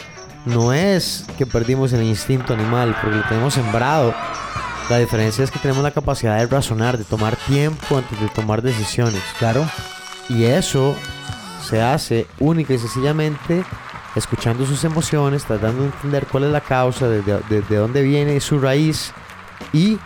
no 0.46 0.74
es 0.74 1.26
que 1.38 1.46
perdimos 1.46 1.94
el 1.94 2.04
instinto 2.04 2.54
animal, 2.54 2.96
porque 3.02 3.18
lo 3.18 3.24
tenemos 3.28 3.54
sembrado. 3.54 4.14
La 4.90 4.98
diferencia 4.98 5.44
es 5.44 5.52
que 5.52 5.60
tenemos 5.60 5.84
la 5.84 5.92
capacidad 5.92 6.38
de 6.38 6.48
razonar, 6.48 6.98
de 6.98 7.06
tomar 7.06 7.36
tiempo 7.48 7.98
antes 7.98 8.20
de 8.20 8.28
tomar 8.30 8.62
decisiones. 8.62 9.22
Claro. 9.40 9.66
Y 10.30 10.44
eso 10.44 10.96
se 11.68 11.82
hace 11.82 12.28
única 12.40 12.74
y 12.74 12.80
sencillamente 12.80 13.64
escuchando 14.16 14.66
sus 14.66 14.84
emociones, 14.84 15.46
tratando 15.46 15.84
de 15.84 15.88
entender 15.88 16.28
cuál 16.28 16.44
es 16.44 16.52
la 16.52 16.62
causa, 16.62 17.08
desde 17.08 17.40
de, 17.50 17.62
de 17.62 17.76
dónde 17.78 18.02
viene 18.02 18.40
su 18.40 18.60
raíz 18.60 19.12
y 19.72 19.98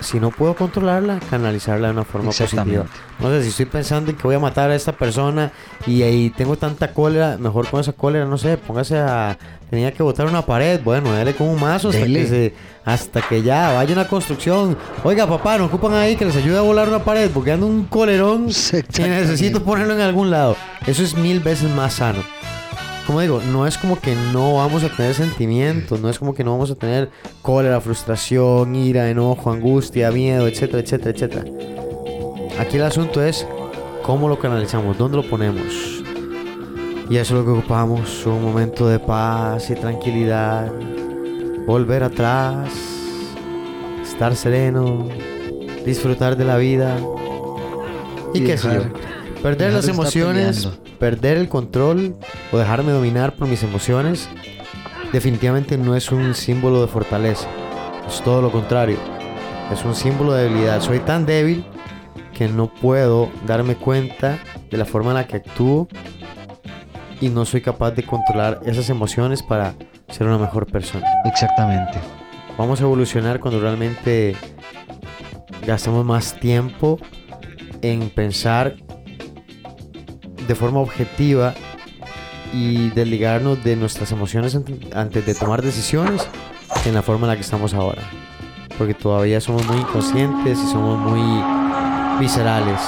si 0.00 0.20
no 0.20 0.30
puedo 0.30 0.54
controlarla, 0.54 1.20
canalizarla 1.30 1.88
de 1.88 1.92
una 1.94 2.04
forma 2.04 2.30
positiva. 2.30 2.84
No 3.18 3.30
sé, 3.30 3.42
si 3.42 3.48
estoy 3.48 3.66
pensando 3.66 4.10
en 4.10 4.16
que 4.16 4.22
voy 4.22 4.34
a 4.34 4.38
matar 4.38 4.70
a 4.70 4.74
esta 4.74 4.92
persona 4.92 5.52
y 5.86 6.02
ahí 6.02 6.30
tengo 6.30 6.56
tanta 6.56 6.92
cólera, 6.92 7.36
mejor 7.38 7.68
con 7.68 7.80
esa 7.80 7.92
cólera, 7.92 8.24
no 8.24 8.38
sé, 8.38 8.56
póngase 8.56 8.98
a... 8.98 9.38
Tenía 9.70 9.92
que 9.92 10.02
botar 10.02 10.26
una 10.26 10.42
pared, 10.42 10.80
bueno, 10.84 11.10
dale 11.12 11.34
con 11.34 11.48
un 11.48 11.58
mazo 11.58 11.88
hasta 11.88 12.02
Dele. 12.02 12.20
que, 12.20 12.26
se, 12.28 12.54
hasta 12.84 13.22
que 13.22 13.42
ya 13.42 13.72
vaya 13.72 13.92
una 13.92 14.06
construcción. 14.06 14.76
Oiga, 15.02 15.26
papá, 15.26 15.58
no 15.58 15.64
ocupan 15.64 15.94
ahí 15.94 16.14
que 16.14 16.24
les 16.24 16.36
ayude 16.36 16.58
a 16.58 16.60
volar 16.60 16.88
una 16.88 17.02
pared 17.02 17.28
porque 17.32 17.50
ando 17.50 17.66
un 17.66 17.84
colerón 17.86 18.48
y 18.50 19.02
necesito 19.02 19.64
ponerlo 19.64 19.94
en 19.94 20.00
algún 20.00 20.30
lado. 20.30 20.56
Eso 20.86 21.02
es 21.02 21.16
mil 21.16 21.40
veces 21.40 21.68
más 21.70 21.94
sano. 21.94 22.22
Como 23.06 23.20
digo, 23.20 23.40
no 23.52 23.66
es 23.66 23.76
como 23.76 24.00
que 24.00 24.14
no 24.32 24.54
vamos 24.54 24.82
a 24.82 24.88
tener 24.88 25.14
sentimientos, 25.14 26.00
no 26.00 26.08
es 26.08 26.18
como 26.18 26.34
que 26.34 26.42
no 26.42 26.52
vamos 26.52 26.70
a 26.70 26.74
tener 26.74 27.10
cólera, 27.42 27.80
frustración, 27.80 28.74
ira, 28.74 29.10
enojo, 29.10 29.50
angustia, 29.50 30.10
miedo, 30.10 30.48
etcétera, 30.48 30.80
etcétera, 30.80 31.10
etcétera. 31.10 31.44
Aquí 32.58 32.76
el 32.76 32.84
asunto 32.84 33.22
es 33.22 33.46
cómo 34.02 34.28
lo 34.28 34.38
canalizamos, 34.38 34.96
dónde 34.96 35.18
lo 35.18 35.28
ponemos. 35.28 36.02
Y 37.10 37.16
eso 37.16 37.34
es 37.34 37.40
lo 37.40 37.44
que 37.44 37.58
ocupamos, 37.58 38.24
un 38.24 38.42
momento 38.42 38.88
de 38.88 38.98
paz 38.98 39.68
y 39.68 39.74
tranquilidad, 39.74 40.72
volver 41.66 42.02
atrás, 42.02 42.70
estar 44.02 44.34
sereno, 44.34 45.06
disfrutar 45.84 46.36
de 46.36 46.44
la 46.46 46.56
vida 46.56 46.98
y, 48.32 48.38
Y 48.38 48.44
qué 48.46 48.56
sé 48.56 48.74
yo. 48.74 48.82
Perder 49.44 49.74
las 49.74 49.88
emociones, 49.88 50.66
perder 50.98 51.36
el 51.36 51.50
control 51.50 52.16
o 52.50 52.56
dejarme 52.56 52.92
dominar 52.92 53.36
por 53.36 53.46
mis 53.46 53.62
emociones, 53.62 54.26
definitivamente 55.12 55.76
no 55.76 55.94
es 55.94 56.10
un 56.10 56.34
símbolo 56.34 56.80
de 56.80 56.88
fortaleza. 56.88 57.46
Es 58.08 58.22
todo 58.22 58.40
lo 58.40 58.50
contrario. 58.50 58.96
Es 59.70 59.84
un 59.84 59.94
símbolo 59.94 60.32
de 60.32 60.44
debilidad. 60.44 60.80
Soy 60.80 61.00
tan 61.00 61.26
débil 61.26 61.62
que 62.32 62.48
no 62.48 62.72
puedo 62.72 63.28
darme 63.46 63.76
cuenta 63.76 64.38
de 64.70 64.78
la 64.78 64.86
forma 64.86 65.10
en 65.10 65.16
la 65.16 65.26
que 65.26 65.36
actúo 65.36 65.88
y 67.20 67.28
no 67.28 67.44
soy 67.44 67.60
capaz 67.60 67.90
de 67.90 68.02
controlar 68.02 68.60
esas 68.64 68.88
emociones 68.88 69.42
para 69.42 69.74
ser 70.08 70.26
una 70.26 70.38
mejor 70.38 70.64
persona. 70.64 71.06
Exactamente. 71.26 71.98
Vamos 72.56 72.80
a 72.80 72.84
evolucionar 72.84 73.40
cuando 73.40 73.60
realmente 73.60 74.36
gastemos 75.66 76.02
más 76.02 76.32
tiempo 76.40 76.98
en 77.82 78.08
pensar 78.08 78.76
de 80.46 80.54
forma 80.54 80.80
objetiva 80.80 81.54
y 82.52 82.90
desligarnos 82.90 83.62
de 83.64 83.76
nuestras 83.76 84.12
emociones 84.12 84.54
ante- 84.54 84.78
antes 84.94 85.26
de 85.26 85.34
tomar 85.34 85.62
decisiones 85.62 86.26
en 86.84 86.94
la 86.94 87.02
forma 87.02 87.26
en 87.26 87.30
la 87.30 87.34
que 87.36 87.42
estamos 87.42 87.74
ahora. 87.74 88.02
Porque 88.78 88.94
todavía 88.94 89.40
somos 89.40 89.66
muy 89.66 89.78
inconscientes 89.78 90.58
y 90.58 90.66
somos 90.70 90.98
muy 90.98 91.42
viscerales. 92.20 92.80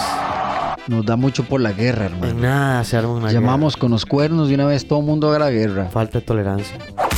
Nos 0.89 1.05
da 1.05 1.17
mucho 1.17 1.43
por 1.45 1.61
la 1.61 1.73
guerra, 1.73 2.07
hermano. 2.07 2.29
En 2.29 2.41
nada 2.43 2.85
se 2.85 2.97
arma 2.97 3.13
una 3.15 3.33
Llamamos 3.33 3.77
con 3.77 3.91
los 3.91 4.07
cuernos 4.07 4.49
de 4.49 4.55
una 4.55 4.67
vez 4.67 4.87
todo 4.87 5.01
el 5.01 5.05
mundo 5.05 5.33
a 5.33 5.39
la 5.39 5.51
guerra. 5.51 5.75
guerra. 5.75 5.91
Falta 5.91 6.21
de 6.21 6.25
tolerancia. 6.25 6.77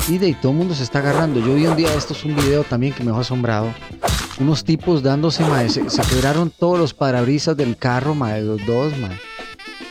Y 0.08 0.16
de 0.16 0.32
todo 0.34 0.52
el 0.52 0.58
mundo 0.58 0.74
se 0.74 0.84
está 0.84 1.00
agarrando. 1.00 1.38
Yo 1.40 1.54
vi 1.54 1.66
un 1.66 1.76
día, 1.76 1.92
esto 1.94 2.14
es 2.14 2.24
un 2.24 2.34
video 2.34 2.64
también 2.64 2.94
que 2.94 3.00
me 3.04 3.10
dejó 3.10 3.20
asombrado. 3.20 3.66
Unos 4.40 4.64
tipos 4.64 5.02
dándose, 5.02 5.44
mae, 5.44 5.68
se, 5.68 5.90
se 5.90 6.00
quebraron 6.02 6.50
todos 6.50 6.78
los 6.78 6.94
parabrisas 6.94 7.56
del 7.58 7.76
carro, 7.76 8.14
mae, 8.14 8.40
los 8.40 8.64
dos, 8.64 8.96
mae. 8.96 9.18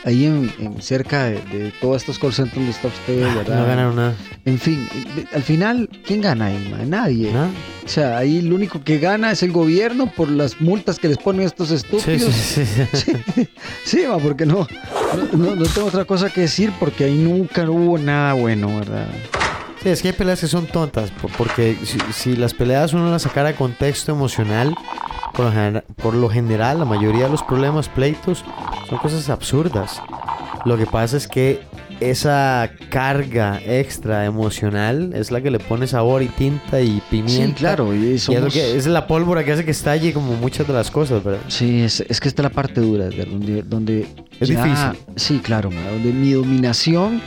Ahí 0.08 0.24
en, 0.24 0.50
en 0.58 0.80
cerca 0.80 1.24
de, 1.24 1.34
de 1.52 1.70
todos 1.82 1.98
estos 2.00 2.18
call 2.18 2.32
centers 2.32 2.54
donde 2.56 2.70
está 2.70 2.88
usted, 2.88 3.20
¿verdad? 3.34 3.58
No 3.58 3.66
ganaron 3.66 3.96
nada. 3.96 4.14
En 4.46 4.58
fin, 4.58 4.88
al 5.34 5.42
final, 5.42 5.88
¿quién 6.06 6.22
gana 6.22 6.46
ahí? 6.46 6.72
Nadie. 6.86 7.30
O 7.84 7.88
sea, 7.88 8.16
ahí 8.16 8.40
lo 8.40 8.54
único 8.54 8.82
que 8.82 8.98
gana 8.98 9.30
es 9.32 9.42
el 9.42 9.52
gobierno 9.52 10.10
por 10.10 10.30
las 10.30 10.60
multas 10.62 10.98
que 10.98 11.08
les 11.08 11.18
ponen 11.18 11.42
estos 11.42 11.70
estúpidos. 11.70 12.32
sí, 12.34 12.64
sí, 12.94 12.94
sí. 12.94 13.12
Sí, 13.34 13.48
sí, 13.84 14.02
porque 14.22 14.46
no, 14.46 14.66
no, 15.32 15.64
tengo 15.66 15.88
otra 15.88 16.06
cosa 16.06 16.30
que 16.30 16.42
decir 16.42 16.72
porque 16.80 17.04
ahí 17.04 17.18
nunca 17.18 17.68
hubo 17.68 17.98
nada 17.98 18.32
bueno, 18.32 18.78
¿verdad? 18.78 19.08
Sí, 19.82 19.90
es 19.90 20.00
que 20.00 20.08
hay 20.08 20.14
peleas 20.14 20.40
que 20.40 20.46
son 20.46 20.66
tontas, 20.66 21.10
po- 21.10 21.28
porque 21.36 21.76
si, 21.84 21.98
si 22.12 22.34
las 22.36 22.54
peleas 22.54 22.94
uno 22.94 23.10
las 23.10 23.22
sacara 23.22 23.48
de 23.48 23.54
contexto 23.56 24.10
emocional, 24.12 24.74
por 25.38 25.46
lo, 25.46 25.52
gener- 25.52 25.84
por 26.02 26.14
lo 26.14 26.28
general, 26.28 26.80
la 26.80 26.84
mayoría 26.84 27.24
de 27.24 27.30
los 27.30 27.42
problemas, 27.44 27.88
pleitos, 27.88 28.44
son 28.90 28.98
cosas 28.98 29.30
absurdas. 29.30 30.02
Lo 30.64 30.76
que 30.76 30.84
pasa 30.86 31.16
es 31.16 31.28
que 31.28 31.60
esa 32.00 32.70
carga 32.90 33.60
extra 33.64 34.24
emocional 34.24 35.12
es 35.14 35.30
la 35.30 35.40
que 35.40 35.50
le 35.50 35.58
pone 35.60 35.86
sabor 35.86 36.22
y 36.22 36.26
tinta 36.26 36.80
y 36.80 37.00
pimienta. 37.10 37.46
Sí, 37.46 37.52
claro, 37.54 37.94
y 37.94 37.98
Y 37.98 38.14
es, 38.14 38.28
lo 38.28 38.34
somos- 38.34 38.52
que- 38.52 38.76
es 38.76 38.86
la 38.86 39.06
pólvora 39.06 39.44
que 39.44 39.52
hace 39.52 39.64
que 39.64 39.70
estalle 39.70 40.12
como 40.12 40.32
muchas 40.34 40.66
de 40.66 40.72
las 40.74 40.90
cosas, 40.90 41.22
¿verdad? 41.22 41.40
Sí, 41.48 41.82
es, 41.82 42.00
es 42.00 42.20
que 42.20 42.28
esta 42.28 42.42
es 42.42 42.44
la 42.44 42.50
parte 42.50 42.80
dura, 42.80 43.08
donde, 43.08 43.62
donde 43.62 44.06
Es 44.40 44.48
difícil. 44.48 44.98
Sí, 45.16 45.38
claro, 45.42 45.70
donde 45.70 46.12
mi 46.12 46.32
dominación 46.32 47.20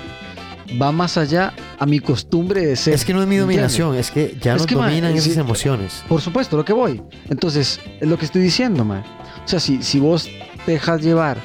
va 0.80 0.91
más 0.91 1.18
allá 1.18 1.53
a 1.80 1.85
mi 1.85 1.99
costumbre 1.99 2.65
de 2.65 2.76
ser. 2.76 2.93
Es 2.93 3.06
que 3.06 3.14
no 3.14 3.22
es 3.22 3.27
mi 3.27 3.35
¿entiendes? 3.35 3.57
dominación, 3.77 3.95
es 3.95 4.11
que 4.11 4.38
ya 4.41 4.53
Es 4.53 4.60
nos 4.60 4.68
que, 4.68 4.76
dominan 4.76 5.14
esas 5.15 5.34
sí, 5.34 5.39
emociones. 5.39 6.03
Por 6.07 6.22
supuesto, 6.22 6.57
lo 6.57 6.65
que 6.65 6.73
voy. 6.73 7.02
Entonces, 7.30 7.80
es 7.99 8.07
lo 8.07 8.18
que 8.18 8.26
estoy 8.26 8.41
diciendo, 8.41 8.85
ma. 8.85 9.03
O 9.43 9.48
sea, 9.48 9.60
si, 9.60 9.81
si 9.81 9.99
vos 9.99 10.30
te 10.65 10.73
dejas 10.73 11.02
llevar 11.02 11.38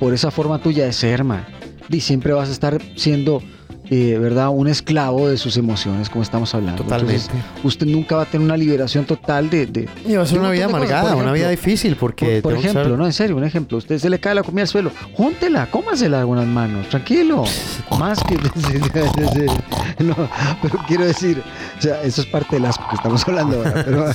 por 0.00 0.12
esa 0.12 0.30
forma 0.30 0.58
tuya 0.58 0.84
de 0.84 0.92
ser, 0.92 1.24
ma, 1.24 1.46
di, 1.88 2.00
siempre 2.00 2.32
vas 2.32 2.48
a 2.48 2.52
estar 2.52 2.80
siendo 2.96 3.42
eh, 3.90 4.18
¿verdad? 4.20 4.50
Un 4.50 4.68
esclavo 4.68 5.28
de 5.28 5.36
sus 5.36 5.56
emociones, 5.56 6.10
como 6.10 6.22
estamos 6.22 6.54
hablando. 6.54 6.82
Totalmente. 6.82 7.24
Entonces, 7.24 7.64
usted 7.64 7.86
nunca 7.86 8.16
va 8.16 8.22
a 8.22 8.26
tener 8.26 8.44
una 8.44 8.56
liberación 8.56 9.04
total 9.04 9.48
de... 9.50 9.66
de 9.66 9.88
Y 10.06 10.14
va 10.14 10.22
a 10.22 10.26
ser 10.26 10.34
de 10.34 10.40
un 10.40 10.46
una 10.46 10.50
vida 10.52 10.66
de 10.66 10.72
amargada, 10.72 11.14
una 11.14 11.32
vida 11.32 11.50
difícil 11.50 11.96
porque... 11.96 12.40
Por, 12.42 12.54
ejemplo, 12.54 12.96
no, 12.96 13.06
en 13.06 13.12
serio, 13.12 13.36
un 13.36 13.44
ejemplo. 13.44 13.78
Usted 13.78 13.98
se 13.98 14.10
le 14.10 14.18
cae 14.18 14.34
la 14.34 14.42
comida 14.42 14.62
al 14.62 14.68
suelo. 14.68 14.90
Júntela, 15.14 15.70
cómasela 15.70 16.24
con 16.24 16.36
las 16.36 16.46
manos, 16.46 16.88
tranquilo. 16.88 17.44
Más 17.98 18.22
que. 18.24 18.36
no, 20.04 20.14
pero 20.62 20.78
quiero 20.86 21.06
decir, 21.06 21.42
o 21.78 21.82
sea, 21.82 22.02
eso 22.02 22.20
es 22.20 22.26
parte 22.26 22.56
del 22.56 22.66
asco 22.66 22.84
que 22.88 22.96
estamos 22.96 23.26
hablando 23.26 23.56
ahora. 23.58 23.72
Pero, 23.86 24.06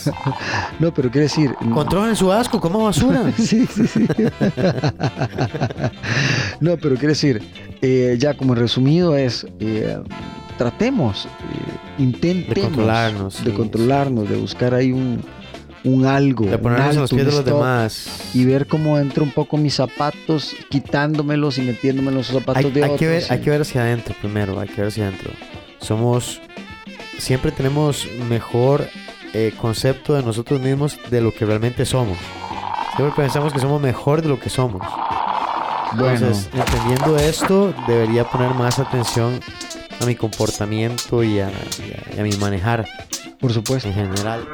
no, 0.80 0.94
pero 0.94 1.10
quiero 1.10 1.24
decir. 1.24 1.54
Controlen 1.74 2.16
su 2.16 2.32
asco, 2.32 2.60
coma 2.60 2.80
basura. 2.80 3.32
sí, 3.38 3.66
sí, 3.68 3.88
sí. 3.88 4.06
no, 6.60 6.78
pero 6.78 6.96
quiero 6.96 7.10
decir, 7.10 7.42
eh, 7.82 8.16
ya 8.20 8.36
como 8.36 8.56
resumido 8.56 9.16
es. 9.16 9.46
Eh, 9.62 9.98
tratemos, 10.58 11.26
eh, 11.26 12.00
intentemos 12.04 12.56
De 12.56 12.62
controlarnos, 12.62 13.44
de 13.44 13.52
sí, 13.52 13.58
controlarnos, 13.58 14.30
de 14.30 14.36
buscar 14.38 14.74
ahí 14.74 14.92
un, 14.92 15.22
un 15.84 16.06
algo, 16.06 16.46
De 16.46 16.56
un 16.56 16.62
ponernos 16.62 16.96
en 16.96 17.02
los 17.02 17.10
pies 17.12 17.26
de 17.26 17.32
los 17.32 17.46
demás. 17.46 18.30
y 18.34 18.46
ver 18.46 18.68
cómo 18.68 18.98
entro 18.98 19.24
un 19.24 19.32
poco 19.32 19.58
mis 19.58 19.76
zapatos, 19.76 20.56
quitándomelos 20.70 21.58
y 21.58 21.62
metiéndome 21.62 22.10
en 22.10 22.16
los 22.16 22.28
zapatos 22.28 22.58
Hay, 22.64 22.72
de 22.72 22.84
hay 22.84 22.90
otros. 22.92 23.00
que 23.00 23.08
ver, 23.08 23.24
hay 23.30 23.40
que 23.40 23.50
ver 23.50 23.62
hacia 23.62 23.82
adentro 23.82 24.16
primero, 24.22 24.60
hay 24.60 24.68
que 24.68 24.76
ver 24.82 24.88
hacia 24.88 25.08
adentro. 25.08 25.32
Somos, 25.80 26.40
siempre 27.18 27.52
tenemos 27.52 28.08
mejor 28.30 28.88
eh, 29.34 29.54
concepto 29.60 30.14
de 30.14 30.22
nosotros 30.24 30.60
mismos 30.62 31.00
de 31.10 31.22
lo 31.22 31.34
que 31.34 31.46
realmente 31.46 31.86
somos. 31.86 32.18
Siempre 32.96 33.16
pensamos 33.24 33.54
que 33.54 33.60
somos 33.60 33.82
mejor 33.82 34.22
de 34.22 34.28
lo 34.30 34.40
que 34.40 34.50
somos. 34.50 34.82
Bueno. 35.98 36.14
Entonces, 36.28 36.50
entendiendo 36.54 37.18
esto, 37.18 37.74
debería 37.88 38.24
poner 38.26 38.54
más 38.54 38.80
atención 38.80 39.40
a 40.02 40.06
mi 40.06 40.16
comportamiento 40.16 41.24
y 41.24 41.40
a, 41.40 41.50
y 41.50 42.14
a- 42.14 42.16
y 42.18 42.20
a 42.20 42.24
mi 42.24 42.32
manejar 42.38 42.86
Por 43.40 43.52
supuesto. 43.54 43.88
en 43.90 43.94
general. 43.96 44.46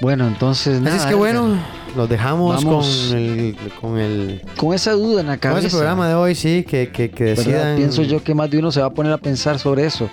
Bueno, 0.00 0.26
entonces 0.26 0.80
nada. 0.80 0.96
Así 0.96 1.04
es 1.04 1.10
que 1.10 1.14
bueno, 1.14 1.56
los 1.96 2.08
dejamos 2.08 2.62
Vamos. 2.64 3.06
con 3.10 3.18
el, 3.18 3.56
con 3.80 3.98
el 3.98 4.42
Con 4.56 4.74
esa 4.74 4.92
duda 4.92 5.20
en 5.20 5.28
la 5.28 5.34
con 5.34 5.40
cabeza. 5.50 5.68
ese 5.68 5.76
programa 5.76 6.08
de 6.08 6.14
hoy, 6.14 6.34
sí, 6.34 6.64
que, 6.68 6.90
que, 6.90 7.10
que 7.10 7.24
decidan. 7.24 7.76
Pienso 7.76 8.02
yo 8.02 8.22
que 8.22 8.34
más 8.34 8.50
de 8.50 8.58
uno 8.58 8.70
se 8.72 8.80
va 8.80 8.86
a 8.86 8.90
poner 8.90 9.12
a 9.12 9.18
pensar 9.18 9.58
sobre 9.58 9.86
eso. 9.86 10.08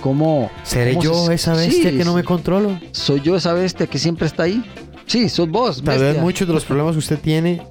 ¿Cómo. 0.00 0.50
¿Seré 0.62 0.92
cómo 0.92 1.02
yo 1.02 1.26
se- 1.26 1.34
esa 1.34 1.54
bestia 1.54 1.90
Sí, 1.90 1.96
que 1.98 2.04
no 2.04 2.14
me 2.14 2.22
controlo? 2.24 2.78
¿Soy 2.92 3.20
yo 3.20 3.36
esa 3.36 3.52
bestia 3.54 3.86
que 3.86 3.98
siempre 3.98 4.26
está 4.26 4.44
ahí? 4.44 4.62
Sí, 5.06 5.28
sos 5.28 5.48
vos. 5.48 5.82
Tal 5.82 5.94
vez 5.98 6.00
bestia. 6.08 6.22
muchos 6.22 6.48
de 6.48 6.54
los 6.54 6.64
problemas 6.64 6.92
que 6.92 6.98
usted 7.00 7.18
tiene 7.18 7.62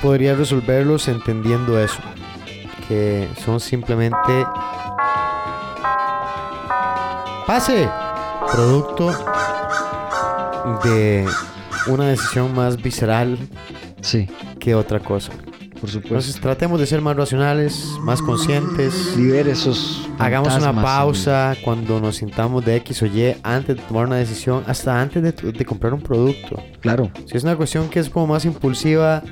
podría 0.00 0.34
resolverlos 0.34 1.08
entendiendo 1.08 1.78
eso. 1.78 1.98
Que 2.88 3.28
son 3.44 3.60
simplemente. 3.60 4.46
Pase. 7.46 7.88
Producto 8.52 9.10
de 10.84 11.26
una 11.86 12.06
decisión 12.08 12.54
más 12.54 12.80
visceral 12.80 13.38
Sí, 14.00 14.26
que 14.58 14.74
otra 14.74 15.00
cosa. 15.00 15.32
por 15.80 15.88
supuesto. 15.90 16.08
Entonces 16.08 16.40
tratemos 16.40 16.80
de 16.80 16.86
ser 16.86 17.00
más 17.02 17.16
racionales, 17.16 17.84
más 18.00 18.22
conscientes. 18.22 19.16
Libere 19.16 19.50
esos. 19.52 20.08
Hagamos 20.18 20.54
una 20.56 20.72
pausa 20.72 21.54
cuando 21.64 22.00
nos 22.00 22.16
sintamos 22.16 22.64
de 22.64 22.76
X 22.76 23.02
o 23.02 23.06
Y 23.06 23.34
antes 23.42 23.76
de 23.76 23.82
tomar 23.82 24.06
una 24.06 24.16
decisión, 24.16 24.64
hasta 24.66 24.98
antes 25.00 25.22
de, 25.22 25.32
de 25.52 25.64
comprar 25.66 25.92
un 25.92 26.00
producto. 26.00 26.62
Claro. 26.80 27.10
Si 27.26 27.36
es 27.36 27.42
una 27.44 27.56
cuestión 27.56 27.88
que 27.90 28.00
es 28.00 28.08
como 28.08 28.26
más 28.28 28.44
impulsiva, 28.44 29.22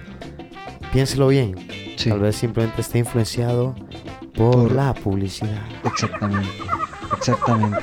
piénselo 0.97 1.29
bien. 1.29 1.55
Sí. 1.97 2.09
Tal 2.09 2.21
vez 2.21 2.37
simplemente 2.37 2.81
esté 2.81 2.99
influenciado 3.01 3.75
por, 4.35 4.53
Por- 4.55 4.73
la 4.73 4.95
publicidad. 4.95 5.61
Exactamente. 5.85 6.49
Exactamente. 7.19 7.79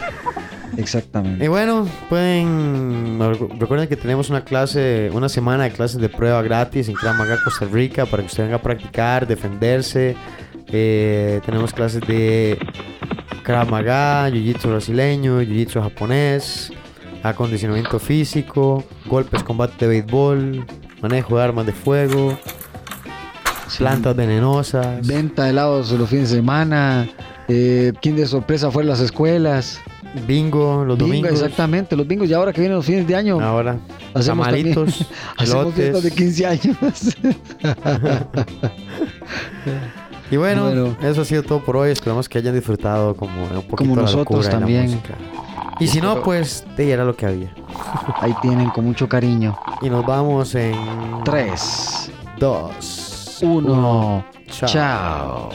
Exactamente. 0.78 1.46
Y 1.46 1.48
bueno, 1.48 1.88
pueden. 2.10 3.20
Recuerden 3.60 3.88
que 3.88 3.96
tenemos 3.98 4.32
una 4.32 4.44
clase, 4.44 5.12
una 5.14 5.30
semana 5.30 5.66
de 5.66 5.72
clases 5.72 6.02
de 6.02 6.10
prueba 6.10 6.42
gratis 6.42 6.90
en 6.90 6.96
Krav 6.96 7.16
Maga 7.16 7.38
Costa 7.44 7.66
Rica 7.72 8.08
para 8.08 8.24
que 8.24 8.28
usted 8.28 8.46
venga 8.46 8.56
a 8.56 8.62
practicar, 8.64 9.28
defenderse. 9.28 10.16
Eh, 10.70 11.40
tenemos 11.46 11.72
clases 11.72 12.02
de 12.08 12.58
Krav 13.44 13.70
Maga, 13.70 14.28
Jiu-Jitsu 14.32 14.70
brasileño, 14.70 15.40
Jiu-Jitsu 15.44 15.84
japonés, 15.84 16.74
acondicionamiento 17.22 18.00
físico, 18.00 18.84
golpes, 19.06 19.44
combate 19.44 19.86
de 19.86 20.02
béisbol, 20.02 20.66
manejo 21.04 21.38
de 21.38 21.44
armas 21.44 21.68
de 21.68 21.74
fuego, 21.74 22.36
plantas 23.78 24.16
venenosas. 24.16 25.06
Venta 25.08 25.44
de 25.46 25.50
helados 25.52 25.92
los 25.92 26.10
fines 26.10 26.30
de 26.30 26.38
semana. 26.38 27.08
Eh, 27.48 27.94
¿Quién 28.02 28.16
de 28.16 28.26
sorpresa 28.26 28.72
fue 28.72 28.84
a 28.84 28.86
las 28.86 29.00
escuelas? 29.00 29.80
Bingo, 30.28 30.86
los 30.86 30.98
Bingo, 30.98 31.08
domingos. 31.10 31.32
exactamente, 31.32 31.96
los 31.96 32.08
bingos. 32.08 32.30
Y 32.30 32.34
ahora 32.34 32.54
que 32.54 32.62
vienen 32.62 32.78
los 32.78 32.86
fines 32.86 33.08
de 33.08 33.16
año, 33.16 33.40
Ahora, 33.42 33.78
Hacemos 34.14 34.46
tamalitos, 34.46 35.06
hacemos 35.38 35.74
fiestas 35.74 36.04
de 36.04 36.10
elotes. 36.10 36.14
15 36.14 36.46
años. 36.46 36.78
Y 40.32 40.38
bueno, 40.38 40.64
Bueno. 40.66 40.98
eso 41.04 41.22
ha 41.22 41.26
sido 41.26 41.44
todo 41.44 41.60
por 41.64 41.78
hoy. 41.78 41.92
Esperamos 41.92 42.28
que 42.28 42.40
hayan 42.40 42.56
disfrutado 42.56 43.16
como 43.16 43.44
un 43.44 43.50
poquito 43.50 43.76
Como 43.76 43.96
nosotros 43.96 44.46
la 44.46 44.52
también. 44.52 45.00
Y 45.80 45.88
si 45.88 46.02
no, 46.02 46.24
pues 46.24 46.66
te 46.76 46.90
era 46.90 47.04
lo 47.04 47.16
que 47.16 47.26
había. 47.28 47.54
Ahí 48.20 48.34
tienen 48.42 48.70
con 48.72 48.86
mucho 48.86 49.08
cariño. 49.08 49.56
Y 49.82 49.90
nos 49.92 50.04
vamos 50.06 50.56
en 50.56 50.76
3, 51.24 52.12
2, 52.40 53.13
uno. 53.44 54.24
Ciao. 54.48 54.68
Ciao. 54.68 55.52